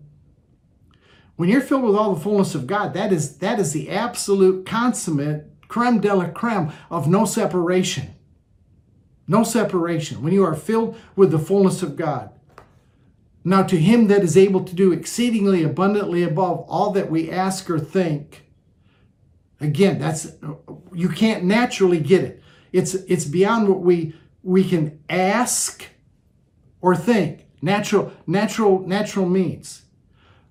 When 1.36 1.48
you're 1.48 1.60
filled 1.60 1.82
with 1.82 1.96
all 1.96 2.14
the 2.14 2.20
fullness 2.20 2.54
of 2.54 2.66
God, 2.66 2.94
that 2.94 3.12
is 3.12 3.38
that 3.38 3.58
is 3.58 3.72
the 3.72 3.90
absolute 3.90 4.66
consummate 4.66 5.50
creme 5.68 6.00
de 6.00 6.14
la 6.14 6.28
creme 6.28 6.72
of 6.90 7.08
no 7.08 7.24
separation. 7.24 8.14
No 9.26 9.42
separation. 9.42 10.22
When 10.22 10.32
you 10.32 10.44
are 10.44 10.54
filled 10.54 10.96
with 11.16 11.30
the 11.30 11.38
fullness 11.38 11.82
of 11.82 11.96
God. 11.96 12.30
Now 13.44 13.62
to 13.62 13.78
him 13.78 14.08
that 14.08 14.22
is 14.22 14.36
able 14.36 14.64
to 14.64 14.74
do 14.74 14.92
exceedingly 14.92 15.62
abundantly 15.62 16.22
above 16.22 16.64
all 16.68 16.90
that 16.92 17.10
we 17.10 17.30
ask 17.30 17.68
or 17.68 17.78
think 17.78 18.44
Again, 19.64 19.98
that's 19.98 20.32
you 20.92 21.08
can't 21.08 21.44
naturally 21.44 21.98
get 21.98 22.22
it. 22.22 22.42
It's 22.72 22.94
it's 22.94 23.24
beyond 23.24 23.68
what 23.68 23.80
we 23.80 24.14
we 24.42 24.62
can 24.62 25.00
ask 25.08 25.86
or 26.80 26.94
think. 26.94 27.46
Natural 27.62 28.12
natural 28.26 28.86
natural 28.86 29.26
means. 29.26 29.82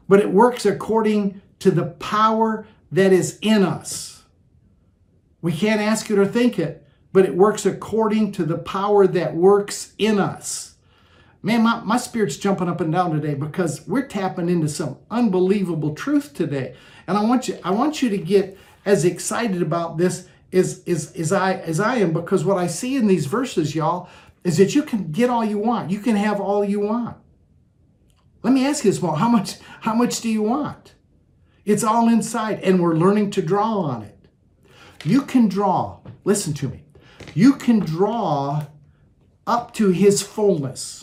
But 0.07 0.19
it 0.19 0.31
works 0.31 0.65
according 0.65 1.41
to 1.59 1.69
the 1.69 1.85
power 1.85 2.65
that 2.91 3.13
is 3.13 3.37
in 3.41 3.63
us. 3.63 4.23
We 5.41 5.51
can't 5.51 5.81
ask 5.81 6.09
it 6.09 6.17
or 6.17 6.25
think 6.25 6.57
it, 6.57 6.87
but 7.11 7.25
it 7.25 7.35
works 7.35 7.65
according 7.65 8.31
to 8.33 8.45
the 8.45 8.57
power 8.57 9.05
that 9.05 9.35
works 9.35 9.93
in 9.97 10.19
us. 10.19 10.72
Man, 11.45 11.61
my, 11.61 11.81
my 11.81 11.97
spirit's 11.97 12.37
jumping 12.37 12.69
up 12.69 12.79
and 12.79 12.91
down 12.93 13.11
today 13.11 13.33
because 13.33 13.85
we're 13.85 14.07
tapping 14.07 14.47
into 14.47 14.69
some 14.69 14.97
unbelievable 15.11 15.93
truth 15.93 16.33
today. 16.33 16.73
And 17.05 17.17
I 17.17 17.23
want 17.25 17.49
you, 17.49 17.59
I 17.65 17.71
want 17.71 18.01
you 18.01 18.09
to 18.09 18.17
get 18.17 18.57
as 18.85 19.03
excited 19.03 19.61
about 19.61 19.97
this 19.97 20.29
as, 20.53 20.83
as, 20.87 21.11
as 21.13 21.33
I 21.33 21.55
as 21.55 21.81
I 21.81 21.97
am, 21.97 22.13
because 22.13 22.45
what 22.45 22.57
I 22.57 22.67
see 22.67 22.95
in 22.95 23.07
these 23.07 23.25
verses, 23.25 23.75
y'all, 23.75 24.07
is 24.45 24.55
that 24.57 24.73
you 24.73 24.83
can 24.83 25.11
get 25.11 25.29
all 25.29 25.43
you 25.43 25.57
want. 25.57 25.91
You 25.91 25.99
can 25.99 26.15
have 26.15 26.39
all 26.39 26.63
you 26.63 26.79
want. 26.79 27.17
Let 28.41 28.53
me 28.53 28.65
ask 28.65 28.85
you 28.85 28.91
this, 28.91 28.99
Paul. 28.99 29.15
How 29.15 29.29
much, 29.29 29.57
how 29.81 29.93
much 29.93 30.21
do 30.21 30.29
you 30.29 30.43
want? 30.43 30.95
It's 31.65 31.83
all 31.83 32.07
inside, 32.07 32.59
and 32.61 32.81
we're 32.81 32.95
learning 32.95 33.31
to 33.31 33.41
draw 33.41 33.79
on 33.79 34.03
it. 34.03 34.17
You 35.03 35.23
can 35.23 35.49
draw, 35.49 35.99
listen 36.23 36.53
to 36.55 36.69
me. 36.69 36.83
You 37.33 37.53
can 37.55 37.79
draw 37.79 38.67
up 39.47 39.73
to 39.75 39.89
his 39.89 40.21
fullness 40.21 41.02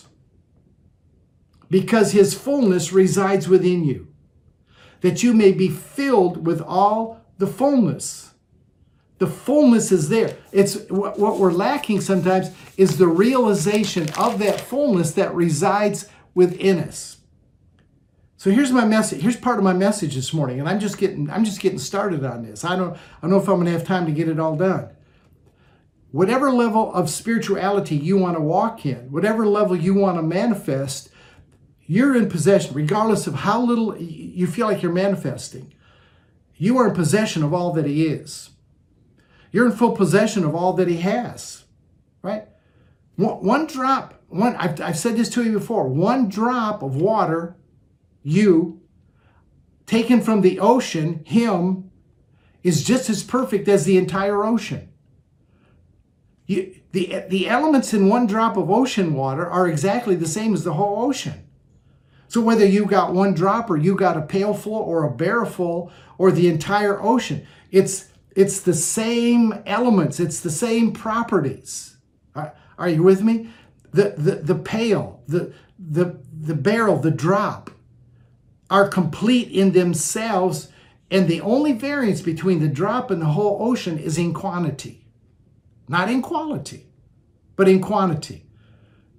because 1.70 2.12
his 2.12 2.34
fullness 2.34 2.92
resides 2.92 3.48
within 3.48 3.84
you, 3.84 4.08
that 5.00 5.22
you 5.22 5.32
may 5.32 5.52
be 5.52 5.68
filled 5.68 6.46
with 6.46 6.60
all 6.60 7.20
the 7.38 7.46
fullness. 7.46 8.34
The 9.18 9.26
fullness 9.26 9.92
is 9.92 10.08
there. 10.08 10.36
It's 10.50 10.88
what 10.88 11.38
we're 11.38 11.52
lacking 11.52 12.00
sometimes 12.00 12.50
is 12.76 12.98
the 12.98 13.06
realization 13.06 14.08
of 14.18 14.38
that 14.38 14.60
fullness 14.60 15.12
that 15.12 15.34
resides 15.34 16.08
within 16.34 16.78
us. 16.78 17.18
So 18.38 18.50
here's 18.50 18.72
my 18.72 18.86
message. 18.86 19.20
Here's 19.20 19.36
part 19.36 19.58
of 19.58 19.64
my 19.64 19.74
message 19.74 20.14
this 20.14 20.32
morning, 20.32 20.60
and 20.60 20.68
I'm 20.68 20.80
just 20.80 20.96
getting 20.96 21.28
I'm 21.28 21.44
just 21.44 21.60
getting 21.60 21.78
started 21.78 22.24
on 22.24 22.42
this. 22.42 22.64
I 22.64 22.74
don't 22.74 22.94
I 22.94 22.98
don't 23.20 23.30
know 23.30 23.36
if 23.36 23.46
I'm 23.46 23.56
going 23.56 23.66
to 23.66 23.72
have 23.72 23.84
time 23.84 24.06
to 24.06 24.12
get 24.12 24.28
it 24.28 24.40
all 24.40 24.56
done. 24.56 24.88
Whatever 26.10 26.50
level 26.50 26.90
of 26.94 27.10
spirituality 27.10 27.96
you 27.96 28.16
want 28.16 28.36
to 28.36 28.40
walk 28.40 28.86
in, 28.86 29.12
whatever 29.12 29.46
level 29.46 29.76
you 29.76 29.92
want 29.92 30.16
to 30.16 30.22
manifest, 30.22 31.10
you're 31.90 32.14
in 32.14 32.28
possession, 32.28 32.72
regardless 32.72 33.26
of 33.26 33.34
how 33.34 33.60
little 33.60 33.98
you 33.98 34.46
feel 34.46 34.68
like 34.68 34.80
you're 34.80 34.92
manifesting. 34.92 35.74
You 36.56 36.78
are 36.78 36.86
in 36.86 36.94
possession 36.94 37.42
of 37.42 37.52
all 37.52 37.72
that 37.72 37.84
He 37.84 38.06
is. 38.06 38.50
You're 39.50 39.66
in 39.66 39.72
full 39.72 39.96
possession 39.96 40.44
of 40.44 40.54
all 40.54 40.72
that 40.74 40.86
He 40.86 40.98
has, 40.98 41.64
right? 42.22 42.46
One, 43.16 43.44
one 43.44 43.66
drop, 43.66 44.22
one, 44.28 44.54
I've, 44.54 44.80
I've 44.80 44.98
said 44.98 45.16
this 45.16 45.30
to 45.30 45.42
you 45.42 45.58
before, 45.58 45.88
one 45.88 46.28
drop 46.28 46.84
of 46.84 46.94
water, 46.94 47.56
you, 48.22 48.80
taken 49.86 50.20
from 50.20 50.42
the 50.42 50.60
ocean, 50.60 51.24
Him, 51.26 51.90
is 52.62 52.84
just 52.84 53.10
as 53.10 53.24
perfect 53.24 53.66
as 53.66 53.84
the 53.84 53.98
entire 53.98 54.44
ocean. 54.44 54.92
You, 56.46 56.72
the, 56.92 57.24
the 57.28 57.48
elements 57.48 57.92
in 57.92 58.08
one 58.08 58.28
drop 58.28 58.56
of 58.56 58.70
ocean 58.70 59.12
water 59.12 59.44
are 59.44 59.66
exactly 59.66 60.14
the 60.14 60.28
same 60.28 60.54
as 60.54 60.62
the 60.62 60.74
whole 60.74 61.04
ocean. 61.04 61.48
So 62.30 62.40
whether 62.40 62.64
you 62.64 62.86
got 62.86 63.12
one 63.12 63.34
drop 63.34 63.68
or 63.70 63.76
you 63.76 63.96
got 63.96 64.16
a 64.16 64.22
pailful 64.22 64.72
or 64.72 65.02
a 65.02 65.10
barrelful 65.10 65.90
or 66.16 66.30
the 66.30 66.46
entire 66.46 67.02
ocean, 67.02 67.44
it's 67.72 68.06
it's 68.36 68.60
the 68.60 68.72
same 68.72 69.52
elements, 69.66 70.20
it's 70.20 70.38
the 70.38 70.50
same 70.50 70.92
properties. 70.92 71.96
Are, 72.36 72.54
are 72.78 72.88
you 72.88 73.02
with 73.02 73.24
me? 73.24 73.50
The, 73.90 74.14
the 74.16 74.36
the 74.36 74.54
pail, 74.54 75.24
the 75.26 75.52
the 75.76 76.20
the 76.40 76.54
barrel, 76.54 76.98
the 76.98 77.10
drop 77.10 77.68
are 78.70 78.86
complete 78.86 79.48
in 79.48 79.72
themselves, 79.72 80.68
and 81.10 81.26
the 81.26 81.40
only 81.40 81.72
variance 81.72 82.22
between 82.22 82.60
the 82.60 82.68
drop 82.68 83.10
and 83.10 83.20
the 83.20 83.26
whole 83.26 83.58
ocean 83.60 83.98
is 83.98 84.18
in 84.18 84.32
quantity. 84.32 85.04
Not 85.88 86.08
in 86.08 86.22
quality, 86.22 86.86
but 87.56 87.68
in 87.68 87.80
quantity. 87.80 88.46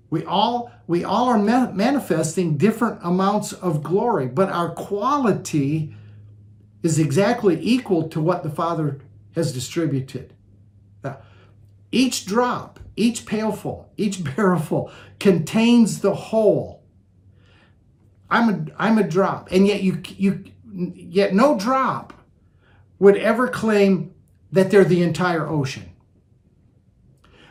We 0.10 0.24
all 0.24 0.72
we 0.92 1.06
all 1.06 1.30
are 1.30 1.38
ma- 1.38 1.72
manifesting 1.72 2.58
different 2.58 3.00
amounts 3.02 3.54
of 3.54 3.82
glory, 3.82 4.28
but 4.28 4.50
our 4.50 4.72
quality 4.72 5.96
is 6.84 7.00
exactly 7.00 7.58
equal 7.62 8.10
to 8.10 8.20
what 8.20 8.44
the 8.44 8.50
Father 8.50 9.00
has 9.34 9.54
distributed. 9.54 10.34
Now, 11.02 11.20
each 11.94 12.26
drop, 12.26 12.78
each 12.98 13.26
pailful, 13.26 13.90
each 13.96 14.22
barrelful 14.36 14.92
contains 15.18 16.02
the 16.02 16.14
whole. 16.14 16.84
I'm 18.30 18.50
a 18.50 18.66
I'm 18.78 18.98
a 18.98 19.08
drop, 19.08 19.50
and 19.50 19.66
yet 19.66 19.84
you 19.84 20.02
you 20.18 20.44
yet 20.94 21.34
no 21.34 21.58
drop 21.58 22.12
would 23.00 23.16
ever 23.16 23.48
claim 23.48 24.14
that 24.52 24.70
they're 24.70 24.84
the 24.84 25.04
entire 25.04 25.48
ocean. 25.48 25.90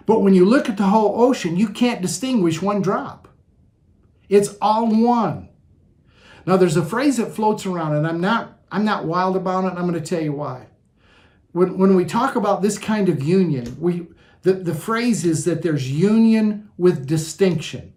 But 0.05 0.21
when 0.21 0.35
you 0.35 0.45
look 0.45 0.69
at 0.69 0.77
the 0.77 0.89
whole 0.89 1.23
ocean, 1.23 1.57
you 1.57 1.71
can't 1.71 2.03
distinguish 2.03 2.61
one 2.61 2.83
drop. 2.83 3.29
It's 4.31 4.57
all 4.63 4.87
one. 4.87 5.49
Now 6.47 6.57
there's 6.57 6.77
a 6.77 6.85
phrase 6.85 7.19
that 7.19 7.35
floats 7.35 7.67
around, 7.67 7.97
and 7.97 8.07
I'm 8.07 8.21
not 8.21 8.59
I'm 8.73 8.85
not 8.85 9.05
wild 9.05 9.37
about 9.37 9.65
it, 9.65 9.71
and 9.71 9.79
I'm 9.79 9.89
going 9.91 10.01
to 10.01 10.09
tell 10.09 10.23
you 10.23 10.33
why. 10.33 10.69
When, 11.53 11.77
when 11.77 11.97
we 11.97 12.05
talk 12.05 12.37
about 12.37 12.63
this 12.63 12.79
kind 12.79 13.09
of 13.09 13.23
union, 13.23 13.77
we 13.81 14.07
the, 14.43 14.55
the 14.55 14.75
phrase 14.75 15.25
is 15.25 15.45
that 15.45 15.63
there's 15.63 15.91
union 15.91 16.71
with 16.79 17.07
distinction. 17.07 17.93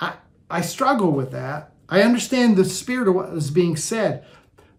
I, 0.00 0.14
I 0.48 0.62
struggle 0.62 1.10
with 1.10 1.32
that. 1.32 1.72
I 1.88 2.02
understand 2.02 2.56
the 2.56 2.64
spirit 2.64 3.08
of 3.08 3.14
what 3.14 3.30
is 3.30 3.50
being 3.50 3.76
said, 3.76 4.24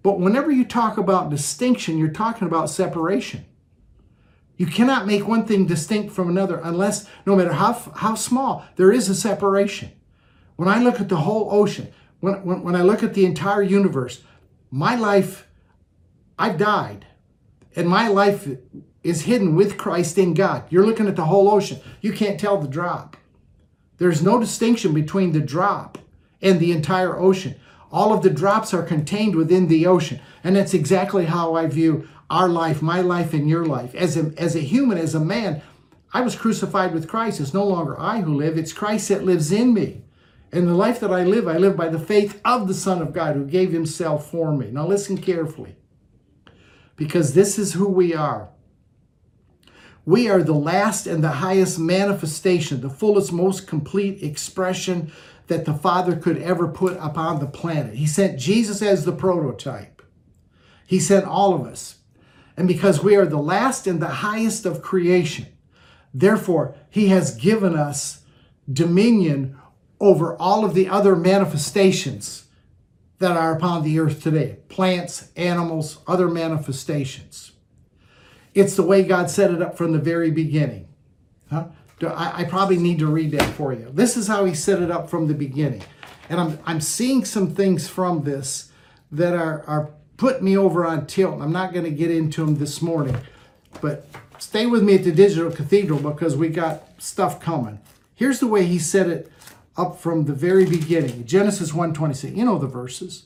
but 0.02 0.20
whenever 0.20 0.52
you 0.52 0.64
talk 0.64 0.98
about 0.98 1.30
distinction, 1.30 1.98
you're 1.98 2.08
talking 2.08 2.48
about 2.48 2.70
separation. 2.70 3.46
You 4.56 4.68
cannot 4.68 5.06
make 5.06 5.28
one 5.28 5.46
thing 5.46 5.66
distinct 5.68 6.14
from 6.14 6.30
another 6.30 6.62
unless, 6.64 7.08
no 7.26 7.36
matter 7.36 7.54
how, 7.54 7.74
how 7.74 8.16
small, 8.16 8.66
there 8.78 8.92
is 8.92 9.10
a 9.10 9.16
separation. 9.16 9.92
When 10.64 10.74
I 10.74 10.82
look 10.82 11.02
at 11.02 11.10
the 11.10 11.18
whole 11.18 11.50
ocean, 11.52 11.92
when, 12.22 12.36
when, 12.46 12.64
when 12.64 12.74
I 12.74 12.84
look 12.84 13.04
at 13.04 13.14
the 13.14 13.26
entire 13.26 13.62
universe, 13.62 14.24
my 14.72 14.96
life, 14.96 15.46
I've 16.40 16.58
died, 16.58 17.06
and 17.76 17.90
my 17.90 18.08
life 18.08 18.48
is 19.04 19.24
hidden 19.24 19.56
with 19.56 19.78
Christ 19.78 20.18
in 20.18 20.34
God. 20.34 20.64
You're 20.70 20.86
looking 20.86 21.10
at 21.10 21.18
the 21.18 21.26
whole 21.26 21.50
ocean. 21.50 21.82
You 22.00 22.14
can't 22.14 22.40
tell 22.40 22.62
the 22.62 22.70
drop. 22.70 23.18
There's 23.98 24.24
no 24.24 24.40
distinction 24.40 24.94
between 24.94 25.34
the 25.34 25.42
drop 25.42 25.98
and 26.42 26.62
the 26.62 26.72
entire 26.72 27.20
ocean. 27.20 27.56
All 27.92 28.14
of 28.14 28.24
the 28.24 28.30
drops 28.30 28.74
are 28.74 28.84
contained 28.84 29.36
within 29.36 29.68
the 29.68 29.86
ocean. 29.86 30.22
And 30.46 30.56
that's 30.56 30.74
exactly 30.74 31.26
how 31.26 31.56
I 31.56 31.68
view 31.68 32.08
our 32.30 32.48
life, 32.48 32.82
my 32.82 33.02
life, 33.02 33.34
and 33.34 33.50
your 33.50 33.66
life. 33.66 33.94
As 33.96 34.16
a, 34.16 34.32
as 34.38 34.56
a 34.56 34.62
human, 34.62 34.98
as 34.98 35.14
a 35.14 35.20
man, 35.20 35.62
I 36.14 36.22
was 36.22 36.38
crucified 36.38 36.94
with 36.94 37.10
Christ. 37.10 37.42
It's 37.42 37.54
no 37.54 37.66
longer 37.66 38.00
I 38.00 38.22
who 38.22 38.34
live, 38.34 38.58
it's 38.58 38.72
Christ 38.72 39.10
that 39.10 39.26
lives 39.26 39.52
in 39.52 39.74
me. 39.74 40.03
And 40.54 40.68
the 40.68 40.76
life 40.76 41.00
that 41.00 41.12
I 41.12 41.24
live, 41.24 41.48
I 41.48 41.58
live 41.58 41.76
by 41.76 41.90
the 41.90 41.98
faith 41.98 42.40
of 42.46 42.68
the 42.68 42.76
Son 42.76 43.02
of 43.02 43.12
God 43.12 43.36
who 43.36 43.46
gave 43.46 43.72
himself 43.72 44.30
for 44.30 44.56
me. 44.56 44.70
Now 44.70 44.86
listen 44.86 45.18
carefully, 45.18 45.76
because 46.96 47.34
this 47.34 47.58
is 47.58 47.74
who 47.74 47.90
we 47.90 48.14
are. 48.14 48.50
We 50.06 50.30
are 50.30 50.44
the 50.44 50.54
last 50.54 51.08
and 51.08 51.24
the 51.24 51.32
highest 51.32 51.80
manifestation, 51.80 52.82
the 52.82 52.90
fullest, 52.92 53.34
most 53.34 53.68
complete 53.68 54.22
expression 54.22 55.12
that 55.48 55.66
the 55.66 55.74
Father 55.74 56.16
could 56.16 56.38
ever 56.38 56.68
put 56.68 56.98
upon 57.00 57.40
the 57.40 57.48
planet. 57.48 57.96
He 57.96 58.06
sent 58.06 58.40
Jesus 58.40 58.82
as 58.82 59.06
the 59.06 59.12
prototype. 59.12 60.04
He 60.86 61.00
sent 61.00 61.26
all 61.26 61.56
of 61.56 61.66
us. 61.66 61.96
And 62.56 62.68
because 62.68 63.04
we 63.04 63.16
are 63.16 63.26
the 63.26 63.38
last 63.38 63.88
and 63.88 64.00
the 64.00 64.08
highest 64.08 64.68
of 64.68 64.84
creation, 64.84 65.48
therefore, 66.14 66.76
He 66.92 67.08
has 67.08 67.36
given 67.36 67.76
us 67.76 68.22
dominion 68.72 69.58
over 70.04 70.36
all 70.36 70.66
of 70.66 70.74
the 70.74 70.90
other 70.90 71.16
manifestations 71.16 72.44
that 73.20 73.38
are 73.38 73.56
upon 73.56 73.84
the 73.84 73.98
earth 73.98 74.22
today 74.22 74.58
plants, 74.68 75.30
animals, 75.38 76.00
other 76.06 76.28
manifestations. 76.28 77.54
It's 78.54 78.76
the 78.76 78.84
way 78.84 79.04
God 79.04 79.30
set 79.30 79.50
it 79.50 79.62
up 79.62 79.78
from 79.78 79.94
the 79.94 80.00
very 80.00 80.30
beginning. 80.30 80.90
Huh? 81.50 81.68
I, 82.06 82.44
probably 82.44 82.78
need 82.78 83.00
to 83.00 83.08
read 83.08 83.32
that 83.32 83.50
for 83.54 83.72
you. 83.72 83.90
This 83.94 84.18
is 84.18 84.28
how 84.28 84.44
He 84.44 84.54
set 84.54 84.82
it 84.82 84.92
up 84.92 85.10
from 85.10 85.28
the 85.28 85.34
beginning. 85.34 85.84
And 86.28 86.42
I'm, 86.42 86.60
I'm 86.66 86.82
seeing 86.82 87.24
some 87.24 87.56
things 87.56 87.88
from 87.88 88.24
this 88.24 88.74
that 89.10 89.34
are, 89.34 89.64
are 89.68 89.92
put 90.18 90.44
me 90.44 90.58
over 90.58 90.86
on 90.86 91.08
tilt. 91.08 91.42
I'm 91.42 91.54
not 91.54 91.72
going 91.72 91.86
to 91.86 91.92
get 91.92 92.12
into 92.12 92.46
them 92.46 92.58
this 92.58 92.82
morning, 92.82 93.16
but 93.80 94.06
stay 94.38 94.66
with 94.66 94.84
me 94.84 94.96
at 94.96 95.06
the 95.06 95.14
Digital 95.14 95.50
Cathedral 95.50 96.00
because 96.00 96.36
we 96.36 96.50
got 96.50 97.02
stuff 97.02 97.40
coming. 97.40 97.80
Here's 98.16 98.42
the 98.42 98.48
way 98.48 98.66
he 98.66 98.80
set 98.80 99.08
it 99.08 99.32
up 99.76 100.00
from 100.00 100.26
the 100.26 100.34
very 100.34 100.66
beginning. 100.66 101.26
Genesis 101.26 101.72
1:26. 101.72 102.36
You 102.36 102.46
know 102.46 102.58
the 102.58 102.68
verses. 102.68 103.26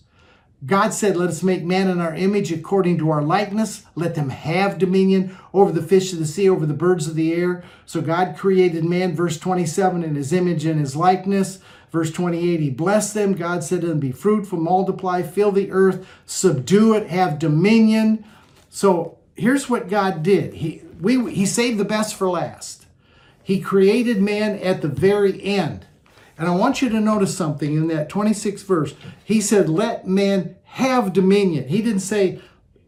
God 0.65 0.91
said, 0.91 1.15
Let 1.15 1.29
us 1.29 1.43
make 1.43 1.63
man 1.63 1.87
in 1.87 1.99
our 1.99 2.15
image 2.15 2.51
according 2.51 2.97
to 2.97 3.11
our 3.11 3.21
likeness. 3.21 3.83
Let 3.95 4.15
them 4.15 4.29
have 4.29 4.79
dominion 4.79 5.37
over 5.53 5.71
the 5.71 5.83
fish 5.83 6.13
of 6.13 6.19
the 6.19 6.25
sea, 6.25 6.49
over 6.49 6.65
the 6.65 6.73
birds 6.73 7.07
of 7.07 7.15
the 7.15 7.33
air. 7.33 7.63
So 7.85 8.01
God 8.01 8.35
created 8.35 8.83
man, 8.83 9.15
verse 9.15 9.37
27, 9.37 10.03
in 10.03 10.15
his 10.15 10.33
image 10.33 10.65
and 10.65 10.79
his 10.79 10.95
likeness. 10.95 11.59
Verse 11.91 12.11
28, 12.11 12.59
he 12.59 12.69
blessed 12.69 13.13
them. 13.13 13.33
God 13.33 13.63
said 13.63 13.81
to 13.81 13.87
them, 13.87 13.99
Be 13.99 14.11
fruitful, 14.11 14.59
multiply, 14.59 15.21
fill 15.21 15.51
the 15.51 15.71
earth, 15.71 16.07
subdue 16.25 16.95
it, 16.95 17.07
have 17.07 17.39
dominion. 17.39 18.25
So 18.69 19.19
here's 19.35 19.69
what 19.69 19.89
God 19.89 20.23
did. 20.23 20.55
He 20.55 20.81
we 20.99 21.33
he 21.33 21.45
saved 21.45 21.77
the 21.77 21.85
best 21.85 22.15
for 22.15 22.29
last. 22.29 22.85
He 23.43 23.61
created 23.61 24.21
man 24.21 24.59
at 24.59 24.81
the 24.81 24.87
very 24.87 25.41
end. 25.43 25.86
And 26.37 26.47
I 26.47 26.55
want 26.55 26.81
you 26.81 26.89
to 26.89 26.99
notice 26.99 27.35
something 27.35 27.75
in 27.75 27.87
that 27.87 28.09
26th 28.09 28.63
verse. 28.63 28.93
He 29.23 29.41
said, 29.41 29.69
Let 29.69 30.07
man 30.07 30.55
have 30.63 31.13
dominion. 31.13 31.67
He 31.67 31.81
didn't 31.81 32.01
say, 32.01 32.39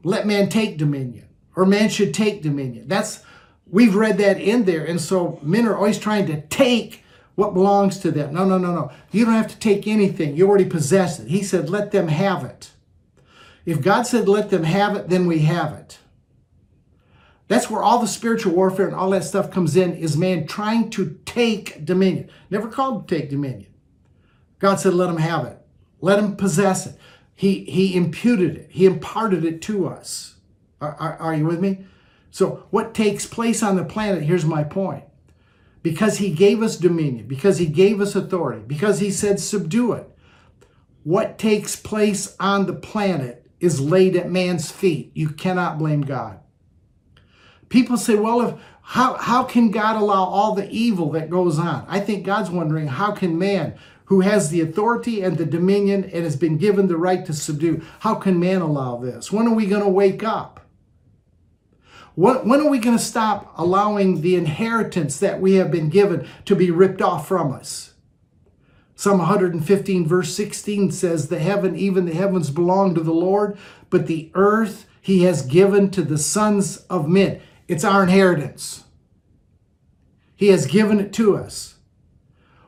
Let 0.03 0.27
man 0.27 0.49
take 0.49 0.77
dominion 0.77 1.27
or 1.55 1.65
man 1.65 1.89
should 1.89 2.13
take 2.13 2.41
dominion. 2.41 2.87
That's, 2.87 3.23
we've 3.67 3.95
read 3.95 4.17
that 4.19 4.39
in 4.39 4.65
there. 4.65 4.85
And 4.85 5.01
so 5.01 5.39
men 5.41 5.65
are 5.65 5.75
always 5.75 5.99
trying 5.99 6.27
to 6.27 6.41
take 6.47 7.03
what 7.35 7.53
belongs 7.53 7.99
to 7.99 8.11
them. 8.11 8.33
No, 8.33 8.45
no, 8.45 8.57
no, 8.57 8.73
no. 8.73 8.91
You 9.11 9.25
don't 9.25 9.33
have 9.33 9.47
to 9.47 9.59
take 9.59 9.87
anything. 9.87 10.35
You 10.35 10.47
already 10.47 10.65
possess 10.65 11.19
it. 11.19 11.29
He 11.29 11.43
said, 11.43 11.69
Let 11.69 11.91
them 11.91 12.09
have 12.09 12.43
it. 12.43 12.71
If 13.65 13.81
God 13.81 14.03
said, 14.03 14.27
Let 14.27 14.49
them 14.49 14.63
have 14.63 14.95
it, 14.95 15.09
then 15.09 15.25
we 15.25 15.39
have 15.39 15.73
it. 15.73 15.98
That's 17.49 17.67
where 17.67 17.81
all 17.81 17.99
the 17.99 18.07
spiritual 18.07 18.53
warfare 18.53 18.85
and 18.85 18.95
all 18.95 19.09
that 19.09 19.23
stuff 19.23 19.49
comes 19.49 19.75
in 19.75 19.95
is 19.95 20.15
man 20.15 20.45
trying 20.45 20.91
to 20.91 21.19
take 21.25 21.83
dominion. 21.83 22.29
Never 22.51 22.69
called 22.69 23.07
to 23.07 23.17
take 23.17 23.31
dominion. 23.31 23.73
God 24.59 24.75
said, 24.75 24.93
let 24.93 25.09
him 25.09 25.17
have 25.17 25.45
it. 25.45 25.57
Let 25.99 26.19
him 26.19 26.35
possess 26.35 26.85
it. 26.85 26.95
He, 27.33 27.63
he 27.65 27.95
imputed 27.95 28.55
it. 28.55 28.67
He 28.69 28.85
imparted 28.85 29.43
it 29.43 29.63
to 29.63 29.87
us. 29.87 30.35
Are, 30.79 30.95
are, 30.95 31.17
are 31.17 31.33
you 31.33 31.45
with 31.45 31.59
me? 31.59 31.85
So 32.29 32.67
what 32.69 32.93
takes 32.93 33.25
place 33.25 33.63
on 33.63 33.77
the 33.77 33.83
planet, 33.83 34.23
here's 34.23 34.45
my 34.45 34.63
point. 34.63 35.05
Because 35.81 36.19
he 36.19 36.29
gave 36.29 36.61
us 36.61 36.77
dominion, 36.77 37.27
because 37.27 37.57
he 37.57 37.65
gave 37.65 37.99
us 37.99 38.13
authority, 38.13 38.61
because 38.67 38.99
he 38.99 39.09
said 39.09 39.39
subdue 39.39 39.93
it. 39.93 40.07
What 41.03 41.39
takes 41.39 41.75
place 41.75 42.35
on 42.39 42.67
the 42.67 42.73
planet 42.73 43.47
is 43.59 43.81
laid 43.81 44.15
at 44.15 44.29
man's 44.29 44.69
feet. 44.69 45.11
You 45.15 45.29
cannot 45.29 45.79
blame 45.79 46.01
God. 46.01 46.41
People 47.69 47.97
say, 47.97 48.15
well, 48.15 48.41
if 48.41 48.55
how, 48.81 49.13
how 49.17 49.43
can 49.43 49.69
God 49.69 49.97
allow 49.97 50.23
all 50.23 50.55
the 50.55 50.67
evil 50.71 51.11
that 51.11 51.29
goes 51.29 51.59
on? 51.59 51.85
I 51.87 51.99
think 51.99 52.25
God's 52.25 52.49
wondering, 52.49 52.87
how 52.87 53.11
can 53.11 53.37
man, 53.37 53.75
who 54.05 54.21
has 54.21 54.49
the 54.49 54.61
authority 54.61 55.21
and 55.21 55.37
the 55.37 55.45
dominion 55.45 56.05
and 56.05 56.23
has 56.23 56.35
been 56.35 56.57
given 56.57 56.87
the 56.87 56.97
right 56.97 57.23
to 57.27 57.33
subdue, 57.33 57.83
how 57.99 58.15
can 58.15 58.39
man 58.39 58.61
allow 58.61 58.97
this? 58.97 59.31
When 59.31 59.47
are 59.47 59.53
we 59.53 59.67
going 59.67 59.83
to 59.83 59.89
wake 59.89 60.23
up? 60.23 60.59
When, 62.15 62.49
when 62.49 62.61
are 62.61 62.69
we 62.69 62.79
going 62.79 62.97
to 62.97 63.03
stop 63.03 63.53
allowing 63.55 64.21
the 64.21 64.35
inheritance 64.35 65.19
that 65.19 65.39
we 65.39 65.53
have 65.55 65.69
been 65.69 65.89
given 65.89 66.27
to 66.45 66.55
be 66.55 66.71
ripped 66.71 67.03
off 67.03 67.27
from 67.27 67.53
us? 67.53 67.93
Psalm 68.95 69.19
115, 69.19 70.07
verse 70.07 70.35
16 70.35 70.91
says, 70.91 71.27
The 71.27 71.37
heaven, 71.37 71.75
even 71.77 72.05
the 72.05 72.15
heavens 72.15 72.49
belong 72.49 72.95
to 72.95 73.01
the 73.01 73.13
Lord, 73.13 73.55
but 73.91 74.07
the 74.07 74.31
earth 74.33 74.87
he 74.99 75.23
has 75.23 75.43
given 75.43 75.91
to 75.91 76.01
the 76.01 76.17
sons 76.17 76.77
of 76.89 77.07
men. 77.07 77.39
It's 77.69 77.83
our 77.83 78.01
inheritance. 78.01 78.83
He 80.35 80.47
has 80.47 80.65
given 80.65 80.99
it 80.99 81.13
to 81.13 81.37
us. 81.37 81.75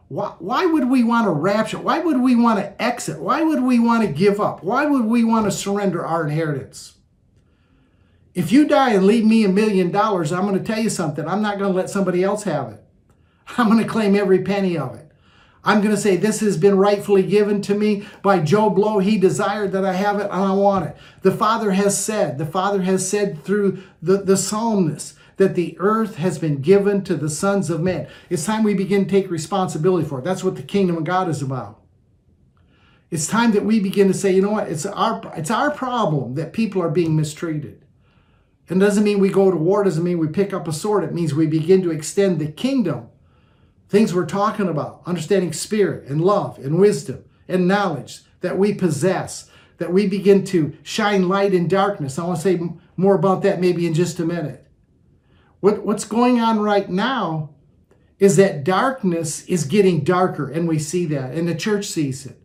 Why, 0.09 0.35
why 0.37 0.67
would 0.67 0.91
we 0.91 1.03
want 1.03 1.25
to 1.25 1.31
rapture? 1.31 1.79
Why 1.79 1.99
would 1.99 2.21
we 2.21 2.35
want 2.35 2.59
to 2.59 2.79
exit? 2.79 3.19
Why 3.19 3.41
would 3.41 3.63
we 3.63 3.79
want 3.79 4.05
to 4.05 4.13
give 4.13 4.39
up? 4.39 4.63
Why 4.63 4.85
would 4.85 5.05
we 5.05 5.23
want 5.23 5.45
to 5.45 5.51
surrender 5.51 6.05
our 6.05 6.23
inheritance? 6.25 6.97
If 8.35 8.51
you 8.51 8.67
die 8.67 8.91
and 8.93 9.07
leave 9.07 9.25
me 9.25 9.43
a 9.43 9.49
million 9.49 9.89
dollars, 9.89 10.31
I'm 10.31 10.45
going 10.45 10.59
to 10.59 10.63
tell 10.63 10.81
you 10.81 10.89
something. 10.89 11.27
I'm 11.27 11.41
not 11.41 11.57
going 11.57 11.71
to 11.71 11.77
let 11.77 11.89
somebody 11.89 12.23
else 12.23 12.43
have 12.43 12.71
it. 12.71 12.83
I'm 13.57 13.69
going 13.69 13.81
to 13.81 13.89
claim 13.89 14.15
every 14.15 14.43
penny 14.43 14.77
of 14.77 14.95
it. 14.95 15.00
I'm 15.63 15.81
going 15.81 15.95
to 15.95 16.01
say, 16.01 16.17
This 16.17 16.39
has 16.39 16.57
been 16.57 16.77
rightfully 16.77 17.23
given 17.23 17.61
to 17.63 17.75
me 17.75 18.07
by 18.21 18.39
Joe 18.39 18.69
Blow. 18.69 18.99
He 18.99 19.17
desired 19.17 19.71
that 19.73 19.85
I 19.85 19.93
have 19.93 20.19
it 20.19 20.23
and 20.23 20.33
I 20.33 20.53
want 20.53 20.87
it. 20.87 20.97
The 21.21 21.31
Father 21.31 21.71
has 21.71 22.03
said, 22.03 22.37
the 22.37 22.45
Father 22.45 22.81
has 22.81 23.07
said 23.07 23.43
through 23.43 23.83
the, 24.01 24.17
the 24.17 24.37
psalmist 24.37 25.15
that 25.37 25.55
the 25.55 25.75
earth 25.79 26.15
has 26.15 26.39
been 26.39 26.61
given 26.61 27.03
to 27.03 27.15
the 27.15 27.29
sons 27.29 27.69
of 27.69 27.81
men. 27.81 28.07
It's 28.29 28.45
time 28.45 28.63
we 28.63 28.73
begin 28.73 29.05
to 29.05 29.09
take 29.09 29.29
responsibility 29.29 30.07
for 30.07 30.19
it. 30.19 30.23
That's 30.23 30.43
what 30.43 30.55
the 30.55 30.63
kingdom 30.63 30.97
of 30.97 31.03
God 31.03 31.29
is 31.29 31.41
about. 31.41 31.79
It's 33.09 33.27
time 33.27 33.51
that 33.51 33.65
we 33.65 33.79
begin 33.79 34.07
to 34.07 34.13
say, 34.13 34.31
you 34.31 34.41
know 34.41 34.51
what, 34.51 34.69
it's 34.69 34.85
our 34.85 35.21
it's 35.35 35.51
our 35.51 35.69
problem 35.71 36.35
that 36.35 36.53
people 36.53 36.81
are 36.81 36.89
being 36.89 37.15
mistreated. 37.15 37.83
It 38.69 38.79
doesn't 38.79 39.03
mean 39.03 39.19
we 39.19 39.29
go 39.29 39.51
to 39.51 39.57
war, 39.57 39.83
doesn't 39.83 40.03
mean 40.03 40.17
we 40.17 40.27
pick 40.27 40.53
up 40.53 40.67
a 40.67 40.73
sword. 40.73 41.03
It 41.03 41.13
means 41.13 41.33
we 41.33 41.45
begin 41.45 41.81
to 41.83 41.91
extend 41.91 42.39
the 42.39 42.49
kingdom 42.49 43.09
things 43.91 44.15
we're 44.15 44.25
talking 44.25 44.69
about, 44.69 45.01
understanding 45.05 45.51
spirit 45.51 46.07
and 46.07 46.21
love 46.21 46.57
and 46.59 46.79
wisdom 46.79 47.25
and 47.49 47.67
knowledge 47.67 48.21
that 48.39 48.57
we 48.57 48.73
possess, 48.73 49.49
that 49.79 49.91
we 49.91 50.07
begin 50.07 50.45
to 50.45 50.73
shine 50.81 51.27
light 51.27 51.53
in 51.53 51.67
darkness. 51.67 52.17
I 52.17 52.23
want 52.23 52.37
to 52.37 52.41
say 52.41 52.69
more 52.95 53.15
about 53.15 53.43
that 53.43 53.59
maybe 53.59 53.85
in 53.85 53.93
just 53.93 54.17
a 54.21 54.25
minute. 54.25 54.65
What, 55.59 55.85
what's 55.85 56.05
going 56.05 56.39
on 56.39 56.61
right 56.61 56.89
now 56.89 57.49
is 58.17 58.37
that 58.37 58.63
darkness 58.63 59.43
is 59.45 59.65
getting 59.65 60.05
darker, 60.05 60.49
and 60.49 60.69
we 60.69 60.79
see 60.79 61.05
that, 61.07 61.33
and 61.33 61.45
the 61.45 61.55
church 61.55 61.85
sees 61.85 62.25
it. 62.25 62.41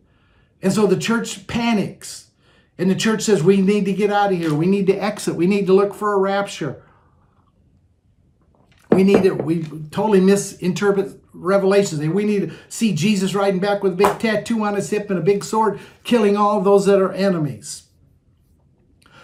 And 0.61 0.73
so 0.73 0.85
the 0.85 0.97
church 0.97 1.47
panics, 1.47 2.31
and 2.77 2.89
the 2.89 2.95
church 2.95 3.21
says, 3.21 3.41
We 3.41 3.61
need 3.61 3.85
to 3.85 3.93
get 3.93 4.11
out 4.11 4.33
of 4.33 4.37
here. 4.37 4.53
We 4.53 4.65
need 4.65 4.87
to 4.87 4.95
exit. 4.95 5.35
We 5.35 5.47
need 5.47 5.65
to 5.67 5.73
look 5.73 5.93
for 5.93 6.13
a 6.13 6.17
rapture. 6.17 6.83
We 8.91 9.03
need 9.03 9.23
to, 9.23 9.31
we 9.31 9.63
totally 9.91 10.19
misinterpret 10.19 11.21
Revelations. 11.37 12.01
And 12.01 12.13
we 12.13 12.25
need 12.25 12.49
to 12.49 12.55
see 12.69 12.93
Jesus 12.93 13.33
riding 13.33 13.59
back 13.59 13.83
with 13.83 13.93
a 13.93 13.95
big 13.95 14.19
tattoo 14.19 14.63
on 14.63 14.75
his 14.75 14.89
hip 14.89 15.09
and 15.09 15.19
a 15.19 15.23
big 15.23 15.43
sword, 15.43 15.79
killing 16.03 16.35
all 16.35 16.61
those 16.61 16.85
that 16.85 17.01
are 17.01 17.13
enemies. 17.13 17.83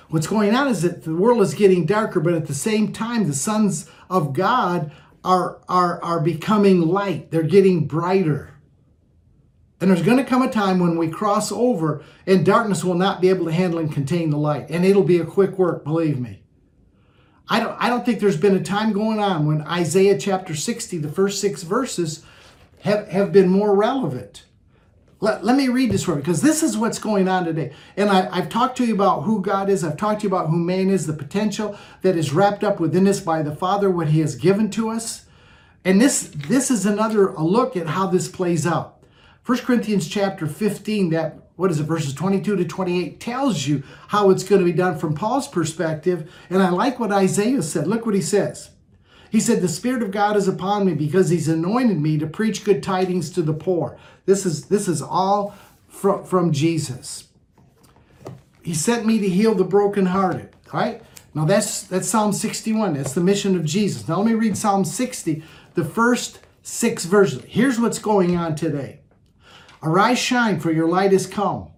What's 0.09 0.28
going 0.28 0.53
on 0.53 0.68
is 0.68 0.84
that 0.84 1.03
the 1.03 1.16
world 1.16 1.41
is 1.41 1.55
getting 1.55 1.88
darker, 1.88 2.20
but 2.20 2.36
at 2.36 2.45
the 2.45 2.53
same 2.53 2.93
time, 2.93 3.28
the 3.28 3.34
sons 3.34 3.89
of 4.09 4.34
God 4.34 4.91
are, 5.24 5.59
are, 5.68 6.03
are 6.03 6.20
becoming 6.20 6.82
light. 6.82 7.32
They're 7.32 7.41
getting 7.41 7.88
brighter. 7.88 8.53
And 9.82 9.89
there's 9.89 10.03
going 10.03 10.18
to 10.18 10.24
come 10.24 10.43
a 10.43 10.51
time 10.51 10.80
when 10.80 10.97
we 10.97 11.09
cross 11.09 11.51
over 11.51 12.03
and 12.28 12.45
darkness 12.45 12.84
will 12.84 12.93
not 12.93 13.22
be 13.22 13.30
able 13.30 13.45
to 13.45 13.51
handle 13.51 13.80
and 13.80 13.91
contain 13.91 14.30
the 14.30 14.38
light. 14.38 14.70
And 14.70 14.86
it'll 14.86 15.03
be 15.03 15.18
a 15.18 15.26
quick 15.26 15.57
work, 15.57 15.84
believe 15.84 16.20
me. 16.20 16.43
I 17.50 17.60
don't, 17.60 17.76
I 17.80 17.89
don't 17.89 18.06
think 18.06 18.20
there's 18.20 18.38
been 18.38 18.56
a 18.56 18.64
time 18.64 18.94
going 18.94 19.20
on 19.20 19.46
when 19.46 19.62
Isaiah 19.64 20.18
chapter 20.18 20.56
60, 20.56 20.98
the 21.00 21.10
first 21.10 21.41
six 21.41 21.64
verses, 21.64 22.24
have, 22.82 23.08
have 23.10 23.32
been 23.32 23.50
more 23.50 23.76
relevant. 23.76 24.46
Let, 25.20 25.44
let 25.44 25.56
me 25.56 25.70
read 25.70 25.91
this 25.91 26.04
for 26.04 26.12
you 26.12 26.18
because 26.18 26.41
this 26.41 26.64
is 26.64 26.78
what's 26.78 27.00
going 27.00 27.28
on 27.28 27.46
today. 27.46 27.72
And 27.96 28.10
I, 28.10 28.28
I've 28.30 28.50
talked 28.50 28.78
to 28.78 28.86
you 28.86 28.94
about 28.94 29.22
who 29.22 29.41
God 29.41 29.70
is. 29.70 29.84
I've 29.84 29.98
talked 29.98 30.22
to 30.22 30.28
you 30.28 30.36
about 30.36 30.50
who 30.50 30.58
man 30.58 30.89
is, 30.89 31.08
the 31.08 31.14
potential 31.14 31.78
that 32.02 32.18
is 32.18 32.34
wrapped 32.34 32.64
up 32.64 32.80
within 32.80 33.08
us 33.08 33.20
by 33.20 33.41
the 33.41 33.56
Father, 33.56 33.89
what 33.89 34.10
He 34.10 34.20
has 34.20 34.36
given 34.36 34.70
to 34.72 34.89
us. 34.89 35.26
And 35.86 36.02
this, 36.02 36.30
this 36.34 36.72
is 36.72 36.86
another 36.86 37.34
look 37.34 37.76
at 37.78 37.88
how 37.88 38.08
this 38.08 38.28
plays 38.28 38.66
out. 38.66 39.04
1 39.46 39.60
Corinthians 39.60 40.08
chapter 40.08 40.48
15, 40.48 41.10
that 41.10 41.43
what 41.56 41.72
is 41.72 41.80
it, 41.80 41.84
verses 41.84 42.14
22 42.14 42.56
to 42.56 42.66
28, 42.66 43.20
tells 43.20 43.68
you 43.68 43.84
how 44.08 44.30
it's 44.30 44.43
going 44.43 44.60
to 44.60 44.66
be 44.66 44.72
done 44.72 44.97
from 44.97 45.14
Paul's 45.14 45.47
perspective. 45.47 46.32
And 46.49 46.64
I 46.64 46.70
like 46.70 46.99
what 46.99 47.12
Isaiah 47.12 47.62
said. 47.62 47.88
Look 47.88 48.06
what 48.06 48.16
he 48.16 48.22
says. 48.22 48.72
He 49.34 49.39
said, 49.39 49.62
The 49.62 49.68
Spirit 49.68 50.04
of 50.04 50.12
God 50.12 50.38
is 50.38 50.47
upon 50.47 50.86
me 50.86 50.93
because 50.93 51.30
He's 51.30 51.47
anointed 51.47 51.99
me 51.99 52.20
to 52.20 52.28
preach 52.28 52.64
good 52.64 52.84
tidings 52.84 53.32
to 53.32 53.41
the 53.41 53.54
poor. 53.54 53.97
This 54.26 54.45
is, 54.45 54.66
this 54.66 54.88
is 54.88 55.01
all 55.01 55.56
from, 55.88 56.24
from 56.24 56.51
Jesus. 56.51 57.30
He 58.62 58.76
sent 58.76 59.08
me 59.08 59.18
to 59.20 59.28
heal 59.28 59.56
the 59.56 59.64
brokenhearted. 59.64 60.56
Right? 60.72 61.01
Now 61.34 61.45
that's 61.45 61.84
that's 61.84 62.08
Psalm 62.08 62.32
61. 62.32 62.93
That's 62.93 63.14
the 63.14 63.22
mission 63.22 63.56
of 63.56 63.66
Jesus. 63.66 64.08
Now 64.08 64.18
let 64.18 64.28
me 64.28 64.34
read 64.34 64.56
Psalm 64.58 64.86
60, 64.86 65.43
the 65.74 65.84
first 65.84 66.39
six 66.62 67.06
verses. 67.06 67.43
Here's 67.47 67.80
what's 67.80 67.99
going 67.99 68.38
on 68.38 68.56
today. 68.56 68.99
Arise, 69.84 70.18
shine, 70.18 70.60
for 70.60 70.72
your 70.72 70.88
light 70.88 71.12
is 71.12 71.28
come. 71.28 71.70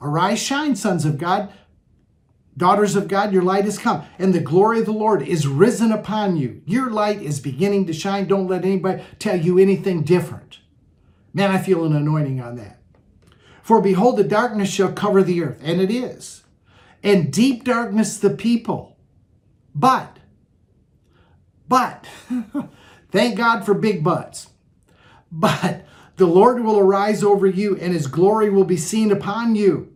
Arise, 0.00 0.38
shine, 0.38 0.76
sons 0.76 1.06
of 1.06 1.16
God, 1.16 1.50
daughters 2.56 2.94
of 2.94 3.08
God, 3.08 3.32
your 3.32 3.42
light 3.42 3.64
is 3.64 3.78
come, 3.78 4.04
and 4.18 4.34
the 4.34 4.40
glory 4.40 4.80
of 4.80 4.84
the 4.84 4.92
Lord 4.92 5.22
is 5.22 5.46
risen 5.46 5.90
upon 5.90 6.36
you. 6.36 6.60
Your 6.66 6.90
light 6.90 7.22
is 7.22 7.40
beginning 7.40 7.86
to 7.86 7.94
shine. 7.94 8.26
Don't 8.26 8.46
let 8.46 8.64
anybody 8.64 9.02
tell 9.18 9.40
you 9.40 9.58
anything 9.58 10.02
different. 10.02 10.58
Man, 11.32 11.50
I 11.50 11.58
feel 11.58 11.84
an 11.84 11.96
anointing 11.96 12.40
on 12.42 12.56
that. 12.56 12.80
For 13.62 13.80
behold, 13.80 14.18
the 14.18 14.24
darkness 14.24 14.68
shall 14.68 14.92
cover 14.92 15.22
the 15.22 15.42
earth, 15.42 15.60
and 15.64 15.80
it 15.80 15.90
is, 15.90 16.42
and 17.02 17.32
deep 17.32 17.64
darkness 17.64 18.18
the 18.18 18.30
people. 18.30 18.98
But, 19.74 20.18
but, 21.66 22.06
thank 23.10 23.38
God 23.38 23.64
for 23.64 23.72
big 23.72 24.04
buts. 24.04 24.48
But 25.32 25.86
the 26.16 26.26
Lord 26.26 26.62
will 26.62 26.78
arise 26.78 27.24
over 27.24 27.46
you, 27.46 27.76
and 27.76 27.92
his 27.92 28.06
glory 28.06 28.50
will 28.50 28.64
be 28.64 28.76
seen 28.76 29.10
upon 29.10 29.54
you. 29.54 29.92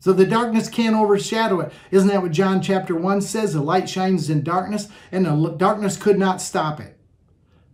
So 0.00 0.12
the 0.12 0.26
darkness 0.26 0.68
can't 0.68 0.94
overshadow 0.94 1.60
it. 1.60 1.72
Isn't 1.90 2.08
that 2.08 2.20
what 2.20 2.32
John 2.32 2.60
chapter 2.60 2.94
1 2.94 3.22
says? 3.22 3.54
The 3.54 3.62
light 3.62 3.88
shines 3.88 4.28
in 4.28 4.42
darkness, 4.42 4.88
and 5.10 5.24
the 5.24 5.54
darkness 5.56 5.96
could 5.96 6.18
not 6.18 6.42
stop 6.42 6.78
it. 6.78 6.98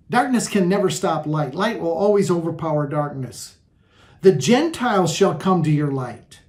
Darkness 0.08 0.48
can 0.48 0.68
never 0.68 0.90
stop 0.90 1.26
light. 1.26 1.54
Light 1.54 1.80
will 1.80 1.92
always 1.92 2.30
overpower 2.30 2.86
darkness. 2.86 3.56
The 4.22 4.32
Gentiles 4.32 5.12
shall 5.12 5.34
come 5.34 5.64
to 5.64 5.70
your 5.70 5.90
light, 5.90 6.40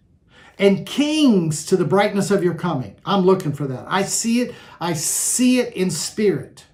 and 0.60 0.86
kings 0.86 1.66
to 1.66 1.78
the 1.78 1.86
brightness 1.86 2.30
of 2.30 2.44
your 2.44 2.54
coming. 2.54 2.96
I'm 3.04 3.22
looking 3.22 3.54
for 3.54 3.66
that. 3.66 3.86
I 3.88 4.04
see 4.04 4.42
it. 4.42 4.54
I 4.80 4.94
see 4.94 5.60
it 5.60 5.74
in 5.74 5.90
spirit. 5.90 6.66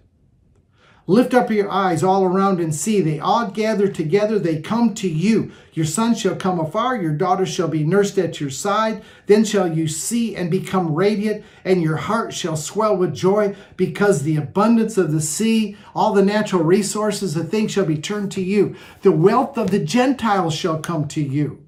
Lift 1.09 1.33
up 1.33 1.49
your 1.49 1.71
eyes 1.71 2.03
all 2.03 2.25
around 2.25 2.59
and 2.59 2.75
see. 2.75 2.99
They 2.99 3.17
all 3.17 3.49
gather 3.49 3.87
together. 3.87 4.37
They 4.37 4.59
come 4.59 4.93
to 4.95 5.07
you. 5.07 5.53
Your 5.71 5.85
son 5.85 6.13
shall 6.13 6.35
come 6.35 6.59
afar. 6.59 7.01
Your 7.01 7.13
daughter 7.13 7.45
shall 7.45 7.69
be 7.69 7.85
nursed 7.85 8.17
at 8.17 8.41
your 8.41 8.49
side. 8.49 9.01
Then 9.25 9.45
shall 9.45 9.71
you 9.71 9.87
see 9.87 10.35
and 10.35 10.51
become 10.51 10.93
radiant, 10.93 11.45
and 11.63 11.81
your 11.81 11.95
heart 11.95 12.33
shall 12.33 12.57
swell 12.57 12.97
with 12.97 13.15
joy 13.15 13.55
because 13.77 14.23
the 14.23 14.35
abundance 14.35 14.97
of 14.97 15.13
the 15.13 15.21
sea, 15.21 15.77
all 15.95 16.11
the 16.11 16.25
natural 16.25 16.63
resources 16.63 17.33
the 17.33 17.45
things 17.45 17.71
shall 17.71 17.85
be 17.85 17.97
turned 17.97 18.33
to 18.33 18.41
you. 18.41 18.75
The 19.01 19.13
wealth 19.13 19.57
of 19.57 19.71
the 19.71 19.79
Gentiles 19.79 20.53
shall 20.53 20.79
come 20.79 21.07
to 21.09 21.21
you. 21.21 21.63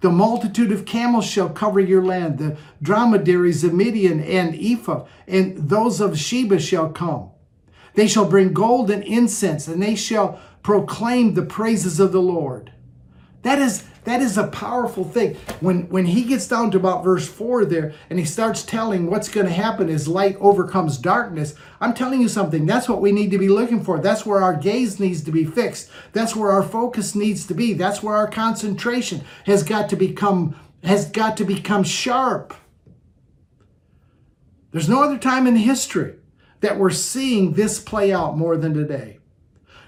The 0.00 0.10
multitude 0.10 0.70
of 0.70 0.84
camels 0.84 1.24
shall 1.24 1.48
cover 1.48 1.80
your 1.80 2.04
land. 2.04 2.38
The 2.38 2.56
dromedaries 2.80 3.64
of 3.64 3.74
Midian 3.74 4.20
and 4.20 4.54
Ephah, 4.54 5.06
and 5.26 5.56
those 5.68 6.00
of 6.00 6.16
Sheba 6.16 6.60
shall 6.60 6.90
come. 6.90 7.30
They 7.94 8.08
shall 8.08 8.24
bring 8.24 8.52
gold 8.52 8.90
and 8.90 9.02
incense, 9.04 9.68
and 9.68 9.82
they 9.82 9.94
shall 9.94 10.40
proclaim 10.62 11.34
the 11.34 11.42
praises 11.42 12.00
of 12.00 12.12
the 12.12 12.22
Lord. 12.22 12.72
That 13.42 13.58
is 13.58 13.84
that 14.04 14.20
is 14.20 14.36
a 14.36 14.48
powerful 14.48 15.04
thing. 15.04 15.36
When 15.60 15.88
when 15.88 16.06
he 16.06 16.24
gets 16.24 16.48
down 16.48 16.70
to 16.72 16.76
about 16.76 17.04
verse 17.04 17.28
4 17.28 17.64
there 17.66 17.94
and 18.10 18.18
he 18.18 18.24
starts 18.24 18.62
telling 18.62 19.08
what's 19.08 19.28
going 19.28 19.46
to 19.46 19.52
happen 19.52 19.88
as 19.88 20.08
light 20.08 20.36
overcomes 20.40 20.98
darkness, 20.98 21.54
I'm 21.80 21.94
telling 21.94 22.20
you 22.20 22.28
something. 22.28 22.66
That's 22.66 22.88
what 22.88 23.00
we 23.00 23.12
need 23.12 23.30
to 23.30 23.38
be 23.38 23.48
looking 23.48 23.84
for. 23.84 23.98
That's 23.98 24.26
where 24.26 24.42
our 24.42 24.54
gaze 24.54 24.98
needs 24.98 25.22
to 25.24 25.30
be 25.30 25.44
fixed. 25.44 25.90
That's 26.12 26.34
where 26.34 26.50
our 26.50 26.62
focus 26.62 27.14
needs 27.14 27.46
to 27.46 27.54
be. 27.54 27.74
That's 27.74 28.02
where 28.02 28.16
our 28.16 28.28
concentration 28.28 29.22
has 29.44 29.62
got 29.62 29.88
to 29.90 29.96
become 29.96 30.56
has 30.82 31.10
got 31.10 31.36
to 31.38 31.44
become 31.44 31.84
sharp. 31.84 32.54
There's 34.72 34.88
no 34.88 35.02
other 35.02 35.18
time 35.18 35.46
in 35.46 35.56
history 35.56 36.16
that 36.64 36.78
we're 36.78 36.90
seeing 36.90 37.52
this 37.52 37.78
play 37.78 38.12
out 38.12 38.36
more 38.36 38.56
than 38.56 38.74
today. 38.74 39.18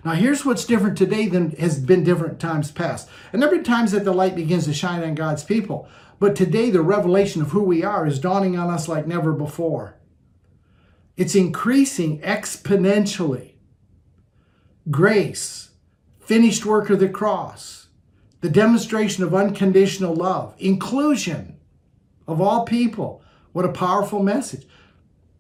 Now, 0.05 0.13
here's 0.13 0.45
what's 0.45 0.65
different 0.65 0.97
today 0.97 1.27
than 1.27 1.51
has 1.53 1.81
been 1.81 2.05
different 2.05 2.39
times 2.39 2.71
past. 2.71 3.09
And 3.33 3.43
there 3.43 3.51
have 3.51 3.57
been 3.57 3.65
times 3.65 3.93
that 3.93 4.05
the 4.05 4.13
light 4.13 4.37
begins 4.37 4.67
to 4.67 4.75
shine 4.75 5.03
on 5.03 5.15
God's 5.15 5.43
people. 5.43 5.89
But 6.21 6.37
today, 6.37 6.71
the 6.71 6.83
revelation 6.83 7.43
of 7.43 7.51
who 7.51 7.63
we 7.63 7.83
are 7.83 8.07
is 8.07 8.21
dawning 8.21 8.57
on 8.57 8.71
us 8.71 8.89
like 8.89 9.07
never 9.07 9.33
before. 9.33 9.99
It's 11.17 11.35
increasing 11.35 12.21
exponentially. 12.21 13.55
Grace, 14.91 15.71
finished 16.21 16.65
work 16.65 16.91
of 16.91 17.01
the 17.01 17.09
cross, 17.09 17.89
the 18.43 18.51
demonstration 18.51 19.25
of 19.25 19.35
unconditional 19.35 20.15
love, 20.15 20.55
inclusion 20.59 21.59
of 22.29 22.41
all 22.41 22.65
people. 22.65 23.23
What 23.53 23.65
a 23.65 23.73
powerful 23.73 24.23
message 24.23 24.67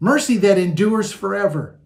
mercy 0.01 0.37
that 0.39 0.59
endures 0.59 1.13
forever. 1.13 1.79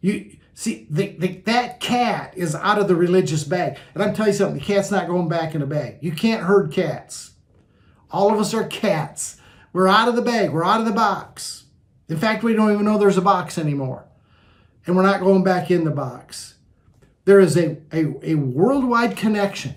You 0.00 0.36
see, 0.54 0.86
the, 0.90 1.08
the, 1.18 1.28
that 1.46 1.80
cat 1.80 2.34
is 2.36 2.54
out 2.54 2.78
of 2.78 2.88
the 2.88 2.96
religious 2.96 3.44
bag. 3.44 3.78
And 3.94 4.02
I'm 4.02 4.14
telling 4.14 4.32
you 4.32 4.38
something, 4.38 4.58
the 4.58 4.64
cat's 4.64 4.90
not 4.90 5.08
going 5.08 5.28
back 5.28 5.54
in 5.54 5.60
the 5.60 5.66
bag. 5.66 5.98
You 6.00 6.12
can't 6.12 6.44
herd 6.44 6.72
cats. 6.72 7.32
All 8.10 8.32
of 8.32 8.38
us 8.38 8.54
are 8.54 8.66
cats. 8.66 9.36
We're 9.72 9.88
out 9.88 10.08
of 10.08 10.16
the 10.16 10.22
bag, 10.22 10.52
we're 10.52 10.64
out 10.64 10.80
of 10.80 10.86
the 10.86 10.92
box. 10.92 11.64
In 12.08 12.16
fact, 12.16 12.42
we 12.42 12.54
don't 12.54 12.72
even 12.72 12.84
know 12.84 12.98
there's 12.98 13.18
a 13.18 13.22
box 13.22 13.58
anymore. 13.58 14.06
And 14.86 14.96
we're 14.96 15.02
not 15.02 15.20
going 15.20 15.42
back 15.42 15.70
in 15.70 15.84
the 15.84 15.90
box. 15.90 16.54
There 17.24 17.40
is 17.40 17.56
a, 17.56 17.76
a, 17.92 18.30
a 18.30 18.34
worldwide 18.36 19.16
connection. 19.16 19.74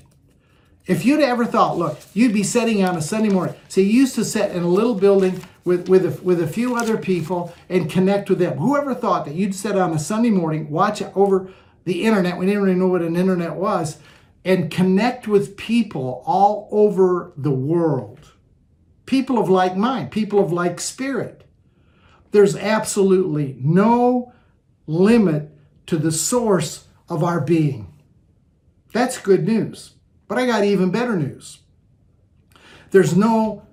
If 0.86 1.05
you'd 1.05 1.22
ever 1.22 1.45
thought, 1.45 1.78
look, 1.78 1.99
you'd 2.13 2.34
be 2.34 2.43
sitting 2.43 2.84
on 2.84 2.95
a 2.95 3.01
Sunday 3.01 3.30
morning. 3.30 3.55
See, 3.67 3.84
you 3.84 4.01
used 4.01 4.15
to 4.15 4.24
sit 4.24 4.51
in 4.51 4.63
a 4.63 4.67
little 4.67 4.95
building 4.95 5.43
with, 5.64 5.89
with, 5.89 6.05
a, 6.05 6.24
with 6.24 6.41
a 6.41 6.47
few 6.47 6.76
other 6.76 6.97
people 6.97 7.53
and 7.68 7.89
connect 7.89 8.30
with 8.30 8.39
them. 8.39 8.57
Whoever 8.57 8.95
thought 8.95 9.26
that 9.26 9.36
you'd 9.36 9.55
sit 9.55 9.78
on 9.78 9.93
a 9.93 9.99
Sunday 9.99 10.30
morning, 10.30 10.70
watch 10.70 11.01
over 11.16 11.51
the 11.86 12.03
internet, 12.03 12.38
we 12.38 12.45
didn't 12.45 12.64
really 12.64 12.76
know 12.76 12.88
what 12.88 13.01
an 13.01 13.16
internet 13.16 13.55
was, 13.55 13.97
and 14.45 14.72
connect 14.72 15.28
with 15.28 15.57
people 15.57 16.24
all 16.26 16.70
over 16.72 17.34
the 17.36 17.51
world. 17.51 18.34
People 19.05 19.38
of 19.38 19.49
like 19.49 19.76
mind, 19.76 20.12
people 20.12 20.39
of 20.39 20.51
like 20.51 20.80
spirit. 20.80 21.45
There's 22.32 22.55
absolutely 22.55 23.57
no 23.60 24.34
limit 24.86 25.51
to 25.88 25.97
the 25.97 26.12
source 26.12 26.88
of 27.07 27.24
our 27.24 27.41
being. 27.41 27.91
That's 28.93 29.18
good 29.18 29.45
news. 29.45 29.95
But 30.28 30.38
I 30.38 30.45
got 30.45 30.64
even 30.64 30.91
better 30.91 31.16
news. 31.16 31.60
There's 32.91 33.16
no 33.16 33.66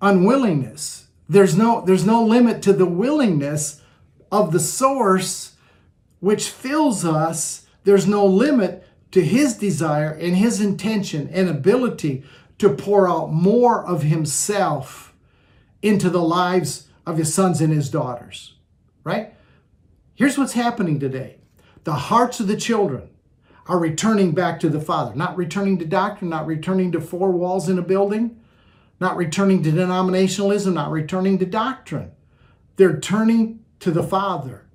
unwillingness. 0.00 1.08
There's 1.28 1.56
no, 1.56 1.82
there's 1.84 2.06
no 2.06 2.24
limit 2.24 2.62
to 2.62 2.72
the 2.72 2.86
willingness 2.86 3.82
of 4.30 4.52
the 4.52 4.60
source 4.60 5.56
which 6.20 6.50
fills 6.50 7.04
us. 7.04 7.66
There's 7.84 8.06
no 8.06 8.24
limit 8.26 8.86
to 9.12 9.22
his 9.22 9.54
desire 9.54 10.10
and 10.10 10.36
his 10.36 10.60
intention 10.60 11.28
and 11.32 11.48
ability 11.48 12.24
to 12.58 12.70
pour 12.70 13.08
out 13.08 13.32
more 13.32 13.84
of 13.86 14.02
himself 14.02 15.14
into 15.82 16.10
the 16.10 16.22
lives 16.22 16.88
of 17.06 17.16
his 17.16 17.32
sons 17.32 17.60
and 17.60 17.72
his 17.72 17.88
daughters. 17.90 18.54
Right? 19.04 19.34
Here's 20.14 20.36
what's 20.36 20.52
happening 20.52 20.98
today 20.98 21.38
the 21.84 21.94
hearts 21.94 22.40
of 22.40 22.48
the 22.48 22.56
children 22.56 23.08
are 23.66 23.78
returning 23.78 24.32
back 24.32 24.58
to 24.60 24.68
the 24.68 24.80
Father, 24.80 25.14
not 25.14 25.36
returning 25.36 25.78
to 25.78 25.84
doctrine, 25.84 26.30
not 26.30 26.46
returning 26.46 26.90
to 26.92 27.00
four 27.00 27.30
walls 27.30 27.68
in 27.68 27.78
a 27.78 27.82
building, 27.82 28.40
not 29.00 29.16
returning 29.16 29.62
to 29.62 29.70
denominationalism, 29.70 30.72
not 30.72 30.90
returning 30.90 31.38
to 31.38 31.46
doctrine. 31.46 32.12
They're 32.76 32.98
turning 32.98 33.64
to 33.80 33.90
the 33.90 34.02
Father. 34.02 34.66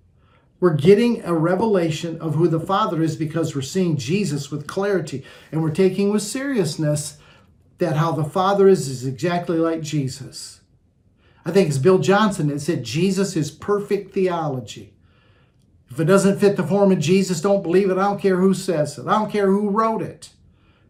We're 0.59 0.75
getting 0.75 1.23
a 1.23 1.33
revelation 1.33 2.17
of 2.21 2.35
who 2.35 2.47
the 2.47 2.59
Father 2.59 3.01
is 3.01 3.17
because 3.17 3.53
we're 3.53 3.61
seeing 3.61 3.97
Jesus 3.97 4.49
with 4.49 4.67
clarity 4.67 5.25
and 5.51 5.61
we're 5.61 5.71
taking 5.71 6.09
with 6.09 6.21
seriousness 6.21 7.17
that 7.79 7.97
how 7.97 8.13
the 8.13 8.23
Father 8.23 8.69
is 8.69 8.87
is 8.87 9.05
exactly 9.05 9.57
like 9.57 9.81
Jesus. 9.81 10.61
I 11.45 11.51
think 11.51 11.67
it's 11.67 11.77
Bill 11.77 11.99
Johnson 11.99 12.47
that 12.47 12.61
said 12.61 12.83
Jesus 12.83 13.35
is 13.35 13.51
perfect 13.51 14.13
theology. 14.13 14.93
If 15.89 15.99
it 15.99 16.05
doesn't 16.05 16.39
fit 16.39 16.55
the 16.55 16.63
form 16.63 16.91
of 16.91 16.99
Jesus, 16.99 17.41
don't 17.41 17.61
believe 17.61 17.89
it. 17.89 17.97
I 17.97 18.03
don't 18.03 18.21
care 18.21 18.37
who 18.37 18.53
says 18.53 18.97
it. 18.97 19.05
I 19.05 19.19
don't 19.19 19.31
care 19.31 19.47
who 19.47 19.69
wrote 19.69 20.01
it. 20.01 20.29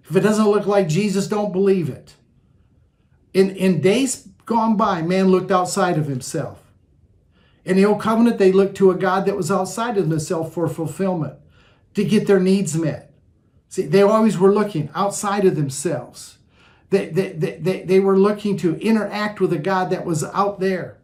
If 0.08 0.16
it 0.16 0.22
doesn't 0.22 0.48
look 0.48 0.68
like 0.68 0.88
Jesus, 0.88 1.28
don't 1.28 1.52
believe 1.52 1.90
it. 1.90 2.16
In, 3.34 3.50
in 3.56 3.82
days 3.82 4.28
gone 4.46 4.78
by, 4.78 5.02
man 5.02 5.30
looked 5.30 5.52
outside 5.52 5.98
of 5.98 6.08
himself. 6.08 6.60
In 7.66 7.78
the 7.78 7.86
old 7.86 8.02
covenant, 8.02 8.38
they 8.38 8.52
looked 8.52 8.76
to 8.78 8.92
a 8.92 8.96
God 8.96 9.26
that 9.26 9.38
was 9.38 9.50
outside 9.50 9.98
of 9.98 10.10
themselves 10.10 10.54
for 10.54 10.68
fulfillment, 10.68 11.36
to 11.94 12.04
get 12.04 12.28
their 12.28 12.40
needs 12.40 12.76
met. 12.76 13.14
See, 13.70 13.84
they 13.84 14.02
always 14.02 14.38
were 14.38 14.54
looking 14.54 14.90
outside 14.94 15.46
of 15.46 15.56
themselves. 15.56 16.38
They, 16.90 17.08
they, 17.08 17.32
they, 17.32 17.82
they 17.84 18.00
were 18.00 18.20
looking 18.20 18.58
to 18.58 18.76
interact 18.80 19.40
with 19.40 19.52
a 19.54 19.58
God 19.58 19.90
that 19.90 20.06
was 20.06 20.24
out 20.26 20.60
there. 20.60 20.98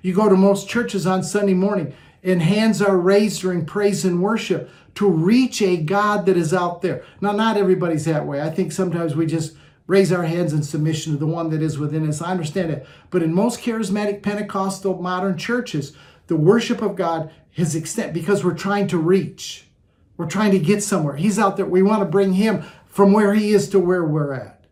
You 0.00 0.14
go 0.14 0.28
to 0.28 0.36
most 0.36 0.68
churches 0.68 1.06
on 1.06 1.22
Sunday 1.22 1.52
morning, 1.52 1.92
and 2.22 2.40
hands 2.40 2.80
are 2.80 2.96
raised 2.96 3.42
during 3.42 3.66
praise 3.66 4.04
and 4.04 4.22
worship 4.22 4.70
to 4.94 5.08
reach 5.08 5.60
a 5.60 5.76
God 5.76 6.24
that 6.26 6.36
is 6.36 6.54
out 6.54 6.80
there. 6.80 7.04
Now, 7.20 7.32
not 7.32 7.56
everybody's 7.56 8.06
that 8.06 8.26
way. 8.26 8.40
I 8.40 8.48
think 8.48 8.72
sometimes 8.72 9.14
we 9.14 9.26
just 9.26 9.54
raise 9.86 10.10
our 10.12 10.24
hands 10.24 10.52
in 10.52 10.62
submission 10.62 11.12
to 11.12 11.18
the 11.18 11.26
one 11.26 11.50
that 11.50 11.62
is 11.62 11.78
within 11.78 12.08
us. 12.08 12.20
I 12.20 12.30
understand 12.30 12.70
it. 12.70 12.86
But 13.10 13.22
in 13.22 13.32
most 13.32 13.60
charismatic 13.60 14.22
Pentecostal 14.22 15.00
modern 15.00 15.38
churches, 15.38 15.96
the 16.26 16.36
worship 16.36 16.82
of 16.82 16.96
God 16.96 17.30
has 17.56 17.74
extent 17.74 18.12
because 18.12 18.44
we're 18.44 18.54
trying 18.54 18.88
to 18.88 18.98
reach. 18.98 19.68
We're 20.16 20.26
trying 20.26 20.52
to 20.52 20.58
get 20.58 20.82
somewhere. 20.82 21.16
He's 21.16 21.38
out 21.38 21.56
there. 21.56 21.66
We 21.66 21.82
want 21.82 22.00
to 22.00 22.06
bring 22.06 22.32
him 22.32 22.64
from 22.86 23.12
where 23.12 23.34
he 23.34 23.52
is 23.52 23.68
to 23.70 23.78
where 23.78 24.04
we're 24.04 24.32
at. 24.32 24.64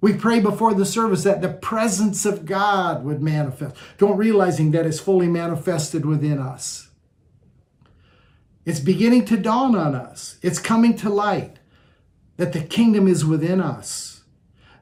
We 0.00 0.12
pray 0.12 0.40
before 0.40 0.74
the 0.74 0.84
service 0.84 1.22
that 1.24 1.40
the 1.40 1.48
presence 1.48 2.26
of 2.26 2.44
God 2.44 3.04
would 3.04 3.22
manifest. 3.22 3.76
Don't 3.96 4.18
realizing 4.18 4.72
that 4.72 4.86
it's 4.86 5.00
fully 5.00 5.26
manifested 5.26 6.04
within 6.04 6.38
us. 6.38 6.90
It's 8.66 8.80
beginning 8.80 9.24
to 9.26 9.36
dawn 9.36 9.74
on 9.74 9.94
us. 9.94 10.38
It's 10.42 10.58
coming 10.58 10.96
to 10.98 11.08
light 11.08 11.58
that 12.36 12.52
the 12.52 12.60
kingdom 12.60 13.08
is 13.08 13.24
within 13.24 13.60
us 13.60 14.15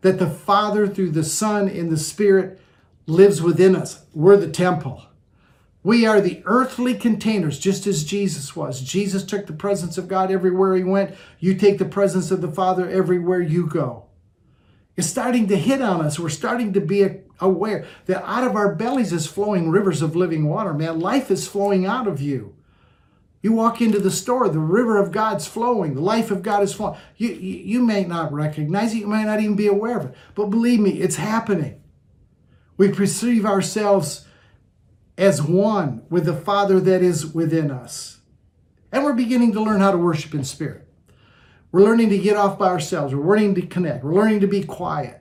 that 0.04 0.18
the 0.18 0.28
Father, 0.28 0.86
through 0.86 1.08
the 1.08 1.24
Son 1.24 1.66
and 1.66 1.90
the 1.90 1.96
Spirit, 1.96 2.60
lives 3.06 3.40
within 3.40 3.74
us. 3.74 4.04
We're 4.12 4.36
the 4.36 4.50
temple. 4.50 5.02
We 5.82 6.04
are 6.04 6.20
the 6.20 6.42
earthly 6.44 6.92
containers, 6.92 7.58
just 7.58 7.86
as 7.86 8.04
Jesus 8.04 8.54
was. 8.54 8.82
Jesus 8.82 9.24
took 9.24 9.46
the 9.46 9.54
presence 9.54 9.96
of 9.96 10.06
God 10.06 10.30
everywhere 10.30 10.76
he 10.76 10.84
went. 10.84 11.14
You 11.38 11.54
take 11.54 11.78
the 11.78 11.86
presence 11.86 12.30
of 12.30 12.42
the 12.42 12.52
Father 12.52 12.86
everywhere 12.86 13.40
you 13.40 13.66
go. 13.66 14.04
It's 14.94 15.08
starting 15.08 15.48
to 15.48 15.56
hit 15.56 15.80
on 15.80 16.02
us. 16.02 16.18
We're 16.18 16.28
starting 16.28 16.74
to 16.74 16.82
be 16.82 17.08
aware 17.40 17.86
that 18.04 18.28
out 18.28 18.44
of 18.44 18.56
our 18.56 18.74
bellies 18.74 19.10
is 19.10 19.26
flowing 19.26 19.70
rivers 19.70 20.02
of 20.02 20.14
living 20.14 20.50
water, 20.50 20.74
man. 20.74 21.00
Life 21.00 21.30
is 21.30 21.48
flowing 21.48 21.86
out 21.86 22.06
of 22.06 22.20
you. 22.20 22.54
You 23.44 23.52
walk 23.52 23.82
into 23.82 23.98
the 23.98 24.10
store, 24.10 24.48
the 24.48 24.58
river 24.58 24.96
of 24.96 25.12
God's 25.12 25.46
flowing, 25.46 25.94
the 25.94 26.00
life 26.00 26.30
of 26.30 26.42
God 26.42 26.62
is 26.62 26.72
flowing. 26.72 26.98
You, 27.18 27.28
you, 27.28 27.56
you 27.58 27.82
may 27.82 28.02
not 28.02 28.32
recognize 28.32 28.94
it, 28.94 29.00
you 29.00 29.06
may 29.06 29.22
not 29.22 29.38
even 29.38 29.54
be 29.54 29.66
aware 29.66 29.98
of 29.98 30.06
it, 30.06 30.14
but 30.34 30.46
believe 30.46 30.80
me, 30.80 30.92
it's 30.92 31.16
happening. 31.16 31.82
We 32.78 32.90
perceive 32.90 33.44
ourselves 33.44 34.26
as 35.18 35.42
one 35.42 36.06
with 36.08 36.24
the 36.24 36.32
Father 36.32 36.80
that 36.80 37.02
is 37.02 37.34
within 37.34 37.70
us. 37.70 38.20
And 38.90 39.04
we're 39.04 39.12
beginning 39.12 39.52
to 39.52 39.60
learn 39.60 39.82
how 39.82 39.90
to 39.90 39.98
worship 39.98 40.32
in 40.32 40.44
spirit. 40.44 40.88
We're 41.70 41.84
learning 41.84 42.08
to 42.08 42.18
get 42.18 42.38
off 42.38 42.58
by 42.58 42.68
ourselves. 42.68 43.14
We're 43.14 43.28
learning 43.28 43.56
to 43.56 43.66
connect. 43.66 44.04
We're 44.04 44.14
learning 44.14 44.40
to 44.40 44.46
be 44.46 44.64
quiet. 44.64 45.20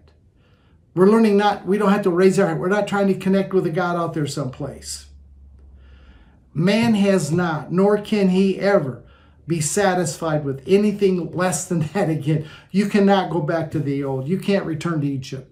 We're 0.96 1.10
learning 1.10 1.36
not, 1.36 1.66
we 1.66 1.78
don't 1.78 1.92
have 1.92 2.04
to 2.04 2.10
raise 2.10 2.40
our 2.40 2.48
hand. 2.48 2.62
We're 2.62 2.70
not 2.70 2.88
trying 2.88 3.08
to 3.08 3.16
connect 3.16 3.54
with 3.54 3.68
a 3.68 3.70
God 3.70 3.98
out 3.98 4.14
there 4.14 4.28
someplace. 4.28 5.08
Man 6.54 6.94
has 6.96 7.32
not, 7.32 7.72
nor 7.72 7.98
can 7.98 8.30
he 8.30 8.60
ever 8.60 9.04
be 9.48 9.60
satisfied 9.60 10.46
with 10.46 10.64
anything 10.68 11.32
less 11.32 11.66
than 11.66 11.80
that 11.94 12.10
again. 12.10 12.48
You 12.72 12.88
cannot 12.88 13.30
go 13.30 13.42
back 13.42 13.72
to 13.72 13.80
the 13.80 14.04
old. 14.04 14.28
You 14.28 14.40
can't 14.40 14.66
return 14.66 15.02
to 15.02 15.08
Egypt. 15.08 15.50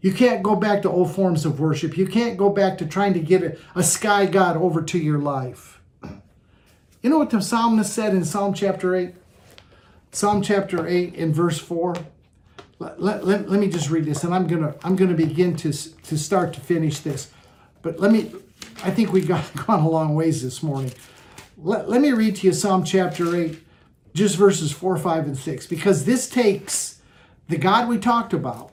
You 0.00 0.12
can't 0.12 0.42
go 0.42 0.56
back 0.56 0.82
to 0.82 0.90
old 0.90 1.14
forms 1.14 1.44
of 1.44 1.60
worship. 1.60 1.96
You 1.96 2.06
can't 2.06 2.36
go 2.36 2.50
back 2.50 2.76
to 2.78 2.86
trying 2.86 3.14
to 3.14 3.20
get 3.20 3.42
a, 3.42 3.56
a 3.76 3.84
sky 3.84 4.26
God 4.26 4.56
over 4.56 4.82
to 4.82 4.98
your 4.98 5.18
life. 5.18 5.80
You 7.02 7.10
know 7.10 7.18
what 7.18 7.30
the 7.30 7.40
psalmist 7.40 7.92
said 7.92 8.14
in 8.14 8.24
Psalm 8.24 8.52
chapter 8.52 8.94
8? 8.96 9.14
Psalm 10.10 10.42
chapter 10.42 10.86
8 10.86 11.14
in 11.14 11.32
verse 11.32 11.58
4. 11.58 11.94
Let, 12.78 13.00
let, 13.00 13.24
let, 13.24 13.48
let 13.48 13.60
me 13.60 13.68
just 13.68 13.90
read 13.90 14.04
this, 14.04 14.24
and 14.24 14.34
I'm 14.34 14.48
gonna 14.48 14.74
I'm 14.82 14.96
gonna 14.96 15.14
begin 15.14 15.56
to 15.58 15.72
to 15.72 16.18
start 16.18 16.52
to 16.54 16.60
finish 16.60 16.98
this. 16.98 17.30
But 17.80 18.00
let 18.00 18.10
me 18.10 18.32
I 18.82 18.90
think 18.90 19.12
we 19.12 19.20
got 19.20 19.44
gone 19.66 19.80
a 19.80 19.88
long 19.88 20.14
ways 20.14 20.42
this 20.42 20.62
morning. 20.62 20.92
Let, 21.56 21.88
let 21.88 22.00
me 22.00 22.12
read 22.12 22.36
to 22.36 22.46
you 22.46 22.52
Psalm 22.52 22.84
chapter 22.84 23.34
8, 23.34 23.58
just 24.14 24.36
verses 24.36 24.72
4, 24.72 24.96
5, 24.96 25.26
and 25.26 25.38
6, 25.38 25.66
because 25.66 26.04
this 26.04 26.28
takes 26.28 27.00
the 27.48 27.56
God 27.56 27.88
we 27.88 27.98
talked 27.98 28.32
about 28.32 28.72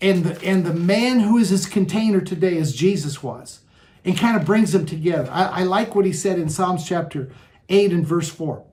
and 0.00 0.24
the, 0.24 0.46
and 0.46 0.64
the 0.64 0.74
man 0.74 1.20
who 1.20 1.38
is 1.38 1.48
his 1.50 1.66
container 1.66 2.20
today 2.20 2.58
as 2.58 2.74
Jesus 2.74 3.22
was 3.22 3.60
and 4.04 4.16
kind 4.16 4.36
of 4.36 4.44
brings 4.44 4.72
them 4.72 4.86
together. 4.86 5.28
I, 5.32 5.44
I 5.44 5.62
like 5.64 5.94
what 5.94 6.04
he 6.04 6.12
said 6.12 6.38
in 6.38 6.48
Psalms 6.48 6.86
chapter 6.86 7.30
8 7.68 7.92
and 7.92 8.06
verse 8.06 8.28
4. 8.28 8.64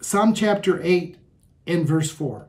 Psalm 0.00 0.34
chapter 0.34 0.80
8 0.82 1.16
and 1.66 1.86
verse 1.86 2.10
4. 2.10 2.46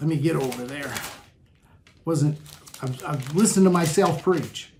Let 0.00 0.08
me 0.08 0.16
get 0.16 0.34
over 0.34 0.64
there. 0.64 0.92
Wasn't 2.04 2.36
I've, 2.82 3.04
I've 3.04 3.34
listened 3.34 3.64
to 3.64 3.70
myself 3.70 4.22
preach. 4.22 4.72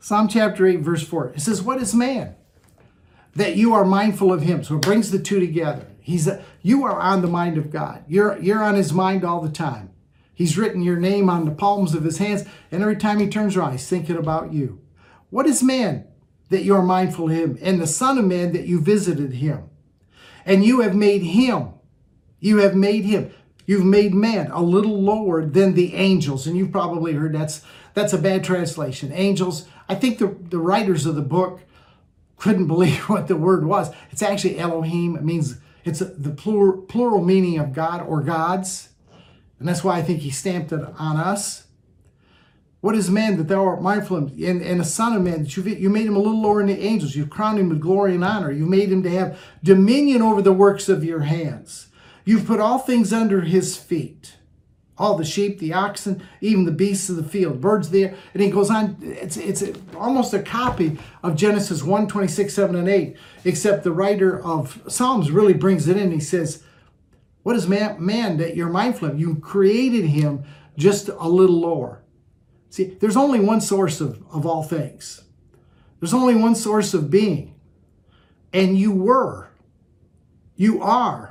Psalm 0.00 0.28
chapter 0.28 0.66
8, 0.66 0.80
verse 0.80 1.02
4. 1.02 1.32
It 1.34 1.40
says, 1.40 1.60
What 1.60 1.82
is 1.82 1.94
man? 1.94 2.36
That 3.34 3.56
you 3.56 3.74
are 3.74 3.84
mindful 3.84 4.32
of 4.32 4.42
him. 4.42 4.62
So 4.62 4.76
it 4.76 4.82
brings 4.82 5.10
the 5.10 5.18
two 5.18 5.40
together. 5.40 5.86
He's 6.00 6.26
a, 6.26 6.42
you 6.62 6.84
are 6.84 6.98
on 6.98 7.20
the 7.20 7.28
mind 7.28 7.58
of 7.58 7.70
God. 7.70 8.04
You're 8.08 8.38
you're 8.40 8.62
on 8.62 8.76
his 8.76 8.92
mind 8.92 9.24
all 9.24 9.42
the 9.42 9.50
time. 9.50 9.90
He's 10.32 10.56
written 10.56 10.82
your 10.82 10.96
name 10.96 11.28
on 11.28 11.44
the 11.44 11.50
palms 11.50 11.94
of 11.94 12.04
his 12.04 12.18
hands, 12.18 12.44
and 12.70 12.80
every 12.80 12.96
time 12.96 13.18
he 13.18 13.28
turns 13.28 13.56
around, 13.56 13.72
he's 13.72 13.88
thinking 13.88 14.16
about 14.16 14.52
you. 14.52 14.80
What 15.30 15.46
is 15.46 15.62
man 15.62 16.06
that 16.48 16.62
you 16.62 16.74
are 16.76 16.82
mindful 16.82 17.28
of 17.28 17.36
him, 17.36 17.58
and 17.60 17.80
the 17.80 17.86
Son 17.86 18.16
of 18.16 18.24
Man 18.24 18.52
that 18.52 18.66
you 18.66 18.80
visited 18.80 19.34
him? 19.34 19.68
And 20.46 20.64
you 20.64 20.80
have 20.80 20.94
made 20.94 21.22
him, 21.22 21.74
you 22.40 22.58
have 22.58 22.74
made 22.74 23.04
him. 23.04 23.30
You've 23.68 23.84
made 23.84 24.14
man 24.14 24.50
a 24.50 24.62
little 24.62 24.98
lower 24.98 25.44
than 25.44 25.74
the 25.74 25.94
angels, 25.94 26.46
and 26.46 26.56
you've 26.56 26.72
probably 26.72 27.12
heard 27.12 27.34
that's 27.34 27.60
that's 27.92 28.14
a 28.14 28.18
bad 28.18 28.42
translation. 28.42 29.12
Angels. 29.12 29.68
I 29.90 29.94
think 29.94 30.16
the, 30.16 30.34
the 30.40 30.58
writers 30.58 31.04
of 31.04 31.16
the 31.16 31.20
book 31.20 31.60
couldn't 32.38 32.66
believe 32.74 33.10
what 33.10 33.28
the 33.28 33.36
word 33.36 33.66
was. 33.66 33.90
It's 34.10 34.22
actually 34.22 34.58
Elohim. 34.58 35.16
It 35.16 35.22
means 35.22 35.58
it's 35.84 35.98
the 35.98 36.30
plural, 36.30 36.80
plural 36.80 37.22
meaning 37.22 37.58
of 37.58 37.74
God 37.74 38.00
or 38.00 38.22
gods. 38.22 38.88
And 39.58 39.68
that's 39.68 39.84
why 39.84 39.98
I 39.98 40.02
think 40.02 40.20
he 40.20 40.30
stamped 40.30 40.72
it 40.72 40.80
on 40.98 41.18
us. 41.18 41.66
What 42.80 42.94
is 42.94 43.10
man 43.10 43.36
that 43.36 43.48
thou 43.48 43.66
art 43.66 43.82
mindful 43.82 44.16
of? 44.16 44.32
And, 44.38 44.62
and 44.62 44.80
a 44.80 44.84
son 44.84 45.14
of 45.14 45.20
man 45.20 45.42
that 45.42 45.56
you 45.58 45.62
you 45.62 45.90
made 45.90 46.06
him 46.06 46.16
a 46.16 46.20
little 46.20 46.40
lower 46.40 46.64
than 46.64 46.74
the 46.74 46.86
angels. 46.86 47.14
You've 47.14 47.28
crowned 47.28 47.58
him 47.58 47.68
with 47.68 47.80
glory 47.80 48.14
and 48.14 48.24
honor. 48.24 48.50
You've 48.50 48.70
made 48.70 48.90
him 48.90 49.02
to 49.02 49.10
have 49.10 49.38
dominion 49.62 50.22
over 50.22 50.40
the 50.40 50.54
works 50.54 50.88
of 50.88 51.04
your 51.04 51.20
hands. 51.20 51.87
You've 52.28 52.44
put 52.44 52.60
all 52.60 52.78
things 52.78 53.10
under 53.10 53.40
his 53.40 53.78
feet. 53.78 54.34
All 54.98 55.16
the 55.16 55.24
sheep, 55.24 55.60
the 55.60 55.72
oxen, 55.72 56.22
even 56.42 56.66
the 56.66 56.72
beasts 56.72 57.08
of 57.08 57.16
the 57.16 57.22
field, 57.22 57.62
birds 57.62 57.88
there. 57.88 58.14
And 58.34 58.42
he 58.42 58.50
goes 58.50 58.68
on, 58.68 58.98
it's, 59.00 59.38
it's 59.38 59.64
almost 59.96 60.34
a 60.34 60.42
copy 60.42 60.98
of 61.22 61.36
Genesis 61.36 61.82
1 61.82 62.06
26, 62.06 62.52
7, 62.52 62.76
and 62.76 62.86
8, 62.86 63.16
except 63.46 63.82
the 63.82 63.92
writer 63.92 64.44
of 64.44 64.78
Psalms 64.88 65.30
really 65.30 65.54
brings 65.54 65.88
it 65.88 65.96
in. 65.96 66.12
He 66.12 66.20
says, 66.20 66.62
What 67.44 67.56
is 67.56 67.66
man, 67.66 68.04
man 68.04 68.36
that 68.36 68.54
you're 68.54 68.68
mindful 68.68 69.08
of? 69.08 69.18
You 69.18 69.36
created 69.36 70.04
him 70.04 70.44
just 70.76 71.08
a 71.08 71.28
little 71.30 71.58
lower. 71.58 72.02
See, 72.68 72.94
there's 73.00 73.16
only 73.16 73.40
one 73.40 73.62
source 73.62 74.02
of, 74.02 74.22
of 74.30 74.44
all 74.44 74.64
things, 74.64 75.22
there's 75.98 76.12
only 76.12 76.34
one 76.34 76.54
source 76.54 76.92
of 76.92 77.10
being. 77.10 77.54
And 78.52 78.76
you 78.76 78.92
were, 78.92 79.48
you 80.56 80.82
are, 80.82 81.27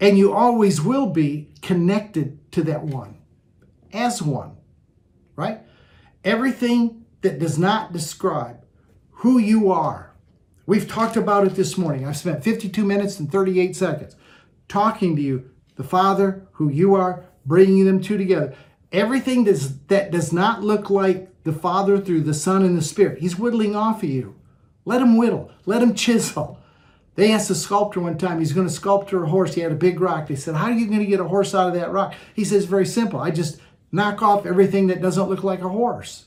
and 0.00 0.18
you 0.18 0.32
always 0.32 0.80
will 0.80 1.06
be 1.06 1.48
connected 1.62 2.38
to 2.52 2.62
that 2.64 2.82
one 2.82 3.16
as 3.92 4.22
one, 4.22 4.56
right? 5.36 5.60
Everything 6.24 7.04
that 7.22 7.38
does 7.38 7.58
not 7.58 7.92
describe 7.92 8.64
who 9.10 9.38
you 9.38 9.72
are. 9.72 10.12
We've 10.66 10.88
talked 10.88 11.16
about 11.16 11.46
it 11.46 11.54
this 11.54 11.78
morning. 11.78 12.06
I've 12.06 12.16
spent 12.16 12.44
52 12.44 12.84
minutes 12.84 13.18
and 13.18 13.30
38 13.30 13.74
seconds 13.74 14.16
talking 14.68 15.16
to 15.16 15.22
you, 15.22 15.50
the 15.76 15.84
Father, 15.84 16.46
who 16.52 16.68
you 16.68 16.94
are, 16.94 17.24
bringing 17.46 17.86
them 17.86 18.00
two 18.00 18.18
together. 18.18 18.54
Everything 18.92 19.44
that 19.44 20.10
does 20.10 20.32
not 20.32 20.62
look 20.62 20.90
like 20.90 21.42
the 21.44 21.52
Father 21.52 21.98
through 21.98 22.22
the 22.22 22.34
Son 22.34 22.62
and 22.62 22.76
the 22.76 22.82
Spirit, 22.82 23.18
He's 23.18 23.38
whittling 23.38 23.74
off 23.74 24.02
of 24.02 24.08
you. 24.08 24.36
Let 24.84 25.02
Him 25.02 25.16
whittle, 25.16 25.50
let 25.66 25.82
Him 25.82 25.94
chisel. 25.94 26.60
They 27.18 27.32
asked 27.32 27.48
the 27.48 27.56
sculptor 27.56 27.98
one 27.98 28.16
time, 28.16 28.38
he's 28.38 28.52
going 28.52 28.68
to 28.68 28.72
sculpture 28.72 29.24
a 29.24 29.28
horse. 29.28 29.54
He 29.54 29.60
had 29.60 29.72
a 29.72 29.74
big 29.74 29.98
rock. 29.98 30.28
They 30.28 30.36
said, 30.36 30.54
How 30.54 30.66
are 30.66 30.72
you 30.72 30.86
going 30.86 31.00
to 31.00 31.04
get 31.04 31.18
a 31.18 31.26
horse 31.26 31.52
out 31.52 31.66
of 31.66 31.74
that 31.74 31.90
rock? 31.90 32.14
He 32.32 32.44
says, 32.44 32.64
Very 32.64 32.86
simple. 32.86 33.18
I 33.18 33.32
just 33.32 33.58
knock 33.90 34.22
off 34.22 34.46
everything 34.46 34.86
that 34.86 35.02
doesn't 35.02 35.28
look 35.28 35.42
like 35.42 35.60
a 35.60 35.68
horse. 35.68 36.26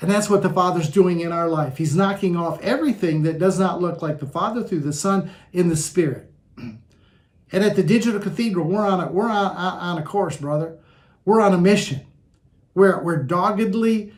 And 0.00 0.10
that's 0.10 0.30
what 0.30 0.42
the 0.42 0.48
Father's 0.48 0.88
doing 0.88 1.20
in 1.20 1.30
our 1.30 1.46
life. 1.46 1.76
He's 1.76 1.94
knocking 1.94 2.36
off 2.36 2.58
everything 2.62 3.22
that 3.24 3.38
does 3.38 3.58
not 3.58 3.82
look 3.82 4.00
like 4.00 4.18
the 4.18 4.26
Father 4.26 4.62
through 4.62 4.80
the 4.80 4.94
Son 4.94 5.30
in 5.52 5.68
the 5.68 5.76
Spirit. 5.76 6.32
And 7.50 7.64
at 7.64 7.76
the 7.76 7.82
Digital 7.82 8.20
Cathedral, 8.20 8.66
we're 8.66 8.86
on 8.86 9.00
a, 9.00 9.12
we're 9.12 9.28
on, 9.28 9.56
on 9.56 9.98
a 9.98 10.02
course, 10.02 10.38
brother. 10.38 10.78
We're 11.24 11.40
on 11.40 11.54
a 11.54 11.58
mission. 11.58 12.06
We're, 12.74 13.02
we're 13.02 13.22
doggedly 13.22 14.12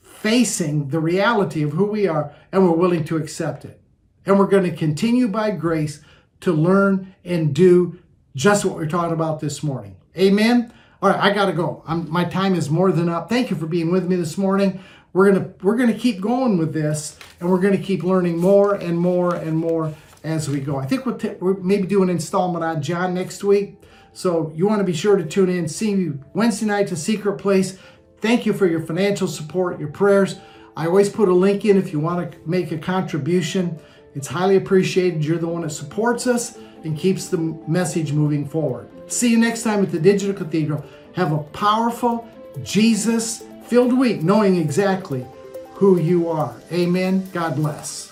facing 0.00 0.88
the 0.88 0.98
reality 0.98 1.62
of 1.62 1.72
who 1.72 1.86
we 1.86 2.08
are, 2.08 2.32
and 2.50 2.64
we're 2.64 2.76
willing 2.76 3.04
to 3.04 3.16
accept 3.16 3.64
it. 3.64 3.80
And 4.28 4.38
we're 4.38 4.46
going 4.46 4.64
to 4.64 4.76
continue 4.76 5.26
by 5.26 5.52
grace 5.52 6.02
to 6.40 6.52
learn 6.52 7.14
and 7.24 7.54
do 7.54 7.98
just 8.36 8.62
what 8.62 8.76
we're 8.76 8.86
talking 8.86 9.14
about 9.14 9.40
this 9.40 9.62
morning. 9.62 9.96
Amen. 10.18 10.70
All 11.00 11.08
right, 11.08 11.18
I 11.18 11.32
got 11.32 11.46
to 11.46 11.54
go. 11.54 11.82
I'm, 11.86 12.10
my 12.10 12.26
time 12.26 12.54
is 12.54 12.68
more 12.68 12.92
than 12.92 13.08
up. 13.08 13.30
Thank 13.30 13.48
you 13.48 13.56
for 13.56 13.66
being 13.66 13.90
with 13.90 14.06
me 14.06 14.16
this 14.16 14.36
morning. 14.36 14.80
We're 15.14 15.32
gonna 15.32 15.54
we're 15.62 15.76
gonna 15.76 15.94
keep 15.94 16.20
going 16.20 16.58
with 16.58 16.74
this, 16.74 17.18
and 17.40 17.48
we're 17.48 17.60
gonna 17.60 17.78
keep 17.78 18.02
learning 18.02 18.36
more 18.36 18.74
and 18.74 18.98
more 18.98 19.34
and 19.34 19.56
more 19.56 19.94
as 20.22 20.50
we 20.50 20.60
go. 20.60 20.76
I 20.76 20.84
think 20.84 21.06
we'll, 21.06 21.16
t- 21.16 21.34
we'll 21.40 21.54
maybe 21.54 21.86
do 21.86 22.02
an 22.02 22.10
installment 22.10 22.62
on 22.62 22.82
John 22.82 23.14
next 23.14 23.42
week. 23.42 23.80
So 24.12 24.52
you 24.54 24.66
want 24.66 24.80
to 24.80 24.84
be 24.84 24.92
sure 24.92 25.16
to 25.16 25.24
tune 25.24 25.48
in. 25.48 25.66
See 25.66 25.92
you 25.92 26.22
Wednesday 26.34 26.66
night 26.66 26.88
to 26.88 26.96
Secret 26.96 27.38
Place. 27.38 27.78
Thank 28.20 28.44
you 28.44 28.52
for 28.52 28.66
your 28.66 28.80
financial 28.82 29.26
support, 29.26 29.80
your 29.80 29.88
prayers. 29.88 30.36
I 30.76 30.86
always 30.86 31.08
put 31.08 31.30
a 31.30 31.34
link 31.34 31.64
in 31.64 31.78
if 31.78 31.92
you 31.92 32.00
want 32.00 32.30
to 32.30 32.38
make 32.46 32.70
a 32.70 32.78
contribution. 32.78 33.80
It's 34.14 34.28
highly 34.28 34.56
appreciated. 34.56 35.24
You're 35.24 35.38
the 35.38 35.48
one 35.48 35.62
that 35.62 35.70
supports 35.70 36.26
us 36.26 36.58
and 36.84 36.96
keeps 36.96 37.28
the 37.28 37.38
message 37.66 38.12
moving 38.12 38.48
forward. 38.48 38.88
See 39.10 39.30
you 39.30 39.38
next 39.38 39.62
time 39.62 39.82
at 39.82 39.90
the 39.90 40.00
Digital 40.00 40.34
Cathedral. 40.34 40.84
Have 41.14 41.32
a 41.32 41.38
powerful, 41.38 42.28
Jesus 42.62 43.44
filled 43.64 43.92
week, 43.92 44.22
knowing 44.22 44.56
exactly 44.56 45.26
who 45.74 45.98
you 45.98 46.28
are. 46.28 46.54
Amen. 46.72 47.28
God 47.32 47.56
bless. 47.56 48.07